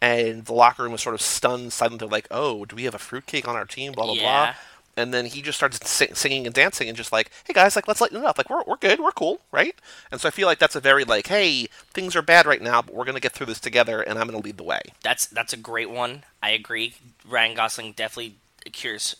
And 0.00 0.44
the 0.44 0.52
locker 0.52 0.82
room 0.82 0.92
is 0.94 1.00
sort 1.02 1.14
of 1.14 1.22
stunned, 1.22 1.72
silent. 1.72 2.00
They're 2.00 2.08
like, 2.08 2.28
"Oh, 2.30 2.64
do 2.66 2.76
we 2.76 2.84
have 2.84 2.94
a 2.94 2.98
fruitcake 2.98 3.48
on 3.48 3.56
our 3.56 3.64
team?" 3.64 3.92
Blah 3.92 4.04
blah 4.06 4.14
Yeah. 4.14 4.22
blah. 4.52 4.54
And 4.98 5.12
then 5.12 5.26
he 5.26 5.42
just 5.42 5.58
starts 5.58 5.78
sing- 5.90 6.14
singing 6.14 6.46
and 6.46 6.54
dancing, 6.54 6.88
and 6.88 6.96
just 6.96 7.12
like, 7.12 7.30
"Hey 7.44 7.52
guys, 7.54 7.76
like 7.76 7.88
let's 7.88 8.00
lighten 8.00 8.18
it 8.18 8.24
up. 8.24 8.36
Like 8.38 8.48
we're 8.50 8.62
we're 8.66 8.76
good, 8.76 9.00
we're 9.00 9.12
cool, 9.12 9.40
right?" 9.52 9.74
And 10.10 10.20
so 10.20 10.28
I 10.28 10.30
feel 10.30 10.46
like 10.46 10.58
that's 10.58 10.76
a 10.76 10.80
very 10.80 11.04
like, 11.04 11.26
"Hey, 11.28 11.68
things 11.94 12.14
are 12.14 12.22
bad 12.22 12.46
right 12.46 12.60
now, 12.62 12.82
but 12.82 12.94
we're 12.94 13.04
gonna 13.06 13.20
get 13.20 13.32
through 13.32 13.46
this 13.46 13.60
together, 13.60 14.02
and 14.02 14.18
I'm 14.18 14.26
gonna 14.26 14.38
lead 14.42 14.58
the 14.58 14.62
way." 14.64 14.80
That's 15.02 15.24
that's 15.26 15.52
a 15.54 15.58
great 15.58 15.90
one. 15.90 16.24
I 16.42 16.50
agree. 16.50 16.94
Ryan 17.26 17.54
Gosling 17.54 17.92
definitely 17.92 18.36
cures 18.72 19.16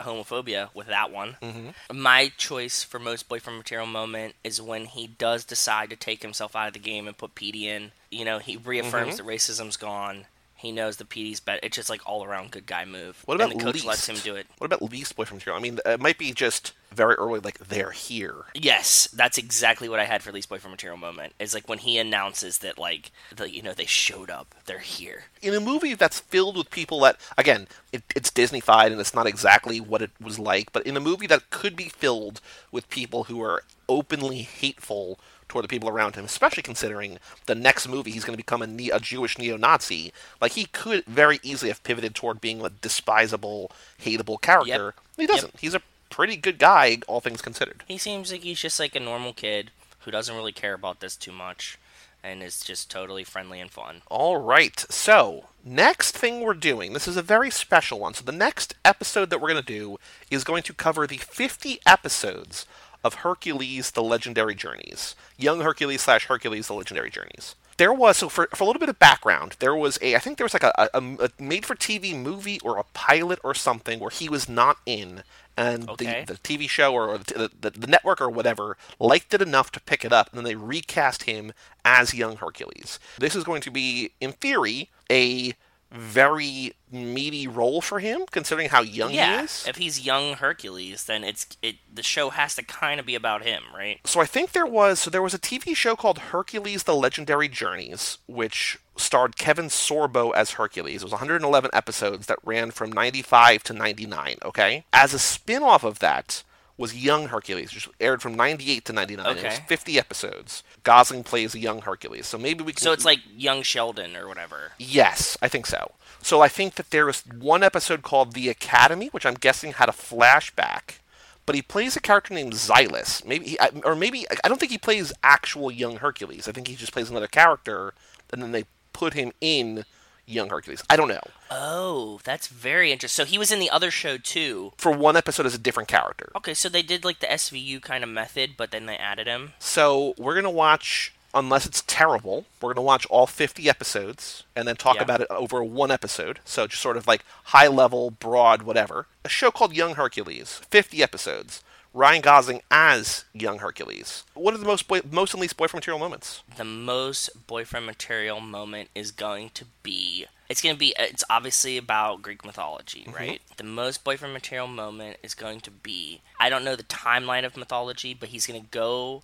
homophobia 0.00 0.68
with 0.74 0.86
that 0.88 1.10
one. 1.10 1.36
Mm-hmm. 1.42 2.00
My 2.00 2.30
choice 2.36 2.82
for 2.82 2.98
most 2.98 3.28
boyfriend 3.28 3.58
material 3.58 3.86
moment 3.86 4.34
is 4.44 4.60
when 4.60 4.84
he 4.86 5.06
does 5.06 5.44
decide 5.44 5.90
to 5.90 5.96
take 5.96 6.22
himself 6.22 6.54
out 6.54 6.68
of 6.68 6.72
the 6.74 6.78
game 6.78 7.06
and 7.06 7.16
put 7.16 7.34
Petey 7.34 7.68
in. 7.68 7.92
You 8.10 8.24
know, 8.24 8.38
he 8.38 8.56
reaffirms 8.56 9.16
Mm-hmm. 9.18 9.26
that 9.26 9.32
racism's 9.32 9.76
gone. 9.76 10.26
He 10.56 10.72
knows 10.72 10.96
the 10.96 11.04
Petey's 11.04 11.38
better. 11.38 11.60
It's 11.62 11.76
just 11.76 11.90
like 11.90 12.00
all 12.06 12.24
around 12.24 12.50
good 12.50 12.66
guy 12.66 12.86
move. 12.86 13.22
What 13.26 13.34
about 13.34 13.52
and 13.52 13.60
the 13.60 13.64
coach 13.64 13.74
least? 13.74 13.86
lets 13.86 14.08
him 14.08 14.16
do 14.16 14.34
it. 14.36 14.46
What 14.56 14.66
about 14.66 14.82
least 14.90 15.14
boyfriend 15.14 15.40
material? 15.40 15.58
I 15.58 15.62
mean, 15.62 15.78
it 15.84 16.00
might 16.00 16.16
be 16.16 16.32
just 16.32 16.72
very 16.90 17.14
early, 17.16 17.40
like 17.40 17.58
they're 17.58 17.90
here. 17.90 18.46
Yes, 18.54 19.06
that's 19.12 19.36
exactly 19.36 19.86
what 19.86 20.00
I 20.00 20.04
had 20.04 20.22
for 20.22 20.32
least 20.32 20.48
boyfriend 20.48 20.72
material 20.72 20.96
moment. 20.96 21.34
Is 21.38 21.52
like 21.52 21.68
when 21.68 21.78
he 21.78 21.98
announces 21.98 22.58
that 22.58 22.78
like 22.78 23.10
the 23.34 23.50
you 23.54 23.62
know 23.62 23.74
they 23.74 23.84
showed 23.84 24.30
up, 24.30 24.54
they're 24.64 24.78
here. 24.78 25.24
In 25.42 25.52
a 25.52 25.60
movie 25.60 25.94
that's 25.94 26.20
filled 26.20 26.56
with 26.56 26.70
people 26.70 27.00
that, 27.00 27.20
again, 27.36 27.68
it, 27.92 28.02
it's 28.14 28.30
Disneyfied 28.30 28.92
and 28.92 29.00
it's 29.00 29.14
not 29.14 29.26
exactly 29.26 29.78
what 29.78 30.00
it 30.00 30.10
was 30.18 30.38
like, 30.38 30.72
but 30.72 30.86
in 30.86 30.96
a 30.96 31.00
movie 31.00 31.26
that 31.26 31.50
could 31.50 31.76
be 31.76 31.90
filled 31.90 32.40
with 32.72 32.88
people 32.88 33.24
who 33.24 33.42
are 33.42 33.62
openly 33.88 34.42
hateful 34.42 35.20
toward 35.48 35.64
the 35.64 35.68
people 35.68 35.88
around 35.88 36.16
him, 36.16 36.24
especially 36.24 36.62
considering 36.62 37.18
the 37.46 37.54
next 37.54 37.88
movie 37.88 38.10
he's 38.10 38.24
going 38.24 38.34
to 38.34 38.42
become 38.42 38.62
a, 38.62 38.66
ne- 38.66 38.90
a 38.90 39.00
Jewish 39.00 39.38
neo-Nazi. 39.38 40.12
Like 40.40 40.52
he 40.52 40.66
could 40.66 41.04
very 41.04 41.38
easily 41.42 41.70
have 41.70 41.82
pivoted 41.84 42.14
toward 42.14 42.40
being 42.40 42.64
a 42.64 42.70
despisable, 42.70 43.70
hateable 44.02 44.40
character. 44.40 44.94
He 45.16 45.26
doesn't. 45.26 45.54
He's 45.58 45.74
a 45.74 45.82
pretty 46.10 46.36
good 46.36 46.58
guy, 46.58 46.98
all 47.06 47.20
things 47.20 47.42
considered. 47.42 47.84
He 47.86 47.98
seems 47.98 48.32
like 48.32 48.42
he's 48.42 48.60
just 48.60 48.80
like 48.80 48.94
a 48.94 49.00
normal 49.00 49.32
kid 49.32 49.70
who 50.00 50.10
doesn't 50.10 50.36
really 50.36 50.52
care 50.52 50.74
about 50.74 51.00
this 51.00 51.16
too 51.16 51.32
much 51.32 51.78
and 52.22 52.42
is 52.42 52.60
just 52.60 52.90
totally 52.90 53.22
friendly 53.22 53.60
and 53.60 53.70
fun. 53.70 54.02
All 54.08 54.38
right. 54.38 54.84
So, 54.90 55.44
next 55.64 56.16
thing 56.16 56.40
we're 56.40 56.54
doing, 56.54 56.92
this 56.92 57.06
is 57.06 57.16
a 57.16 57.22
very 57.22 57.50
special 57.50 58.00
one. 58.00 58.14
So, 58.14 58.24
the 58.24 58.32
next 58.32 58.74
episode 58.84 59.30
that 59.30 59.40
we're 59.40 59.52
going 59.52 59.62
to 59.62 59.72
do 59.72 59.98
is 60.30 60.42
going 60.42 60.64
to 60.64 60.72
cover 60.72 61.06
the 61.06 61.18
50 61.18 61.80
episodes 61.86 62.66
of 63.06 63.14
Hercules 63.14 63.92
The 63.92 64.02
Legendary 64.02 64.54
Journeys. 64.54 65.14
Young 65.38 65.60
Hercules 65.60 66.02
slash 66.02 66.26
Hercules 66.26 66.66
The 66.66 66.74
Legendary 66.74 67.08
Journeys. 67.10 67.54
There 67.76 67.92
was, 67.92 68.16
so 68.16 68.28
for, 68.28 68.48
for 68.54 68.64
a 68.64 68.66
little 68.66 68.80
bit 68.80 68.88
of 68.88 68.98
background, 68.98 69.56
there 69.58 69.76
was 69.76 69.98
a, 70.02 70.16
I 70.16 70.18
think 70.18 70.38
there 70.38 70.44
was 70.46 70.54
like 70.54 70.62
a, 70.64 70.72
a, 70.94 70.98
a 70.98 71.30
made 71.38 71.64
for 71.66 71.74
TV 71.76 72.18
movie 72.20 72.58
or 72.64 72.78
a 72.78 72.84
pilot 72.94 73.38
or 73.44 73.54
something 73.54 74.00
where 74.00 74.10
he 74.10 74.28
was 74.28 74.48
not 74.48 74.78
in. 74.86 75.22
And 75.58 75.88
Okay. 75.90 76.24
the, 76.26 76.34
the 76.34 76.38
TV 76.40 76.68
show 76.68 76.92
or 76.94 77.16
the, 77.18 77.50
the, 77.60 77.70
the 77.70 77.86
network 77.86 78.20
or 78.20 78.28
whatever 78.28 78.76
liked 78.98 79.32
it 79.34 79.40
enough 79.42 79.70
to 79.72 79.80
pick 79.80 80.04
it 80.04 80.12
up, 80.12 80.28
and 80.30 80.36
then 80.38 80.44
they 80.44 80.54
recast 80.54 81.22
him 81.24 81.52
as 81.84 82.12
young 82.12 82.36
Hercules. 82.36 82.98
This 83.18 83.34
is 83.36 83.44
going 83.44 83.62
to 83.62 83.70
be, 83.70 84.10
in 84.20 84.32
theory, 84.32 84.90
a 85.10 85.54
very 85.90 86.72
meaty 86.90 87.46
role 87.46 87.80
for 87.80 88.00
him, 88.00 88.22
considering 88.30 88.68
how 88.68 88.82
young 88.82 89.10
he 89.10 89.18
is. 89.18 89.64
if 89.68 89.76
he's 89.76 90.04
young 90.04 90.34
Hercules, 90.34 91.04
then 91.04 91.24
it's 91.24 91.46
it 91.62 91.76
the 91.92 92.02
show 92.02 92.30
has 92.30 92.54
to 92.56 92.62
kind 92.62 93.00
of 93.00 93.06
be 93.06 93.14
about 93.14 93.42
him, 93.42 93.62
right? 93.74 94.00
So 94.04 94.20
I 94.20 94.26
think 94.26 94.52
there 94.52 94.66
was 94.66 95.00
so 95.00 95.10
there 95.10 95.22
was 95.22 95.34
a 95.34 95.38
TV 95.38 95.76
show 95.76 95.96
called 95.96 96.18
Hercules: 96.18 96.84
The 96.84 96.94
Legendary 96.94 97.48
Journeys, 97.48 98.18
which 98.26 98.78
starred 98.96 99.36
Kevin 99.36 99.66
Sorbo 99.66 100.34
as 100.34 100.52
Hercules. 100.52 101.02
It 101.02 101.04
was 101.04 101.12
111 101.12 101.70
episodes 101.72 102.26
that 102.26 102.38
ran 102.44 102.70
from 102.70 102.90
95 102.90 103.62
to 103.64 103.72
99. 103.72 104.36
Okay, 104.44 104.84
as 104.92 105.14
a 105.14 105.18
spin-off 105.18 105.84
of 105.84 105.98
that 106.00 106.42
was 106.78 106.94
Young 106.94 107.28
Hercules, 107.28 107.74
which 107.74 107.88
aired 108.00 108.20
from 108.20 108.34
98 108.34 108.84
to 108.84 108.92
99. 108.92 109.36
It 109.38 109.44
was 109.44 109.58
50 109.60 109.98
episodes. 109.98 110.62
Gosling 110.82 111.24
plays 111.24 111.54
a 111.54 111.58
young 111.58 111.82
Hercules, 111.82 112.26
so 112.26 112.36
maybe 112.36 112.62
we 112.62 112.72
can. 112.72 112.82
So 112.82 112.92
it's 112.92 113.04
like 113.04 113.20
young 113.34 113.62
Sheldon 113.62 114.14
or 114.16 114.28
whatever. 114.28 114.72
Yes, 114.78 115.38
I 115.40 115.48
think 115.48 115.66
so. 115.66 115.92
So 116.22 116.40
I 116.42 116.48
think 116.48 116.74
that 116.74 116.90
there 116.90 117.06
was 117.06 117.22
one 117.26 117.62
episode 117.62 118.02
called 118.02 118.34
The 118.34 118.48
Academy, 118.48 119.08
which 119.08 119.24
I'm 119.24 119.34
guessing 119.34 119.72
had 119.72 119.88
a 119.88 119.92
flashback. 119.92 120.98
But 121.46 121.54
he 121.54 121.62
plays 121.62 121.96
a 121.96 122.00
character 122.00 122.34
named 122.34 122.54
Xylus. 122.54 123.24
Maybe, 123.24 123.50
he, 123.50 123.58
or 123.84 123.94
maybe 123.94 124.26
I 124.44 124.48
don't 124.48 124.58
think 124.58 124.72
he 124.72 124.78
plays 124.78 125.12
actual 125.22 125.70
young 125.70 125.98
Hercules. 125.98 126.48
I 126.48 126.52
think 126.52 126.66
he 126.66 126.74
just 126.74 126.92
plays 126.92 127.08
another 127.08 127.28
character, 127.28 127.94
and 128.32 128.42
then 128.42 128.50
they 128.50 128.64
put 128.92 129.14
him 129.14 129.32
in 129.40 129.84
young 130.26 130.50
Hercules. 130.50 130.82
I 130.90 130.96
don't 130.96 131.08
know. 131.08 131.20
Oh, 131.50 132.20
that's 132.24 132.48
very 132.48 132.92
interesting. 132.92 133.24
So 133.24 133.30
he 133.30 133.38
was 133.38 133.50
in 133.52 133.60
the 133.60 133.70
other 133.70 133.90
show 133.90 134.18
too. 134.18 134.72
For 134.76 134.92
one 134.92 135.16
episode 135.16 135.46
as 135.46 135.54
a 135.54 135.58
different 135.58 135.88
character. 135.88 136.30
Okay, 136.36 136.54
so 136.54 136.68
they 136.68 136.82
did 136.82 137.04
like 137.04 137.20
the 137.20 137.26
SVU 137.26 137.80
kind 137.80 138.02
of 138.04 138.10
method, 138.10 138.52
but 138.56 138.70
then 138.70 138.86
they 138.86 138.96
added 138.96 139.26
him. 139.26 139.52
So 139.58 140.14
we're 140.18 140.34
gonna 140.34 140.50
watch, 140.50 141.12
unless 141.34 141.66
it's 141.66 141.82
terrible, 141.86 142.44
we're 142.60 142.74
gonna 142.74 142.84
watch 142.84 143.06
all 143.06 143.26
50 143.26 143.68
episodes 143.68 144.42
and 144.56 144.66
then 144.66 144.76
talk 144.76 144.96
Yeah. 144.96 145.02
about 145.02 145.20
it 145.20 145.28
over 145.30 145.62
one 145.62 145.90
episode. 145.90 146.40
So 146.44 146.66
just 146.66 146.82
sort 146.82 146.96
of 146.96 147.06
like 147.06 147.24
high 147.44 147.68
level, 147.68 148.10
broad, 148.10 148.62
whatever. 148.62 149.06
A 149.24 149.28
show 149.28 149.50
called 149.50 149.74
Young 149.74 149.94
Hercules, 149.94 150.60
50 150.70 151.02
episodes. 151.02 151.62
Ryan 151.96 152.20
Gosling 152.20 152.60
as 152.70 153.24
young 153.32 153.60
Hercules. 153.60 154.24
What 154.34 154.52
are 154.52 154.58
the 154.58 154.66
most 154.66 154.86
boy- 154.86 155.00
most 155.10 155.32
and 155.32 155.40
least 155.40 155.56
boyfriend 155.56 155.80
material 155.80 155.98
moments? 155.98 156.42
The 156.58 156.64
most 156.64 157.46
boyfriend 157.46 157.86
material 157.86 158.38
moment 158.38 158.90
is 158.94 159.10
going 159.10 159.48
to 159.54 159.64
be. 159.82 160.26
It's 160.50 160.60
going 160.60 160.74
to 160.74 160.78
be. 160.78 160.94
It's 160.98 161.24
obviously 161.30 161.78
about 161.78 162.20
Greek 162.20 162.44
mythology, 162.44 163.04
mm-hmm. 163.04 163.14
right? 163.14 163.40
The 163.56 163.64
most 163.64 164.04
boyfriend 164.04 164.34
material 164.34 164.66
moment 164.66 165.16
is 165.22 165.32
going 165.32 165.60
to 165.62 165.70
be. 165.70 166.20
I 166.38 166.50
don't 166.50 166.64
know 166.64 166.76
the 166.76 166.82
timeline 166.82 167.46
of 167.46 167.56
mythology, 167.56 168.12
but 168.12 168.28
he's 168.28 168.46
going 168.46 168.60
to 168.60 168.68
go 168.68 169.22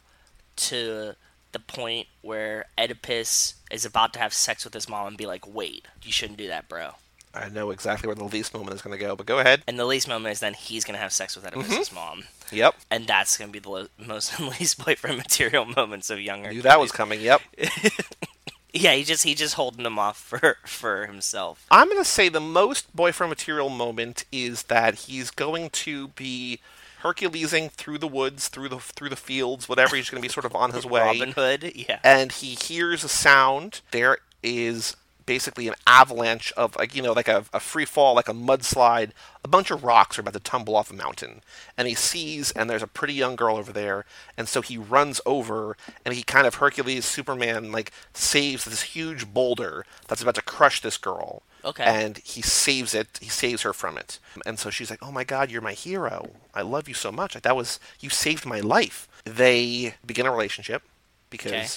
to 0.57 1.15
the 1.53 1.59
point 1.59 2.07
where 2.23 2.65
Oedipus 2.79 3.57
is 3.71 3.85
about 3.85 4.15
to 4.15 4.19
have 4.19 4.33
sex 4.33 4.65
with 4.65 4.73
his 4.73 4.89
mom 4.89 5.09
and 5.09 5.19
be 5.19 5.27
like, 5.27 5.47
"Wait, 5.47 5.87
you 6.03 6.11
shouldn't 6.11 6.39
do 6.39 6.49
that, 6.49 6.71
bro." 6.71 6.93
I 7.35 7.49
know 7.49 7.71
exactly 7.71 8.07
where 8.07 8.15
the 8.15 8.25
least 8.25 8.53
moment 8.53 8.75
is 8.75 8.83
going 8.83 8.97
to 8.97 9.03
go, 9.03 9.17
but 9.17 9.27
go 9.27 9.39
ahead. 9.39 9.63
And 9.67 9.79
the 9.79 9.87
least 9.87 10.07
moment 10.07 10.33
is 10.33 10.41
then 10.41 10.55
he's 10.55 10.85
going 10.85 10.95
to 10.95 11.01
have 11.01 11.13
sex 11.13 11.35
with 11.35 11.45
Oedipus's 11.47 11.89
mm-hmm. 11.89 11.95
mom. 11.95 12.25
Yep. 12.51 12.75
And 12.91 13.07
that's 13.07 13.39
going 13.39 13.49
to 13.49 13.53
be 13.53 13.59
the 13.59 13.71
lo- 13.71 13.87
most 13.99 14.39
and 14.39 14.49
least 14.61 14.85
boyfriend 14.85 15.17
material 15.17 15.65
moments 15.65 16.11
of 16.11 16.21
younger. 16.21 16.53
Knew 16.53 16.63
that 16.63 16.79
was 16.79 16.93
coming. 16.93 17.21
Yep. 17.21 17.41
Yeah, 18.75 18.95
he 18.95 19.05
just 19.05 19.25
he 19.25 19.35
just 19.35 19.55
holding 19.55 19.85
them 19.85 19.99
off 19.99 20.19
for 20.19 20.57
for 20.65 21.07
himself. 21.07 21.67
I'm 21.71 21.89
going 21.89 22.03
to 22.03 22.09
say 22.09 22.29
the 22.29 22.41
most 22.41 22.95
boyfriend 22.95 23.31
material 23.31 23.69
moment 23.69 24.25
is 24.33 24.65
that 24.65 24.95
he's 24.95 25.31
going 25.31 25.71
to 25.71 26.09
be 26.09 26.61
Herculesing 27.03 27.73
through 27.73 27.99
the 27.99 28.07
woods, 28.07 28.49
through 28.49 28.69
the 28.69 28.79
through 28.79 29.09
the 29.09 29.17
fields, 29.17 29.69
whatever. 29.69 29.97
He's 29.97 30.09
going 30.09 30.23
to 30.23 30.27
be 30.27 30.33
sort 30.33 30.47
of 30.47 30.55
on 30.55 30.71
his 30.71 30.87
way. 30.87 31.01
Robin 31.01 31.33
Hood, 31.33 31.73
yeah. 31.75 31.99
and 32.05 32.31
he 32.31 32.55
hears 32.55 33.03
a 33.03 33.09
sound. 33.09 33.81
There 33.91 34.19
is 34.43 34.97
basically 35.35 35.67
an 35.67 35.75
avalanche 35.87 36.53
of 36.59 36.77
like 36.77 36.95
you 36.97 37.01
know 37.03 37.13
like 37.21 37.29
a, 37.37 37.45
a 37.55 37.61
free 37.61 37.87
fall 37.87 38.15
like 38.15 38.29
a 38.29 38.35
mudslide. 38.35 39.11
A 39.45 39.49
bunch 39.49 39.71
of 39.73 39.83
rocks 39.83 40.17
are 40.19 40.21
about 40.21 40.35
to 40.35 40.41
tumble 40.41 40.77
off 40.77 40.91
a 40.91 40.95
mountain 40.95 41.41
and 41.77 41.89
he 41.89 41.95
sees 41.95 42.53
and 42.53 42.69
there's 42.69 42.83
a 42.83 42.87
pretty 42.99 43.15
young 43.15 43.35
girl 43.35 43.57
over 43.57 43.73
there 43.73 44.05
and 44.37 44.47
so 44.49 44.61
he 44.61 44.77
runs 44.97 45.21
over 45.27 45.77
and 46.05 46.15
he 46.15 46.23
kind 46.23 46.47
of 46.47 46.57
hercules 46.57 47.05
superman 47.07 47.73
like 47.73 47.91
saves 48.15 48.65
this 48.67 48.83
huge 48.97 49.23
boulder 49.33 49.85
that's 50.07 50.23
about 50.23 50.35
to 50.37 50.43
crush 50.43 50.81
this 50.83 50.99
girl. 50.99 51.43
Okay. 51.65 51.85
and 51.85 52.19
he 52.19 52.43
saves 52.43 52.93
it 53.01 53.09
he 53.23 53.29
saves 53.29 53.63
her 53.63 53.73
from 53.73 53.97
it. 53.97 54.19
And 54.45 54.59
so 54.59 54.69
she's 54.71 54.91
like 54.91 55.03
oh 55.07 55.13
my 55.19 55.25
god 55.25 55.51
you're 55.51 55.63
my 55.71 55.73
hero. 55.87 56.17
I 56.55 56.63
love 56.63 56.87
you 56.91 56.95
so 56.95 57.11
much. 57.11 57.33
That 57.35 57.57
was 57.57 57.81
you 58.01 58.11
saved 58.11 58.45
my 58.45 58.61
life. 58.61 59.09
They 59.25 59.95
begin 60.05 60.27
a 60.27 60.31
relationship 60.37 60.83
because 61.31 61.53
Okay. 61.53 61.69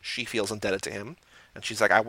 she 0.00 0.24
feels 0.24 0.50
indebted 0.50 0.82
to 0.82 0.90
him 0.90 1.16
and 1.54 1.64
she's 1.64 1.80
like 1.80 1.90
I, 1.90 2.02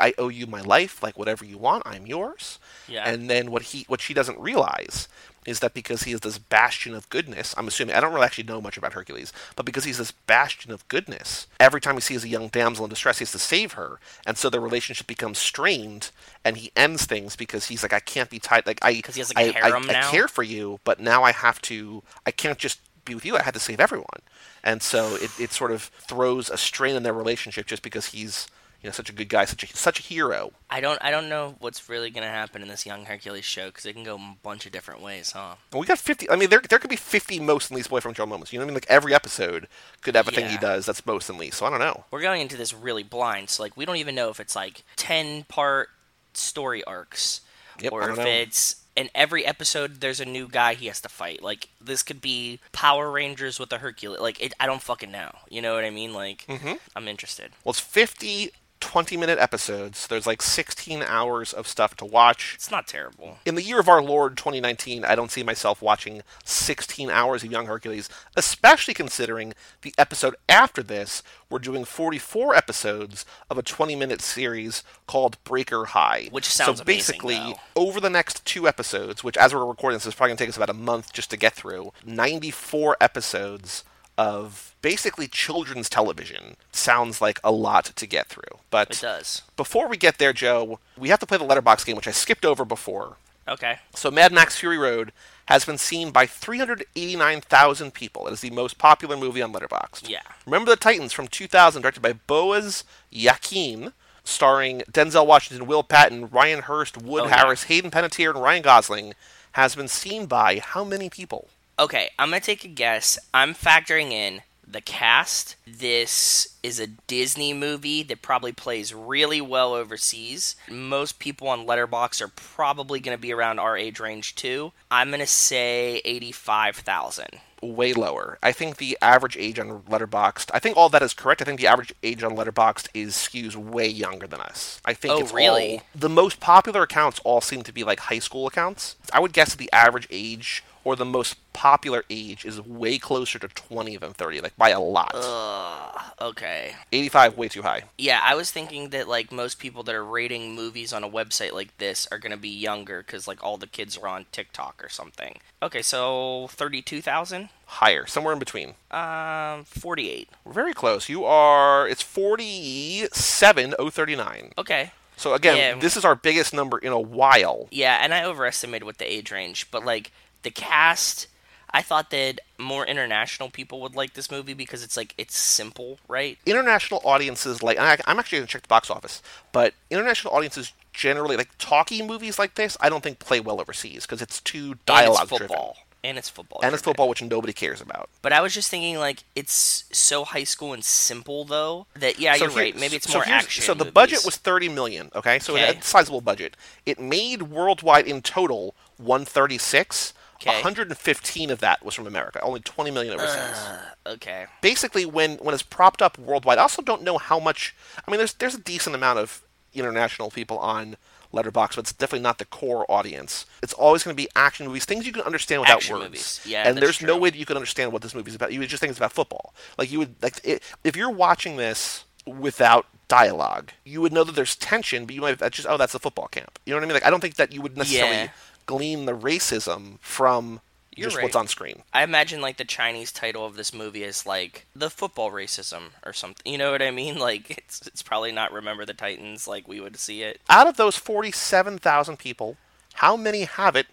I 0.00 0.14
owe 0.18 0.28
you 0.28 0.46
my 0.46 0.60
life 0.60 1.02
like 1.02 1.18
whatever 1.18 1.44
you 1.44 1.58
want 1.58 1.82
i'm 1.86 2.06
yours 2.06 2.58
Yeah. 2.88 3.08
and 3.08 3.28
then 3.28 3.50
what 3.50 3.62
he 3.62 3.84
what 3.88 4.00
she 4.00 4.14
doesn't 4.14 4.38
realize 4.38 5.08
is 5.44 5.58
that 5.58 5.74
because 5.74 6.04
he 6.04 6.12
is 6.12 6.20
this 6.20 6.38
bastion 6.38 6.94
of 6.94 7.08
goodness 7.08 7.54
i'm 7.58 7.66
assuming 7.66 7.94
i 7.96 8.00
don't 8.00 8.12
really 8.12 8.24
actually 8.26 8.44
know 8.44 8.60
much 8.60 8.76
about 8.76 8.92
hercules 8.92 9.32
but 9.56 9.66
because 9.66 9.84
he's 9.84 9.98
this 9.98 10.12
bastion 10.12 10.70
of 10.70 10.86
goodness 10.88 11.46
every 11.58 11.80
time 11.80 11.94
he 11.96 12.00
sees 12.00 12.22
a 12.24 12.28
young 12.28 12.48
damsel 12.48 12.84
in 12.84 12.90
distress 12.90 13.18
he 13.18 13.22
has 13.24 13.32
to 13.32 13.38
save 13.38 13.72
her 13.72 13.98
and 14.24 14.38
so 14.38 14.48
their 14.48 14.60
relationship 14.60 15.06
becomes 15.06 15.38
strained 15.38 16.10
and 16.44 16.58
he 16.58 16.70
ends 16.76 17.04
things 17.06 17.34
because 17.36 17.66
he's 17.66 17.82
like 17.82 17.92
i 17.92 18.00
can't 18.00 18.30
be 18.30 18.38
tied 18.38 18.66
like 18.66 18.78
i 18.82 18.92
he 18.92 19.02
has, 19.06 19.34
like, 19.34 19.56
I, 19.56 19.58
I- 19.60 19.68
harem 19.68 19.90
I 19.90 19.92
now? 19.94 20.10
care 20.10 20.28
for 20.28 20.42
you 20.44 20.78
but 20.84 21.00
now 21.00 21.24
i 21.24 21.32
have 21.32 21.60
to 21.62 22.02
i 22.24 22.30
can't 22.30 22.58
just 22.58 22.80
be 23.04 23.16
with 23.16 23.24
you 23.24 23.36
i 23.36 23.42
had 23.42 23.54
to 23.54 23.58
save 23.60 23.80
everyone 23.80 24.20
and 24.62 24.80
so 24.80 25.16
it, 25.16 25.30
it 25.40 25.50
sort 25.52 25.72
of 25.72 25.82
throws 25.82 26.48
a 26.48 26.56
strain 26.56 26.94
in 26.94 27.02
their 27.02 27.12
relationship 27.12 27.66
just 27.66 27.82
because 27.82 28.06
he's 28.06 28.46
you 28.82 28.88
know 28.88 28.92
such 28.92 29.08
a 29.10 29.12
good 29.12 29.28
guy 29.28 29.44
such 29.44 29.62
a 29.62 29.66
such 29.76 30.00
a 30.00 30.02
hero 30.02 30.52
I 30.68 30.80
don't 30.80 30.98
I 31.02 31.10
don't 31.10 31.28
know 31.28 31.54
what's 31.60 31.88
really 31.88 32.10
gonna 32.10 32.28
happen 32.28 32.62
in 32.62 32.68
this 32.68 32.84
young 32.84 33.04
Hercules 33.04 33.44
show 33.44 33.66
because 33.66 33.86
it 33.86 33.92
can 33.92 34.04
go 34.04 34.16
a 34.16 34.36
bunch 34.42 34.66
of 34.66 34.72
different 34.72 35.00
ways, 35.02 35.32
huh? 35.32 35.54
And 35.70 35.80
we 35.80 35.86
got 35.86 35.98
50 35.98 36.28
i 36.30 36.36
mean 36.36 36.50
there, 36.50 36.60
there 36.68 36.78
could 36.78 36.90
be 36.90 36.96
50 36.96 37.38
most 37.40 37.70
and 37.70 37.76
least 37.76 37.90
boyfriend 37.90 38.16
girl 38.16 38.26
moments 38.26 38.52
you 38.52 38.58
know 38.58 38.64
what 38.64 38.70
i 38.70 38.72
mean 38.72 38.74
like 38.74 38.86
every 38.88 39.14
episode 39.14 39.68
could 40.00 40.16
have 40.16 40.26
a 40.28 40.30
thing 40.32 40.48
he 40.48 40.56
does 40.58 40.86
that's 40.86 41.04
most 41.06 41.28
and 41.30 41.38
least 41.38 41.58
so 41.58 41.66
i 41.66 41.70
don't 41.70 41.78
know 41.78 42.04
We're 42.10 42.20
going 42.22 42.40
into 42.42 42.56
this 42.56 42.74
really 42.74 43.02
blind, 43.02 43.50
so 43.50 43.62
like 43.62 43.76
we 43.76 43.84
don't 43.84 43.96
even 43.96 44.14
know 44.14 44.30
if 44.30 44.40
it's 44.40 44.56
like 44.56 44.82
ten 44.96 45.44
part 45.44 45.88
story 46.34 46.82
arcs 46.84 47.40
Yep, 47.80 47.92
or 47.92 48.10
if 48.10 48.16
know. 48.18 48.24
it's 48.26 48.76
in 48.94 49.08
every 49.14 49.44
episode 49.46 50.00
there's 50.02 50.20
a 50.20 50.24
new 50.26 50.46
guy 50.46 50.74
he 50.74 50.86
has 50.86 51.00
to 51.00 51.08
fight. 51.08 51.42
Like 51.42 51.68
this 51.80 52.02
could 52.02 52.20
be 52.20 52.60
Power 52.72 53.10
Rangers 53.10 53.58
with 53.58 53.72
a 53.72 53.78
Hercules. 53.78 54.20
Like 54.20 54.40
it, 54.42 54.52
I 54.60 54.66
don't 54.66 54.82
fucking 54.82 55.10
know. 55.10 55.30
You 55.48 55.62
know 55.62 55.74
what 55.74 55.84
I 55.84 55.90
mean? 55.90 56.12
Like 56.12 56.44
Mm-hmm. 56.48 56.74
I'm 56.94 57.08
interested. 57.08 57.52
well 57.64 57.70
it's 57.70 57.80
50 57.80 58.52
20 58.82 59.16
minute 59.16 59.38
episodes 59.38 60.06
there's 60.08 60.26
like 60.26 60.42
16 60.42 61.02
hours 61.02 61.52
of 61.52 61.66
stuff 61.68 61.96
to 61.96 62.04
watch 62.04 62.52
It's 62.56 62.70
not 62.70 62.86
terrible. 62.86 63.38
in 63.46 63.54
the 63.54 63.62
year 63.62 63.78
of 63.80 63.88
our 63.88 64.02
Lord 64.02 64.36
2019, 64.36 65.04
I 65.04 65.14
don't 65.14 65.30
see 65.30 65.42
myself 65.42 65.80
watching 65.80 66.22
16 66.44 67.08
hours 67.08 67.44
of 67.44 67.50
Young 67.52 67.66
Hercules, 67.66 68.08
especially 68.36 68.92
considering 68.92 69.54
the 69.82 69.94
episode 69.96 70.34
after 70.48 70.82
this, 70.82 71.22
we're 71.48 71.58
doing 71.60 71.84
44 71.84 72.54
episodes 72.54 73.24
of 73.48 73.56
a 73.56 73.62
20 73.62 73.94
minute 73.96 74.20
series 74.20 74.82
called 75.06 75.42
Breaker 75.44 75.86
High. 75.86 76.28
Which 76.30 76.48
sounds 76.48 76.78
So 76.78 76.84
basically, 76.84 77.36
though. 77.36 77.54
over 77.76 78.00
the 78.00 78.10
next 78.10 78.44
two 78.44 78.66
episodes, 78.66 79.22
which 79.22 79.36
as 79.36 79.54
we're 79.54 79.64
recording 79.64 79.96
this 79.96 80.06
is 80.06 80.14
probably 80.14 80.30
going 80.30 80.38
to 80.38 80.44
take 80.44 80.48
us 80.50 80.56
about 80.56 80.70
a 80.70 80.74
month 80.74 81.12
just 81.12 81.30
to 81.30 81.36
get 81.36 81.54
through, 81.54 81.92
94 82.04 82.96
episodes 83.00 83.84
of 84.26 84.74
basically 84.82 85.28
children's 85.28 85.88
television 85.88 86.56
sounds 86.72 87.20
like 87.20 87.38
a 87.44 87.52
lot 87.52 87.84
to 87.86 88.06
get 88.06 88.26
through. 88.28 88.58
But 88.70 88.90
It 88.90 89.00
does. 89.00 89.42
before 89.56 89.88
we 89.88 89.96
get 89.96 90.18
there, 90.18 90.32
Joe, 90.32 90.78
we 90.96 91.08
have 91.10 91.20
to 91.20 91.26
play 91.26 91.38
the 91.38 91.44
Letterboxd 91.44 91.86
game, 91.86 91.96
which 91.96 92.08
I 92.08 92.12
skipped 92.12 92.44
over 92.44 92.64
before. 92.64 93.16
Okay. 93.48 93.78
So 93.94 94.10
Mad 94.10 94.32
Max 94.32 94.56
Fury 94.58 94.78
Road 94.78 95.12
has 95.46 95.64
been 95.64 95.78
seen 95.78 96.10
by 96.12 96.26
389,000 96.26 97.92
people. 97.92 98.26
It 98.28 98.32
is 98.32 98.40
the 98.40 98.50
most 98.50 98.78
popular 98.78 99.16
movie 99.16 99.42
on 99.42 99.52
Letterboxd. 99.52 100.08
Yeah. 100.08 100.20
Remember 100.46 100.70
the 100.70 100.76
Titans 100.76 101.12
from 101.12 101.28
2000, 101.28 101.82
directed 101.82 102.00
by 102.00 102.12
Boaz 102.12 102.84
Yakin, 103.10 103.92
starring 104.24 104.82
Denzel 104.90 105.26
Washington, 105.26 105.66
Will 105.66 105.82
Patton, 105.82 106.28
Ryan 106.30 106.60
Hurst, 106.62 106.96
Wood 107.02 107.24
Oh, 107.24 107.26
yeah. 107.26 107.36
Harris, 107.38 107.64
Hayden 107.64 107.90
Panettiere, 107.90 108.30
and 108.30 108.42
Ryan 108.42 108.62
Gosling, 108.62 109.14
has 109.52 109.74
been 109.74 109.88
seen 109.88 110.26
by 110.26 110.60
how 110.60 110.84
many 110.84 111.10
people? 111.10 111.48
Okay, 111.78 112.10
I'm 112.18 112.28
gonna 112.30 112.40
take 112.40 112.64
a 112.64 112.68
guess. 112.68 113.18
I'm 113.32 113.54
factoring 113.54 114.12
in 114.12 114.42
the 114.66 114.80
cast. 114.80 115.56
This 115.66 116.56
is 116.62 116.78
a 116.78 116.86
Disney 116.86 117.52
movie 117.52 118.02
that 118.04 118.22
probably 118.22 118.52
plays 118.52 118.94
really 118.94 119.40
well 119.40 119.74
overseas. 119.74 120.54
Most 120.70 121.18
people 121.18 121.48
on 121.48 121.66
Letterboxd 121.66 122.20
are 122.22 122.28
probably 122.28 123.00
gonna 123.00 123.18
be 123.18 123.32
around 123.32 123.58
our 123.58 123.76
age 123.76 124.00
range 124.00 124.34
too. 124.34 124.72
I'm 124.90 125.10
gonna 125.10 125.26
say 125.26 126.00
eighty-five 126.04 126.76
thousand. 126.76 127.40
Way 127.62 127.92
lower. 127.92 128.38
I 128.42 128.50
think 128.50 128.76
the 128.78 128.98
average 129.00 129.36
age 129.36 129.58
on 129.60 129.82
Letterboxd. 129.82 130.50
I 130.52 130.58
think 130.58 130.76
all 130.76 130.88
that 130.88 131.02
is 131.02 131.14
correct. 131.14 131.40
I 131.40 131.44
think 131.44 131.60
the 131.60 131.68
average 131.68 131.94
age 132.02 132.22
on 132.24 132.32
Letterboxd 132.36 132.88
is 132.92 133.14
skews 133.14 133.54
way 133.54 133.86
younger 133.86 134.26
than 134.26 134.40
us. 134.40 134.80
I 134.84 134.94
think 134.94 135.14
Oh, 135.14 135.18
it's 135.20 135.32
really? 135.32 135.74
all 135.78 135.82
the 135.94 136.08
most 136.08 136.40
popular 136.40 136.82
accounts 136.82 137.20
all 137.20 137.40
seem 137.40 137.62
to 137.62 137.72
be 137.72 137.84
like 137.84 138.00
high 138.00 138.18
school 138.18 138.48
accounts. 138.48 138.96
I 139.12 139.20
would 139.20 139.32
guess 139.32 139.50
that 139.50 139.58
the 139.58 139.72
average 139.72 140.08
age 140.10 140.64
or 140.84 140.96
the 140.96 141.04
most 141.04 141.36
popular 141.52 142.04
age 142.10 142.44
is 142.44 142.60
way 142.60 142.98
closer 142.98 143.38
to 143.38 143.46
20 143.48 143.96
than 143.98 144.12
30, 144.12 144.40
like 144.40 144.56
by 144.56 144.70
a 144.70 144.80
lot. 144.80 145.12
Ugh, 145.14 146.00
Okay. 146.20 146.74
85 146.92 147.36
way 147.36 147.48
too 147.48 147.62
high. 147.62 147.82
Yeah, 147.98 148.20
I 148.22 148.34
was 148.34 148.50
thinking 148.50 148.90
that 148.90 149.08
like 149.08 149.30
most 149.32 149.58
people 149.58 149.82
that 149.84 149.94
are 149.94 150.04
rating 150.04 150.54
movies 150.54 150.92
on 150.92 151.04
a 151.04 151.08
website 151.08 151.52
like 151.52 151.76
this 151.78 152.06
are 152.12 152.18
gonna 152.18 152.36
be 152.36 152.48
younger 152.48 153.02
because 153.02 153.26
like 153.28 153.42
all 153.42 153.56
the 153.56 153.66
kids 153.66 153.96
are 153.98 154.06
on 154.08 154.26
TikTok 154.32 154.82
or 154.84 154.88
something. 154.88 155.38
Okay, 155.62 155.82
so 155.82 156.48
thirty-two 156.50 157.00
thousand. 157.02 157.48
Higher, 157.66 158.06
somewhere 158.06 158.32
in 158.34 158.38
between. 158.38 158.74
Um, 158.90 159.64
forty-eight. 159.64 160.28
Very 160.46 160.74
close. 160.74 161.08
You 161.08 161.24
are 161.24 161.88
it's 161.88 162.02
47039. 162.02 164.52
Okay. 164.58 164.92
So 165.16 165.34
again, 165.34 165.56
Yeah. 165.56 165.74
this 165.80 165.96
is 165.96 166.04
our 166.04 166.14
biggest 166.14 166.52
number 166.54 166.78
in 166.78 166.92
a 166.92 167.00
while. 167.00 167.66
Yeah, 167.70 167.98
and 168.00 168.14
I 168.14 168.24
overestimated 168.24 168.84
with 168.84 168.98
the 168.98 169.10
age 169.12 169.30
range, 169.30 169.70
but 169.70 169.84
like 169.84 170.10
the 170.42 170.50
cast, 170.50 171.26
I 171.70 171.82
thought 171.82 172.10
that 172.10 172.40
more 172.58 172.86
international 172.86 173.50
people 173.50 173.80
would 173.80 173.94
like 173.94 174.12
this 174.14 174.30
movie 174.30 174.54
because 174.54 174.82
it's 174.82 174.96
like 174.96 175.14
it's 175.16 175.36
simple, 175.36 175.98
right? 176.08 176.38
international 176.46 177.00
audiences 177.04 177.62
like 177.62 177.78
I, 177.78 177.98
I'm 178.06 178.18
actually 178.18 178.38
going 178.38 178.46
to 178.46 178.52
check 178.52 178.62
the 178.62 178.68
box 178.68 178.90
office, 178.90 179.22
but 179.52 179.74
international 179.90 180.34
audiences 180.34 180.72
generally 180.92 181.36
like 181.36 181.48
talkie 181.58 182.02
movies 182.02 182.38
like 182.38 182.54
this. 182.54 182.76
I 182.80 182.88
don't 182.88 183.02
think 183.02 183.18
play 183.18 183.40
well 183.40 183.60
overseas 183.60 184.02
because 184.02 184.20
it's 184.20 184.40
too 184.40 184.76
dialogue 184.86 185.20
and 185.20 185.22
it's 185.22 185.30
driven, 185.30 185.48
football. 185.48 185.76
And 186.04 186.18
it's 186.18 186.28
football. 186.28 186.60
and 186.62 186.74
it's 186.74 186.82
football, 186.82 187.08
which 187.08 187.22
nobody 187.22 187.52
cares 187.52 187.80
about. 187.80 188.10
But 188.22 188.32
I 188.32 188.40
was 188.40 188.52
just 188.52 188.70
thinking 188.70 188.98
like 188.98 189.24
it's 189.34 189.84
so 189.92 190.24
high 190.24 190.44
school 190.44 190.74
and 190.74 190.84
simple 190.84 191.44
though 191.44 191.86
that 191.94 192.18
yeah, 192.18 192.34
So 192.34 192.44
you're 192.44 192.54
right. 192.54 192.78
Maybe 192.78 192.96
it's 192.96 193.08
so 193.10 193.18
more 193.18 193.24
action. 193.26 193.62
So 193.64 193.72
the 193.72 193.84
movies. 193.84 193.94
budget 193.94 194.24
was 194.24 194.36
30 194.36 194.68
million. 194.68 195.10
Okay, 195.14 195.38
so 195.38 195.56
it 195.56 195.60
had 195.60 195.76
a 195.78 195.82
sizable 195.82 196.20
budget. 196.20 196.56
It 196.84 197.00
made 197.00 197.42
worldwide 197.42 198.06
in 198.06 198.20
total 198.20 198.74
136. 198.98 200.12
Okay. 200.42 200.56
115 200.56 201.50
of 201.50 201.60
that 201.60 201.84
was 201.84 201.94
from 201.94 202.06
America. 202.06 202.40
Only 202.40 202.60
20 202.60 202.90
million 202.90 203.14
overseas. 203.14 203.38
Uh, 203.38 203.78
okay. 204.06 204.46
basically 204.60 205.04
when 205.06 205.36
when 205.36 205.54
it's 205.54 205.62
propped 205.62 206.02
up 206.02 206.18
worldwide. 206.18 206.58
I 206.58 206.62
also 206.62 206.82
don't 206.82 207.02
know 207.02 207.18
how 207.18 207.38
much. 207.38 207.74
I 208.06 208.10
mean, 208.10 208.18
there's 208.18 208.34
there's 208.34 208.54
a 208.54 208.60
decent 208.60 208.94
amount 208.96 209.18
of 209.18 209.42
international 209.74 210.30
people 210.30 210.58
on 210.58 210.96
Letterboxd, 211.32 211.76
but 211.76 211.78
it's 211.78 211.92
definitely 211.92 212.22
not 212.22 212.38
the 212.38 212.44
core 212.44 212.84
audience. 212.90 213.46
It's 213.62 213.72
always 213.72 214.02
going 214.02 214.14
to 214.14 214.22
be 214.22 214.28
action 214.36 214.66
movies, 214.66 214.84
things 214.84 215.06
you 215.06 215.12
can 215.12 215.22
understand 215.22 215.62
without 215.62 215.76
Action 215.76 215.94
words. 215.96 216.04
movies. 216.06 216.40
Yeah, 216.44 216.68
and 216.68 216.76
there's 216.76 217.00
no 217.00 217.16
way 217.16 217.30
that 217.30 217.38
you 217.38 217.46
can 217.46 217.56
understand 217.56 217.92
what 217.92 218.02
this 218.02 218.14
movie's 218.14 218.34
about. 218.34 218.52
You 218.52 218.60
would 218.60 218.68
just 218.68 218.80
think 218.80 218.90
it's 218.90 218.98
about 218.98 219.12
football. 219.12 219.54
Like 219.78 219.90
you 219.90 219.98
would 220.00 220.14
like 220.22 220.40
it, 220.44 220.62
if 220.84 220.94
you're 220.96 221.10
watching 221.10 221.56
this 221.56 222.04
without 222.26 222.86
dialogue, 223.08 223.72
you 223.84 224.00
would 224.00 224.12
know 224.12 224.24
that 224.24 224.34
there's 224.34 224.56
tension, 224.56 225.06
but 225.06 225.14
you 225.14 225.20
might 225.22 225.38
that's 225.38 225.56
just 225.56 225.68
oh 225.68 225.76
that's 225.78 225.94
a 225.94 225.98
football 225.98 226.28
camp. 226.28 226.58
You 226.66 226.72
know 226.72 226.78
what 226.78 226.84
I 226.84 226.86
mean? 226.86 226.94
Like 226.94 227.06
I 227.06 227.10
don't 227.10 227.20
think 227.20 227.36
that 227.36 227.52
you 227.52 227.62
would 227.62 227.76
necessarily 227.76 228.16
Yeah. 228.16 228.28
Glean 228.66 229.06
the 229.06 229.16
racism 229.16 229.98
from 230.00 230.60
You're 230.96 231.06
just 231.06 231.16
right. 231.16 231.22
what's 231.24 231.36
on 231.36 231.48
screen. 231.48 231.82
I 231.92 232.02
imagine 232.02 232.40
like 232.40 232.56
the 232.56 232.64
Chinese 232.64 233.12
title 233.12 233.44
of 233.46 233.56
this 233.56 233.72
movie 233.74 234.02
is 234.04 234.26
like 234.26 234.66
the 234.74 234.90
football 234.90 235.30
racism 235.30 235.90
or 236.04 236.12
something. 236.12 236.50
You 236.50 236.58
know 236.58 236.70
what 236.72 236.82
I 236.82 236.90
mean? 236.90 237.18
Like 237.18 237.50
it's 237.50 237.86
it's 237.86 238.02
probably 238.02 238.32
not 238.32 238.52
Remember 238.52 238.84
the 238.84 238.94
Titans 238.94 239.46
like 239.48 239.66
we 239.68 239.80
would 239.80 239.96
see 239.96 240.22
it. 240.22 240.40
out 240.50 240.66
of 240.66 240.76
those 240.76 240.96
47,000 240.96 242.18
people, 242.18 242.56
how 242.94 243.16
many 243.16 243.44
have 243.44 243.76
it 243.76 243.86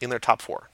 in 0.00 0.10
their 0.10 0.18
top 0.18 0.40
four? 0.42 0.68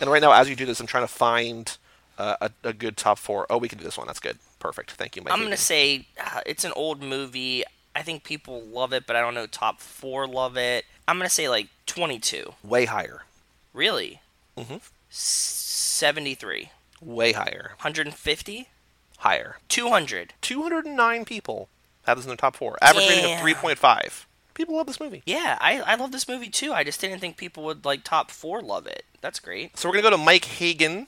And 0.00 0.10
right 0.10 0.22
now, 0.22 0.32
as 0.32 0.48
you 0.48 0.56
do 0.56 0.64
this, 0.66 0.80
I'm 0.80 0.86
trying 0.86 1.04
to 1.04 1.12
find 1.12 1.76
uh, 2.18 2.36
a, 2.40 2.50
a 2.64 2.72
good 2.72 2.96
top 2.96 3.18
four. 3.18 3.46
Oh, 3.50 3.58
we 3.58 3.68
can 3.68 3.78
do 3.78 3.84
this 3.84 3.98
one. 3.98 4.06
That's 4.06 4.20
good. 4.20 4.38
Perfect. 4.60 4.92
Thank 4.92 5.16
you, 5.16 5.22
Mike. 5.22 5.32
I'm 5.32 5.42
gonna 5.42 5.56
say 5.56 6.06
uh, 6.24 6.40
it's 6.46 6.64
an 6.64 6.72
old 6.76 7.02
movie. 7.02 7.64
I 7.96 8.02
think 8.02 8.22
people 8.24 8.62
love 8.62 8.92
it, 8.92 9.06
but 9.06 9.16
I 9.16 9.20
don't 9.20 9.34
know 9.34 9.46
top 9.46 9.80
four 9.80 10.26
love 10.26 10.56
it. 10.56 10.84
I'm 11.08 11.16
gonna 11.18 11.28
say 11.30 11.48
like 11.48 11.66
22. 11.86 12.54
way 12.62 12.84
higher. 12.84 13.22
Really? 13.72 14.20
Mhm. 14.56 14.80
73. 15.08 16.70
Way 17.00 17.32
higher. 17.32 17.72
150. 17.80 18.68
Higher. 19.18 19.56
200. 19.68 20.34
209 20.42 21.24
people 21.24 21.68
have 22.06 22.18
this 22.18 22.24
in 22.24 22.28
their 22.28 22.36
top 22.36 22.56
four. 22.56 22.76
Average 22.82 23.08
rating 23.08 23.32
of 23.34 23.40
3.5. 23.40 24.26
People 24.54 24.76
love 24.76 24.86
this 24.86 25.00
movie. 25.00 25.22
Yeah, 25.24 25.56
I, 25.60 25.80
I 25.80 25.94
love 25.94 26.10
this 26.12 26.28
movie 26.28 26.48
too. 26.50 26.72
I 26.72 26.82
just 26.84 27.00
didn't 27.00 27.20
think 27.20 27.36
people 27.36 27.62
would 27.64 27.84
like 27.84 28.02
top 28.04 28.30
four 28.30 28.60
love 28.60 28.86
it. 28.86 29.04
That's 29.20 29.38
great. 29.40 29.76
So 29.78 29.88
we're 29.88 29.94
going 29.94 30.04
to 30.04 30.10
go 30.10 30.16
to 30.16 30.22
Mike 30.22 30.44
Hagen 30.44 31.06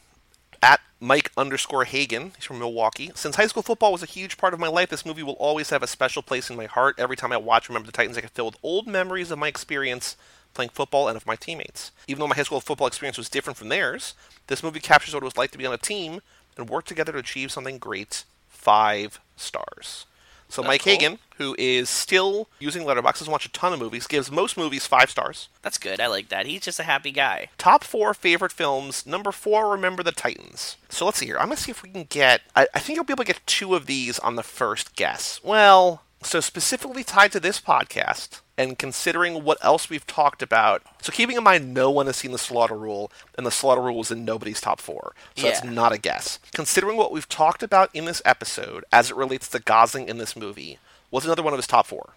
at 0.62 0.80
Mike 1.00 1.32
underscore 1.36 1.84
Hagen. 1.84 2.32
He's 2.36 2.44
from 2.44 2.58
Milwaukee. 2.58 3.10
Since 3.14 3.36
high 3.36 3.46
school 3.46 3.62
football 3.62 3.92
was 3.92 4.02
a 4.02 4.06
huge 4.06 4.36
part 4.36 4.54
of 4.54 4.60
my 4.60 4.68
life, 4.68 4.90
this 4.90 5.06
movie 5.06 5.22
will 5.22 5.34
always 5.34 5.70
have 5.70 5.82
a 5.82 5.86
special 5.86 6.22
place 6.22 6.50
in 6.50 6.56
my 6.56 6.66
heart. 6.66 6.96
Every 6.98 7.16
time 7.16 7.32
I 7.32 7.36
watch 7.38 7.68
Remember 7.68 7.86
the 7.86 7.92
Titans, 7.92 8.18
I 8.18 8.20
get 8.20 8.30
filled 8.30 8.54
with 8.54 8.64
old 8.64 8.86
memories 8.86 9.30
of 9.30 9.38
my 9.38 9.48
experience 9.48 10.16
playing 10.52 10.70
football 10.70 11.08
and 11.08 11.16
of 11.16 11.26
my 11.26 11.36
teammates. 11.36 11.92
Even 12.08 12.20
though 12.20 12.28
my 12.28 12.34
high 12.34 12.42
school 12.42 12.60
football 12.60 12.86
experience 12.86 13.16
was 13.16 13.28
different 13.28 13.56
from 13.56 13.68
theirs, 13.68 14.14
this 14.48 14.62
movie 14.62 14.80
captures 14.80 15.14
what 15.14 15.22
it 15.22 15.24
was 15.24 15.36
like 15.36 15.50
to 15.52 15.58
be 15.58 15.66
on 15.66 15.72
a 15.72 15.78
team 15.78 16.20
and 16.56 16.68
work 16.68 16.84
together 16.84 17.12
to 17.12 17.18
achieve 17.18 17.52
something 17.52 17.78
great. 17.78 18.24
Five 18.48 19.20
stars. 19.36 20.06
So 20.50 20.62
Mike 20.62 20.82
cool. 20.82 20.92
Hagen, 20.92 21.18
who 21.36 21.54
is 21.58 21.88
still 21.88 22.48
using 22.58 22.82
Letterboxd, 22.82 23.20
doesn't 23.20 23.30
watch 23.30 23.46
a 23.46 23.52
ton 23.52 23.72
of 23.72 23.78
movies, 23.78 24.06
gives 24.06 24.30
most 24.30 24.56
movies 24.56 24.86
five 24.86 25.10
stars. 25.10 25.48
That's 25.62 25.78
good. 25.78 26.00
I 26.00 26.08
like 26.08 26.28
that. 26.28 26.46
He's 26.46 26.62
just 26.62 26.80
a 26.80 26.84
happy 26.84 27.12
guy. 27.12 27.48
Top 27.56 27.84
four 27.84 28.12
favorite 28.12 28.52
films. 28.52 29.06
Number 29.06 29.32
four, 29.32 29.70
Remember 29.70 30.02
the 30.02 30.12
Titans. 30.12 30.76
So 30.88 31.04
let's 31.04 31.18
see 31.18 31.26
here. 31.26 31.38
I'm 31.38 31.46
going 31.46 31.56
to 31.56 31.62
see 31.62 31.70
if 31.70 31.82
we 31.82 31.90
can 31.90 32.04
get. 32.04 32.42
I, 32.56 32.66
I 32.74 32.80
think 32.80 32.96
you'll 32.96 33.04
be 33.04 33.12
able 33.12 33.24
to 33.24 33.32
get 33.32 33.46
two 33.46 33.74
of 33.74 33.86
these 33.86 34.18
on 34.18 34.36
the 34.36 34.42
first 34.42 34.96
guess. 34.96 35.40
Well, 35.42 36.02
so 36.22 36.40
specifically 36.40 37.02
tied 37.04 37.32
to 37.32 37.40
this 37.40 37.60
podcast, 37.60 38.40
and 38.58 38.78
considering 38.78 39.42
what 39.42 39.56
else 39.64 39.88
we've 39.88 40.06
talked 40.06 40.42
about. 40.42 40.82
So 41.00 41.12
keeping 41.12 41.36
in 41.36 41.42
mind, 41.44 41.72
no 41.72 41.90
one 41.90 42.06
has 42.06 42.16
seen 42.16 42.32
the 42.32 42.38
Slaughter 42.38 42.76
Rule, 42.76 43.10
and 43.38 43.46
the 43.46 43.50
Slaughter 43.50 43.80
Rule 43.80 43.96
was 43.98 44.10
in 44.10 44.24
nobody's 44.24 44.60
top 44.60 44.80
four. 44.80 45.14
So 45.36 45.46
that's 45.46 45.64
not 45.64 45.92
a 45.92 45.98
guess. 45.98 46.38
Considering 46.52 46.96
what 46.98 47.10
we've 47.12 47.28
talked 47.28 47.62
about 47.62 47.88
in 47.94 48.04
this 48.04 48.20
episode 48.24 48.84
as 48.92 49.10
it 49.10 49.16
relates 49.16 49.48
to 49.48 49.60
Gosling 49.60 50.08
in 50.08 50.18
this 50.18 50.36
movie, 50.36 50.78
was 51.10 51.24
another 51.24 51.42
one 51.42 51.52
of 51.54 51.58
his 51.58 51.66
top 51.66 51.86
four. 51.86 52.10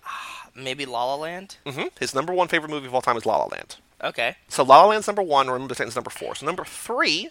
Maybe 0.55 0.85
La 0.85 1.05
La 1.05 1.15
Land. 1.15 1.55
hmm 1.65 1.85
His 1.99 2.13
number 2.13 2.33
one 2.33 2.47
favorite 2.47 2.69
movie 2.69 2.87
of 2.87 2.93
all 2.93 3.01
time 3.01 3.17
is 3.17 3.25
La 3.25 3.37
La 3.37 3.45
Land. 3.45 3.77
Okay. 4.03 4.35
So 4.49 4.63
La 4.63 4.81
La 4.81 4.87
Land's 4.89 5.07
number 5.07 5.21
one, 5.23 5.47
Remember 5.49 5.69
the 5.73 5.75
Titans 5.75 5.95
number 5.95 6.09
four. 6.11 6.35
So 6.35 6.45
number 6.45 6.65
three, 6.65 7.29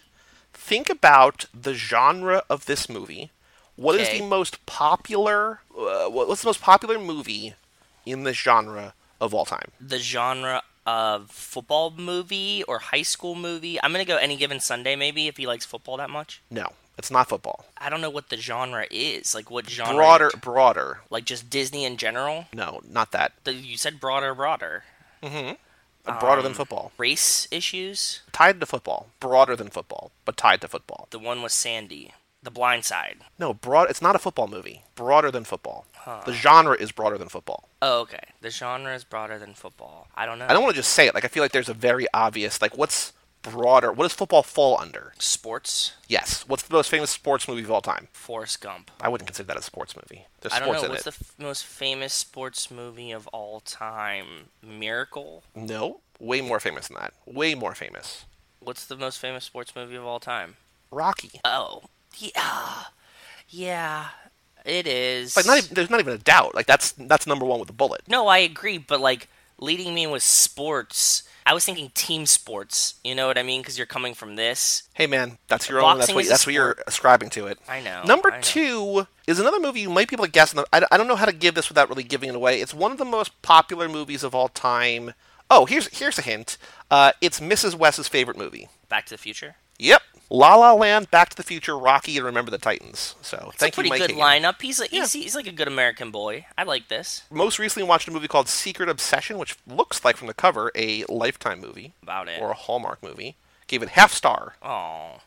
think 0.53 0.89
about 0.89 1.45
the 1.53 1.73
genre 1.75 2.43
of 2.49 2.65
this 2.65 2.89
movie. 2.89 3.31
What 3.75 3.99
is 3.99 4.07
Okay. 4.07 4.19
the 4.19 4.25
most 4.27 4.65
popular? 4.65 5.61
Uh, 5.75 6.07
what's 6.09 6.41
the 6.41 6.47
most 6.47 6.61
popular 6.61 6.99
movie 6.99 7.55
in 8.05 8.23
this 8.23 8.37
genre 8.37 8.93
of 9.19 9.33
all 9.33 9.45
time? 9.45 9.71
The 9.81 9.99
genre 9.99 10.63
of 10.85 11.31
football 11.31 11.91
movie 11.91 12.63
or 12.63 12.79
high 12.79 13.01
school 13.01 13.35
movie. 13.35 13.81
I'm 13.81 13.91
gonna 13.91 14.05
go 14.05 14.17
any 14.17 14.35
given 14.35 14.59
Sunday 14.59 14.95
maybe 14.95 15.27
if 15.27 15.37
he 15.37 15.47
likes 15.47 15.65
football 15.65 15.97
that 15.97 16.09
much. 16.09 16.41
No, 16.51 16.73
it's 16.97 17.09
not 17.09 17.29
football. 17.29 17.65
I 17.77 17.89
don't 17.89 18.01
know 18.01 18.09
what 18.09 18.29
the 18.29 18.37
genre 18.37 18.85
is. 18.91 19.33
Like 19.33 19.49
what 19.49 19.69
genre? 19.69 19.95
Broader, 19.95 20.31
broader. 20.39 20.99
Like 21.09 21.25
just 21.25 21.49
Disney 21.49 21.85
in 21.85 21.97
general. 21.97 22.45
No, 22.53 22.81
not 22.87 23.11
that. 23.11 23.31
You 23.45 23.77
said 23.77 23.99
broader, 23.99 24.35
broader. 24.35 24.83
broader 26.05 26.41
than 26.41 26.53
football. 26.53 26.91
Race 26.97 27.47
issues. 27.49 28.21
Tied 28.31 28.59
to 28.59 28.65
football. 28.65 29.07
Broader 29.19 29.55
than 29.55 29.69
football, 29.69 30.11
but 30.25 30.37
tied 30.37 30.61
to 30.61 30.67
football. 30.67 31.07
The 31.11 31.19
one 31.19 31.41
with 31.41 31.53
Sandy. 31.53 32.13
The 32.43 32.51
Blind 32.51 32.85
Side. 32.85 33.17
No, 33.39 33.53
broad. 33.53 33.89
It's 33.89 34.01
not 34.01 34.15
a 34.15 34.19
football 34.19 34.47
movie. 34.47 34.83
Broader 34.95 35.31
than 35.31 35.43
football. 35.45 35.85
The 36.25 36.33
genre 36.33 36.75
is 36.75 36.91
broader 36.91 37.17
than 37.17 37.29
football. 37.29 37.69
Oh, 37.81 38.01
okay. 38.01 38.19
The 38.41 38.49
genre 38.49 38.93
is 38.93 39.05
broader 39.05 39.39
than 39.39 39.53
football. 39.53 40.07
I 40.15 40.25
don't 40.25 40.37
know. 40.37 40.45
I 40.49 40.53
don't 40.53 40.61
want 40.61 40.75
to 40.75 40.79
just 40.81 40.91
say 40.91 41.07
it. 41.07 41.15
Like 41.15 41.23
I 41.23 41.29
feel 41.29 41.41
like 41.41 41.53
there's 41.53 41.69
a 41.69 41.73
very 41.73 42.05
obvious 42.13 42.61
like 42.61 42.77
what's 42.77 43.13
broader. 43.41 43.89
What 43.91 44.03
does 44.03 44.13
football 44.13 44.43
fall 44.43 44.77
under? 44.81 45.13
Sports. 45.19 45.93
Yes. 46.09 46.43
What's 46.45 46.63
the 46.63 46.73
most 46.73 46.89
famous 46.89 47.09
sports 47.09 47.47
movie 47.47 47.63
of 47.63 47.71
all 47.71 47.81
time? 47.81 48.09
Forrest 48.11 48.59
Gump. 48.59 48.91
I 48.99 49.07
wouldn't 49.07 49.27
consider 49.27 49.47
that 49.47 49.57
a 49.57 49.61
sports 49.61 49.95
movie. 49.95 50.25
There's 50.41 50.51
I 50.53 50.59
don't 50.59 50.67
sports 50.67 50.81
know. 50.81 50.85
in 50.87 50.91
What's 50.91 51.07
it. 51.07 51.13
the 51.13 51.25
f- 51.25 51.33
most 51.39 51.65
famous 51.65 52.13
sports 52.13 52.69
movie 52.69 53.11
of 53.11 53.27
all 53.27 53.61
time? 53.61 54.25
Miracle. 54.61 55.43
No, 55.55 56.01
way 56.19 56.41
more 56.41 56.59
famous 56.59 56.89
than 56.89 56.97
that. 56.97 57.13
Way 57.25 57.55
more 57.55 57.75
famous. 57.75 58.25
What's 58.59 58.85
the 58.85 58.97
most 58.97 59.19
famous 59.19 59.45
sports 59.45 59.73
movie 59.75 59.95
of 59.95 60.05
all 60.05 60.19
time? 60.19 60.55
Rocky. 60.91 61.39
Oh, 61.45 61.83
yeah, 62.17 62.83
yeah, 63.49 64.07
it 64.65 64.87
is. 64.87 65.35
Like 65.35 65.45
not 65.45 65.57
even, 65.57 65.73
there's 65.73 65.89
not 65.89 65.99
even 65.99 66.13
a 66.13 66.17
doubt. 66.17 66.55
Like 66.55 66.65
that's 66.65 66.91
that's 66.93 67.27
number 67.27 67.45
one 67.45 67.59
with 67.59 67.69
a 67.69 67.73
bullet. 67.73 68.01
No, 68.07 68.27
I 68.27 68.39
agree, 68.39 68.77
but 68.77 68.99
like 68.99 69.27
leading 69.59 69.93
me 69.93 70.07
with 70.07 70.23
sports, 70.23 71.23
I 71.45 71.53
was 71.53 71.65
thinking 71.65 71.91
team 71.93 72.25
sports. 72.25 72.95
You 73.03 73.15
know 73.15 73.27
what 73.27 73.37
I 73.37 73.43
mean? 73.43 73.61
Because 73.61 73.77
you're 73.77 73.87
coming 73.87 74.13
from 74.13 74.35
this. 74.35 74.83
Hey 74.93 75.07
man, 75.07 75.37
that's 75.47 75.69
your 75.69 75.79
own. 75.79 75.97
That's 75.97 76.07
Boxing 76.07 76.15
what 76.15 76.27
that's 76.27 76.45
what 76.45 76.53
you're 76.53 76.77
ascribing 76.87 77.29
to 77.31 77.47
it. 77.47 77.59
I 77.67 77.81
know, 77.81 78.03
Number 78.05 78.31
I 78.31 78.35
know. 78.37 78.41
two 78.41 79.07
is 79.27 79.39
another 79.39 79.59
movie 79.59 79.81
you 79.81 79.89
might 79.89 80.09
be 80.09 80.15
able 80.15 80.25
to 80.25 80.31
guess. 80.31 80.55
I, 80.71 80.85
I 80.91 80.97
don't 80.97 81.07
know 81.07 81.15
how 81.15 81.25
to 81.25 81.33
give 81.33 81.55
this 81.55 81.69
without 81.69 81.89
really 81.89 82.03
giving 82.03 82.29
it 82.29 82.35
away. 82.35 82.61
It's 82.61 82.73
one 82.73 82.91
of 82.91 82.97
the 82.97 83.05
most 83.05 83.41
popular 83.41 83.87
movies 83.89 84.23
of 84.23 84.33
all 84.33 84.47
time. 84.47 85.13
Oh, 85.49 85.65
here's 85.65 85.87
here's 85.97 86.17
a 86.17 86.21
hint. 86.21 86.57
Uh, 86.89 87.11
it's 87.21 87.39
Mrs. 87.39 87.75
West's 87.75 88.07
favorite 88.07 88.37
movie. 88.37 88.69
Back 88.89 89.05
to 89.07 89.11
the 89.11 89.17
Future. 89.17 89.55
Yep. 89.79 90.01
La 90.29 90.55
La 90.55 90.73
Land, 90.73 91.11
Back 91.11 91.29
to 91.29 91.35
the 91.37 91.43
Future, 91.43 91.77
Rocky, 91.77 92.17
and 92.17 92.25
Remember 92.25 92.49
the 92.49 92.57
Titans. 92.57 93.15
So 93.21 93.49
It's 93.49 93.57
thank 93.57 93.73
a 93.73 93.75
pretty 93.75 93.87
you, 93.89 93.91
Mike 93.91 94.01
good 94.01 94.11
Hagen. 94.11 94.23
lineup. 94.25 94.61
He's 94.61 94.79
like 94.79 94.89
he's, 94.89 95.13
he's 95.13 95.35
like 95.35 95.47
a 95.47 95.51
good 95.51 95.67
American 95.67 96.09
boy. 96.11 96.45
I 96.57 96.63
like 96.63 96.87
this 96.87 97.23
Most 97.29 97.59
recently 97.59 97.87
watched 97.87 98.07
a 98.07 98.11
movie 98.11 98.27
called 98.27 98.47
Secret 98.47 98.89
Obsession, 98.89 99.37
which 99.37 99.55
looks 99.67 100.03
like 100.03 100.17
from 100.17 100.27
the 100.27 100.33
cover 100.33 100.71
a 100.75 101.03
Lifetime 101.09 101.59
movie 101.61 101.93
about 102.01 102.27
it. 102.27 102.41
or 102.41 102.51
a 102.51 102.55
Hallmark 102.55 103.03
movie. 103.03 103.35
Gave 103.67 103.83
it 103.83 103.89
half 103.89 104.11
star. 104.13 104.55
Oh, 104.61 105.19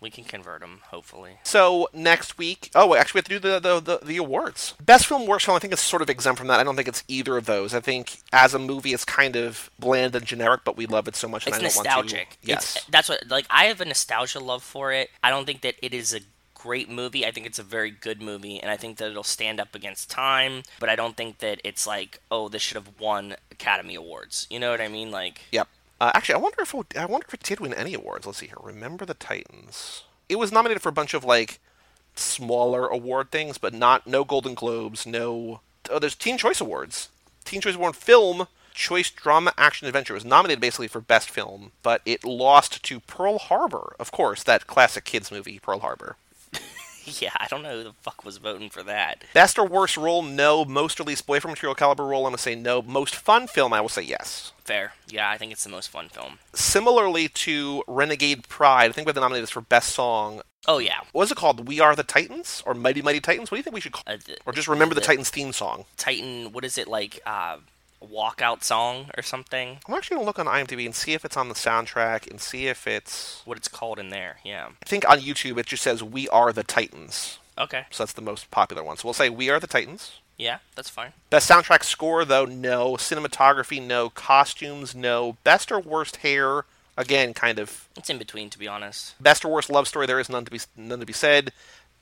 we 0.00 0.10
can 0.10 0.24
convert 0.24 0.60
them 0.60 0.80
hopefully. 0.90 1.38
So 1.42 1.88
next 1.92 2.38
week, 2.38 2.70
oh, 2.74 2.86
wait, 2.88 2.98
actually, 3.00 3.18
we 3.18 3.34
have 3.34 3.40
to 3.42 3.48
do 3.48 3.60
the, 3.60 3.60
the, 3.60 3.80
the, 3.98 4.04
the 4.06 4.16
awards. 4.16 4.74
Best 4.84 5.06
film, 5.06 5.26
worst 5.26 5.44
film. 5.46 5.56
I 5.56 5.58
think 5.58 5.72
it's 5.72 5.82
sort 5.82 6.02
of 6.02 6.08
exempt 6.10 6.38
from 6.38 6.48
that. 6.48 6.58
I 6.60 6.64
don't 6.64 6.76
think 6.76 6.88
it's 6.88 7.04
either 7.08 7.36
of 7.36 7.46
those. 7.46 7.74
I 7.74 7.80
think 7.80 8.18
as 8.32 8.54
a 8.54 8.58
movie, 8.58 8.92
it's 8.92 9.04
kind 9.04 9.36
of 9.36 9.70
bland 9.78 10.14
and 10.16 10.24
generic, 10.24 10.62
but 10.64 10.76
we 10.76 10.86
love 10.86 11.06
it 11.08 11.16
so 11.16 11.28
much, 11.28 11.46
and 11.46 11.54
It's 11.54 11.78
I 11.78 11.82
don't 11.82 11.84
nostalgic. 11.84 12.18
want 12.28 12.30
to. 12.42 12.48
Yes, 12.48 12.76
It's, 12.76 12.84
that's 12.86 13.08
what 13.08 13.28
like 13.28 13.46
I 13.50 13.64
have 13.66 13.80
a 13.80 13.84
nostalgia 13.84 14.40
love 14.40 14.62
for 14.62 14.92
it. 14.92 15.10
I 15.22 15.30
don't 15.30 15.44
think 15.46 15.60
that 15.62 15.74
it 15.82 15.92
is 15.94 16.14
a 16.14 16.20
great 16.54 16.90
movie. 16.90 17.24
I 17.26 17.30
think 17.30 17.46
it's 17.46 17.58
a 17.58 17.62
very 17.62 17.90
good 17.90 18.20
movie, 18.20 18.60
and 18.60 18.70
I 18.70 18.76
think 18.76 18.98
that 18.98 19.10
it'll 19.10 19.22
stand 19.22 19.60
up 19.60 19.74
against 19.74 20.10
time. 20.10 20.62
But 20.78 20.88
I 20.90 20.96
don't 20.96 21.16
think 21.16 21.38
that 21.38 21.60
it's 21.64 21.86
like, 21.86 22.20
oh, 22.30 22.48
this 22.48 22.60
should 22.62 22.76
have 22.76 22.90
won 23.00 23.36
Academy 23.50 23.94
Awards. 23.94 24.46
You 24.50 24.58
know 24.60 24.70
what 24.70 24.80
I 24.80 24.88
mean? 24.88 25.10
Like, 25.10 25.40
Yep. 25.52 25.68
Uh, 26.00 26.10
actually, 26.14 26.36
I 26.36 26.38
wonder 26.38 26.62
if 26.62 26.74
it, 26.74 26.96
I 26.96 27.04
wonder 27.04 27.26
if 27.28 27.34
it 27.34 27.42
did 27.42 27.60
win 27.60 27.74
any 27.74 27.94
awards. 27.94 28.26
Let's 28.26 28.38
see 28.38 28.46
here. 28.46 28.56
Remember 28.62 29.04
the 29.04 29.14
Titans. 29.14 30.04
It 30.28 30.38
was 30.38 30.50
nominated 30.50 30.82
for 30.82 30.88
a 30.88 30.92
bunch 30.92 31.12
of 31.12 31.24
like 31.24 31.60
smaller 32.14 32.86
award 32.86 33.30
things, 33.30 33.58
but 33.58 33.74
not 33.74 34.06
no 34.06 34.24
Golden 34.24 34.54
Globes, 34.54 35.06
no. 35.06 35.60
Oh, 35.90 35.98
there's 35.98 36.14
Teen 36.14 36.38
Choice 36.38 36.60
Awards. 36.60 37.10
Teen 37.44 37.60
Choice 37.60 37.74
Award 37.74 37.96
film, 37.96 38.46
Choice 38.72 39.10
Drama 39.10 39.52
Action 39.58 39.86
Adventure 39.88 40.14
It 40.14 40.16
was 40.16 40.24
nominated 40.24 40.60
basically 40.60 40.88
for 40.88 41.00
Best 41.00 41.28
Film, 41.28 41.72
but 41.82 42.00
it 42.06 42.24
lost 42.24 42.82
to 42.84 43.00
Pearl 43.00 43.38
Harbor. 43.38 43.94
Of 43.98 44.12
course, 44.12 44.42
that 44.44 44.66
classic 44.66 45.04
kids 45.04 45.30
movie, 45.30 45.58
Pearl 45.58 45.80
Harbor. 45.80 46.16
yeah, 47.20 47.30
I 47.38 47.46
don't 47.48 47.62
know 47.62 47.76
who 47.78 47.84
the 47.84 47.92
fuck 48.02 48.24
was 48.24 48.38
voting 48.38 48.70
for 48.70 48.82
that. 48.84 49.24
Best 49.34 49.58
or 49.58 49.66
worst 49.66 49.96
role, 49.96 50.22
no. 50.22 50.64
Most 50.64 50.98
released 50.98 51.26
boyfriend 51.26 51.52
material 51.52 51.74
caliber 51.74 52.04
role, 52.04 52.26
I'm 52.26 52.30
gonna 52.32 52.38
say 52.38 52.54
no. 52.54 52.82
Most 52.82 53.14
fun 53.16 53.46
film, 53.46 53.72
I 53.72 53.80
will 53.80 53.88
say 53.88 54.02
yes. 54.02 54.52
Fair. 54.64 54.92
Yeah, 55.08 55.28
I 55.30 55.36
think 55.38 55.52
it's 55.52 55.64
the 55.64 55.70
most 55.70 55.88
fun 55.88 56.08
film. 56.08 56.38
Similarly 56.54 57.28
to 57.28 57.82
Renegade 57.88 58.48
Pride, 58.48 58.90
I 58.90 58.92
think 58.92 59.06
we 59.06 59.10
have 59.10 59.16
nominate 59.16 59.42
this 59.42 59.50
for 59.50 59.60
best 59.60 59.90
song. 59.94 60.42
Oh 60.68 60.78
yeah, 60.78 61.00
What 61.12 61.22
is 61.24 61.30
it 61.32 61.36
called? 61.38 61.66
We 61.66 61.80
Are 61.80 61.96
the 61.96 62.02
Titans 62.02 62.62
or 62.66 62.74
Mighty 62.74 63.00
Mighty 63.00 63.20
Titans? 63.20 63.50
What 63.50 63.56
do 63.56 63.60
you 63.60 63.62
think 63.62 63.74
we 63.74 63.80
should 63.80 63.92
call 63.92 64.02
Uh, 64.06 64.18
the- 64.24 64.36
Or 64.44 64.52
just 64.52 64.68
remember 64.68 64.94
the 64.94 65.00
the- 65.00 65.06
Titans 65.06 65.30
theme 65.30 65.52
song. 65.54 65.86
Titan. 65.96 66.52
What 66.52 66.64
is 66.64 66.76
it 66.76 66.86
like? 66.86 67.18
Uh, 67.24 67.56
walkout 68.04 68.62
song 68.62 69.10
or 69.16 69.22
something? 69.22 69.78
I'm 69.86 69.94
actually 69.94 70.16
gonna 70.16 70.26
look 70.26 70.38
on 70.38 70.46
IMDb 70.46 70.86
and 70.86 70.94
see 70.94 71.12
if 71.12 71.24
it's 71.24 71.36
on 71.36 71.48
the 71.48 71.54
soundtrack 71.54 72.30
and 72.30 72.40
see 72.40 72.66
if 72.66 72.86
it's. 72.86 73.42
What 73.44 73.56
it's 73.56 73.68
called 73.68 73.98
in 73.98 74.10
there? 74.10 74.38
Yeah. 74.44 74.68
I 74.82 74.88
think 74.88 75.08
on 75.08 75.20
YouTube 75.20 75.58
it 75.58 75.66
just 75.66 75.82
says 75.82 76.02
We 76.02 76.28
Are 76.28 76.52
the 76.52 76.64
Titans. 76.64 77.38
Okay. 77.58 77.84
So 77.90 78.02
that's 78.02 78.14
the 78.14 78.22
most 78.22 78.50
popular 78.50 78.82
one. 78.82 78.96
So 78.96 79.06
we'll 79.06 79.14
say 79.14 79.28
We 79.28 79.50
Are 79.50 79.60
the 79.60 79.66
Titans. 79.66 80.20
Yeah, 80.40 80.58
that's 80.74 80.88
fine. 80.88 81.12
Best 81.28 81.50
soundtrack 81.50 81.84
score, 81.84 82.24
though, 82.24 82.46
no. 82.46 82.92
Cinematography, 82.92 83.82
no. 83.82 84.08
Costumes, 84.08 84.94
no. 84.94 85.36
Best 85.44 85.70
or 85.70 85.78
worst 85.78 86.16
hair, 86.16 86.64
again, 86.96 87.34
kind 87.34 87.58
of. 87.58 87.88
It's 87.94 88.08
in 88.08 88.16
between, 88.16 88.48
to 88.48 88.58
be 88.58 88.66
honest. 88.66 89.20
Best 89.22 89.44
or 89.44 89.52
worst 89.52 89.68
love 89.68 89.86
story, 89.86 90.06
there 90.06 90.18
is 90.18 90.30
none 90.30 90.46
to 90.46 90.50
be 90.50 90.60
none 90.78 91.00
to 91.00 91.04
be 91.04 91.12
said. 91.12 91.52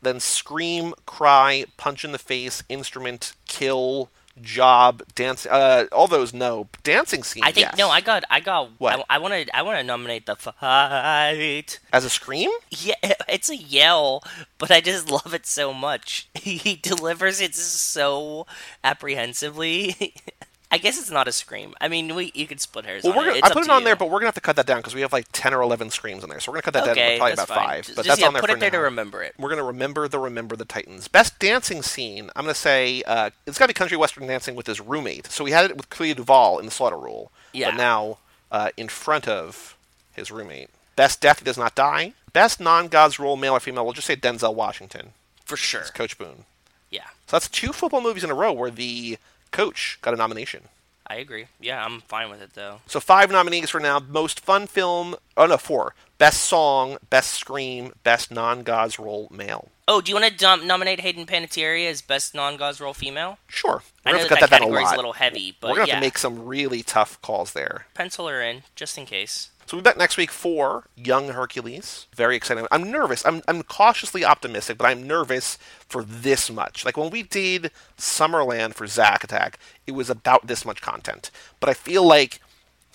Then 0.03 0.21
scream, 0.21 0.95
cry, 1.05 1.65
punch 1.77 2.05
in 2.05 2.13
the 2.13 2.19
face, 2.19 2.63
instrument, 2.69 3.33
kill, 3.49 4.09
job, 4.43 5.03
dance. 5.15 5.47
Uh, 5.47 5.87
all 5.93 6.07
those 6.07 6.33
no. 6.33 6.69
Dancing 6.83 7.23
scene. 7.23 7.45
I 7.45 7.53
think 7.53 7.67
yes. 7.67 7.79
no. 7.79 7.91
I 7.91 8.01
got. 8.01 8.25
I 8.31 8.41
got. 8.41 8.71
What? 8.79 9.05
I 9.09 9.19
want 9.19 9.35
to. 9.35 9.57
I 9.57 9.63
want 9.63 9.79
to 9.79 9.85
nominate 9.85 10.27
the 10.27 10.37
fight. 10.37 11.79
as 11.93 12.05
a 12.05 12.11
scream. 12.11 12.51
Yeah, 12.71 12.95
it's 13.29 13.51
a 13.51 13.57
yell, 13.57 14.23
but 14.59 14.71
I 14.71 14.81
just 14.81 15.11
love 15.11 15.35
it 15.35 15.47
so 15.47 15.73
much. 15.73 16.29
He 16.49 16.77
delivers 16.77 17.41
it 17.41 17.55
so 17.55 18.47
apprehensively. 18.83 20.15
I 20.71 20.77
guess 20.77 20.99
it's 20.99 21.11
not 21.11 21.27
a 21.27 21.33
scream. 21.33 21.75
I 21.81 21.89
mean, 21.89 22.15
we 22.15 22.31
you 22.35 22.47
could 22.47 22.61
split 22.61 22.85
hairs. 22.85 23.03
Well, 23.03 23.15
we're 23.17 23.25
gonna, 23.27 23.39
It's 23.39 23.51
I 23.51 23.55
put 23.55 23.65
it 23.65 23.71
on 23.71 23.81
you. 23.81 23.85
there, 23.87 23.97
but 23.97 24.07
we're 24.11 24.19
gonna 24.19 24.27
have 24.27 24.35
to 24.35 24.41
cut 24.43 24.57
that 24.57 24.67
down 24.67 24.79
because 24.81 24.95
we 24.95 25.01
have 25.01 25.13
like 25.15 25.27
ten 25.33 25.55
or 25.55 25.63
eleven 25.63 25.89
screams 25.89 26.23
in 26.23 26.29
there. 26.29 26.41
So 26.41 26.53
we're 26.53 26.57
gonna 26.57 26.63
cut 26.63 26.75
that 26.75 26.85
down 26.85 26.93
okay, 26.93 27.13
to 27.15 27.19
probably 27.19 27.33
about 27.33 27.49
fine. 27.49 27.67
five. 27.69 27.85
Just, 27.87 27.97
But 27.97 28.05
just, 28.05 28.09
that's 28.09 28.21
yeah, 28.21 28.27
on 28.27 28.33
there 28.35 28.43
put 28.43 28.51
for 28.51 28.57
it 28.57 28.61
there 28.61 28.71
now. 28.73 28.79
to 28.79 28.85
remember 28.85 29.23
it. 29.23 29.35
We're 29.39 29.49
gonna 29.49 29.65
remember 29.65 30.09
the 30.09 30.19
remember 30.19 30.57
the 30.57 30.67
Titans. 30.67 31.09
Best 31.09 31.39
dancing 31.39 31.81
scene. 31.83 32.31
I'm 32.37 32.45
gonna 32.45 32.55
say 32.55 33.03
uh, 33.07 33.31
it's 33.47 33.59
gotta 33.59 33.69
be 33.71 33.75
country 33.75 33.97
western 33.97 34.27
dancing 34.27 34.55
with 34.57 34.67
his 34.67 34.79
roommate. 34.81 35.29
So 35.29 35.43
we 35.43 35.53
had 35.53 35.71
it 35.71 35.77
with 35.79 35.89
Clea 35.89 36.13
Duvall 36.15 36.59
in 36.59 36.67
the 36.67 36.71
Slaughter 36.73 36.99
Rule, 36.99 37.33
Yeah. 37.55 37.71
but 37.71 37.79
now 37.79 38.19
uh, 38.53 38.69
in 38.77 38.89
front 38.89 39.27
of 39.27 39.75
his 40.13 40.31
roommate. 40.31 40.69
Best 40.97 41.21
death 41.23 41.39
he 41.39 41.45
does 41.47 41.57
not 41.57 41.75
die. 41.77 42.13
Best 42.35 42.61
non-gods 42.61 43.19
role, 43.19 43.37
male 43.37 43.55
or 43.55 43.61
female. 43.61 43.85
We'll 43.85 43.95
just 43.95 44.07
say 44.07 44.17
Denzel 44.17 44.55
Washington, 44.55 45.13
For 45.47 45.57
sure. 45.57 45.83
Coach 45.95 46.19
Boone. 46.19 46.45
Yeah, 46.91 47.05
So 47.27 47.37
that's 47.37 47.49
two 47.49 47.73
football 47.73 48.01
movies 48.01 48.25
in 48.25 48.31
a 48.31 48.35
row 48.35 48.53
where 48.53 48.71
the 48.71 49.19
coach 49.51 49.99
got 50.03 50.15
a 50.15 50.17
nomination. 50.17 50.65
I 51.11 51.17
agree. 51.17 51.47
Yeah, 51.59 51.83
I'm 51.85 52.01
fine 52.03 52.29
with 52.31 52.43
it 52.43 52.51
though. 52.55 52.81
So 52.87 53.01
five 53.01 53.31
nominees 53.31 53.71
for 53.71 53.81
now. 53.81 53.99
Most 53.99 54.41
fun 54.41 54.67
film. 54.67 55.17
Oh 55.37 55.47
no, 55.47 55.57
four. 55.57 55.95
Best 56.19 56.43
song, 56.43 56.99
best 57.11 57.33
scream, 57.35 57.93
best 58.03 58.31
non-gods 58.31 58.99
role 58.99 59.29
male. 59.31 59.69
Oh, 59.87 60.01
do 60.03 60.11
you 60.13 60.17
want 60.21 60.31
to 60.31 60.37
dom- 60.37 60.67
nominate 60.67 61.01
Hayden 61.01 61.25
Panettiere 61.25 61.89
as 61.89 62.03
best 62.03 62.35
non-gauze 62.35 62.79
role 62.81 62.93
female? 62.93 63.39
Sure. 63.47 63.83
I 64.05 64.11
We're 64.11 64.19
know 64.19 64.29
gonna 64.29 64.29
have 64.29 64.29
that, 64.29 64.41
that 64.41 64.51
that 64.51 64.57
a 64.57 64.65
category's 64.65 64.85
lot. 64.87 64.95
a 64.95 64.97
little 64.97 65.13
heavy, 65.15 65.57
but 65.61 65.71
We're 65.71 65.77
gonna 65.77 65.89
yeah, 65.89 65.95
have 65.95 66.03
to 66.03 66.07
make 66.07 66.19
some 66.19 66.45
really 66.45 66.83
tough 66.83 67.23
calls 67.23 67.53
there. 67.55 67.87
pencil 67.95 68.29
her 68.29 68.43
in 68.43 68.65
just 68.77 68.99
in 68.99 69.07
case. 69.07 69.51
So 69.69 69.77
we'll 69.77 69.83
be 69.83 69.91
back 69.91 69.99
next 69.99 70.17
week 70.17 70.31
for 70.31 70.85
Young 70.97 71.29
Hercules. 71.29 72.07
Very 72.17 72.37
exciting. 72.37 72.67
I'm 72.71 72.91
nervous. 72.91 73.27
I'm, 73.27 73.43
I'm 73.47 73.63
cautiously 73.63 74.25
optimistic, 74.25 74.79
but 74.79 74.87
I'm 74.87 75.07
nervous 75.07 75.59
for 75.87 76.03
this 76.03 76.51
much. 76.51 76.87
Like 76.87 76.97
when 76.97 77.11
we 77.11 77.23
did 77.23 77.71
Summerland 77.99 78.73
for 78.73 78.87
Zack 78.87 79.25
Attack, 79.25 79.59
it 79.87 79.93
was 79.93 80.09
about 80.09 80.47
this 80.47 80.65
much 80.65 80.81
content. 80.81 81.31
But 81.61 81.69
I 81.69 81.75
feel 81.75 82.03
like 82.03 82.41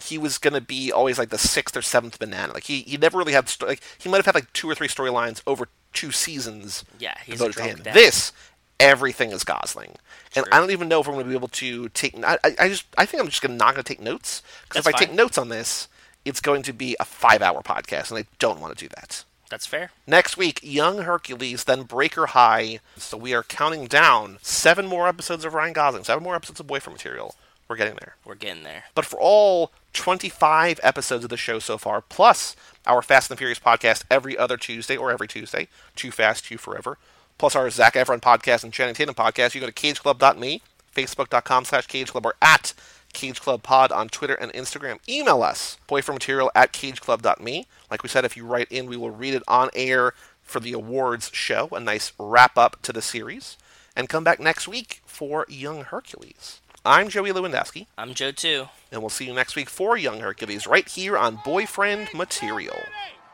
he 0.02 0.18
was 0.18 0.40
going 0.40 0.56
to 0.56 0.62
be 0.62 0.92
always 0.92 1.20
like 1.20 1.30
the 1.30 1.38
sixth 1.38 1.78
or 1.78 1.84
seventh 1.84 2.18
banana. 2.18 2.54
Like 2.54 2.64
he, 2.64 2.82
he 2.82 2.98
never 2.98 3.20
really 3.20 3.34
had, 3.34 3.50
sto- 3.50 3.68
like 3.68 3.84
he 4.00 4.10
might 4.10 4.18
have 4.18 4.26
had 4.26 4.34
like 4.34 4.52
two 4.52 4.68
or 4.68 4.74
three 4.74 4.88
storylines 4.88 5.44
over 5.46 5.68
two 5.94 6.10
seasons. 6.10 6.86
Yeah, 6.98 7.14
he's 7.24 7.38
devoted 7.38 7.58
to 7.58 7.64
him. 7.66 7.94
This, 7.94 8.32
everything 8.80 9.30
is 9.30 9.44
Gosling. 9.44 9.98
And 10.36 10.44
True. 10.44 10.52
I 10.52 10.60
don't 10.60 10.72
even 10.72 10.88
know 10.88 11.02
if 11.02 11.08
I'm 11.08 11.14
going 11.14 11.26
to 11.26 11.30
be 11.30 11.36
able 11.36 11.50
to 11.50 11.90
take. 11.90 12.16
I, 12.26 12.40
I 12.58 12.68
just 12.68 12.86
I 12.98 13.06
think 13.06 13.22
I'm 13.22 13.30
just 13.30 13.44
gonna, 13.44 13.54
not 13.54 13.76
going 13.76 13.84
to 13.84 13.88
take 13.88 14.02
notes 14.02 14.42
because 14.68 14.88
if 14.88 14.92
I 14.92 14.98
take 14.98 15.14
notes 15.14 15.38
on 15.38 15.50
this, 15.50 15.88
it's 16.26 16.42
going 16.42 16.64
to 16.64 16.74
be 16.74 16.96
a 17.00 17.06
five-hour 17.06 17.62
podcast, 17.62 18.10
and 18.10 18.20
I 18.20 18.26
don't 18.40 18.60
want 18.60 18.78
to 18.78 18.86
do 18.86 18.90
that. 18.96 19.24
That's 19.50 19.66
fair. 19.68 19.92
Next 20.08 20.36
week, 20.36 20.60
Young 20.64 21.00
Hercules, 21.00 21.66
then 21.66 21.84
Breaker 21.84 22.28
High. 22.28 22.80
So 22.98 23.18
we 23.18 23.36
are 23.36 23.44
counting 23.44 23.86
down 23.86 24.40
seven 24.42 24.88
more 24.88 25.08
episodes 25.08 25.46
of 25.46 25.54
Ryan 25.54 25.74
Gosling, 25.74 26.04
seven 26.06 26.24
more 26.24 26.36
episodes 26.36 26.60
of 26.60 26.66
Boyfriend 26.68 26.98
Material. 26.98 27.36
We're 27.68 27.76
getting 27.76 27.96
there. 28.00 28.16
We're 28.26 28.36
getting 28.36 28.64
there. 28.64 28.86
But 28.96 29.06
for 29.06 29.20
all 29.20 29.72
25 29.94 30.80
episodes 30.82 31.24
of 31.24 31.30
the 31.30 31.38
show 31.38 31.60
so 31.60 31.78
far, 31.78 32.02
plus 32.02 32.56
our 32.86 33.02
Fast 33.02 33.30
and 33.30 33.38
the 33.38 33.40
Furious 33.40 33.60
podcast 33.60 34.04
every 34.10 34.38
other 34.38 34.58
Tuesday 34.58 34.98
or 34.98 35.12
every 35.12 35.28
Tuesday, 35.28 35.68
Too 35.96 36.12
Fast, 36.12 36.46
Too 36.46 36.58
Forever, 36.58 36.98
plus 37.38 37.56
our 37.56 37.70
Zac 37.70 37.94
Efron 37.94 38.22
podcast 38.22 38.64
and 38.64 38.74
Channing 38.74 38.96
Tatum 38.96 39.16
podcast, 39.16 39.54
you 39.54 39.62
go 39.62 39.68
to 39.68 39.74
cageclub.me, 39.74 40.62
facebook.com 40.96 41.66
slash 41.66 41.88
cageclub, 41.88 42.26
or 42.26 42.36
at 42.42 42.74
cageclubpod 43.14 43.91
on 43.91 44.09
Twitter 44.09 44.34
and 44.36 44.51
Instagram. 44.53 44.99
Email 45.07 45.43
us, 45.43 45.78
boyfriendmaterial 45.88 46.49
at 46.55 46.74
cageclub.me. 46.74 47.68
Like 47.89 48.03
we 48.03 48.09
said, 48.09 48.26
if 48.26 48.36
you 48.36 48.45
write 48.45 48.72
in, 48.72 48.88
we 48.88 48.97
will 48.97 49.11
read 49.11 49.34
it 49.34 49.43
on 49.47 49.70
air 49.74 50.14
for 50.41 50.59
the 50.59 50.74
awards 50.74 51.30
show, 51.34 51.70
a 51.72 51.80
nice 51.80 52.11
wrap 52.20 52.57
up 52.57 52.82
to 52.84 52.91
the 52.93 53.01
series. 53.01 53.57
And 53.95 54.09
come 54.09 54.24
back 54.24 54.39
next 54.39 54.68
week 54.68 55.01
for 55.05 55.45
Young 55.47 55.84
Hercules. 55.84 56.59
I'm 56.86 57.07
Joey 57.07 57.32
Lewandowski, 57.32 57.86
I'm 57.97 58.14
Joe 58.14 58.32
too. 58.32 58.68
and 58.91 59.01
we'll 59.01 59.09
see 59.09 59.26
you 59.26 59.34
next 59.34 59.55
week 59.55 59.70
for 59.70 59.95
Young 59.95 60.20
Hercules 60.20 60.68
right 60.68 60.88
here 60.88 61.18
on 61.18 61.39
Boyfriend 61.45 62.09
Material. 62.14 62.76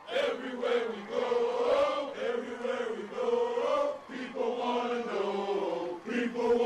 Mighty, 0.08 0.56
mighty 0.56 1.00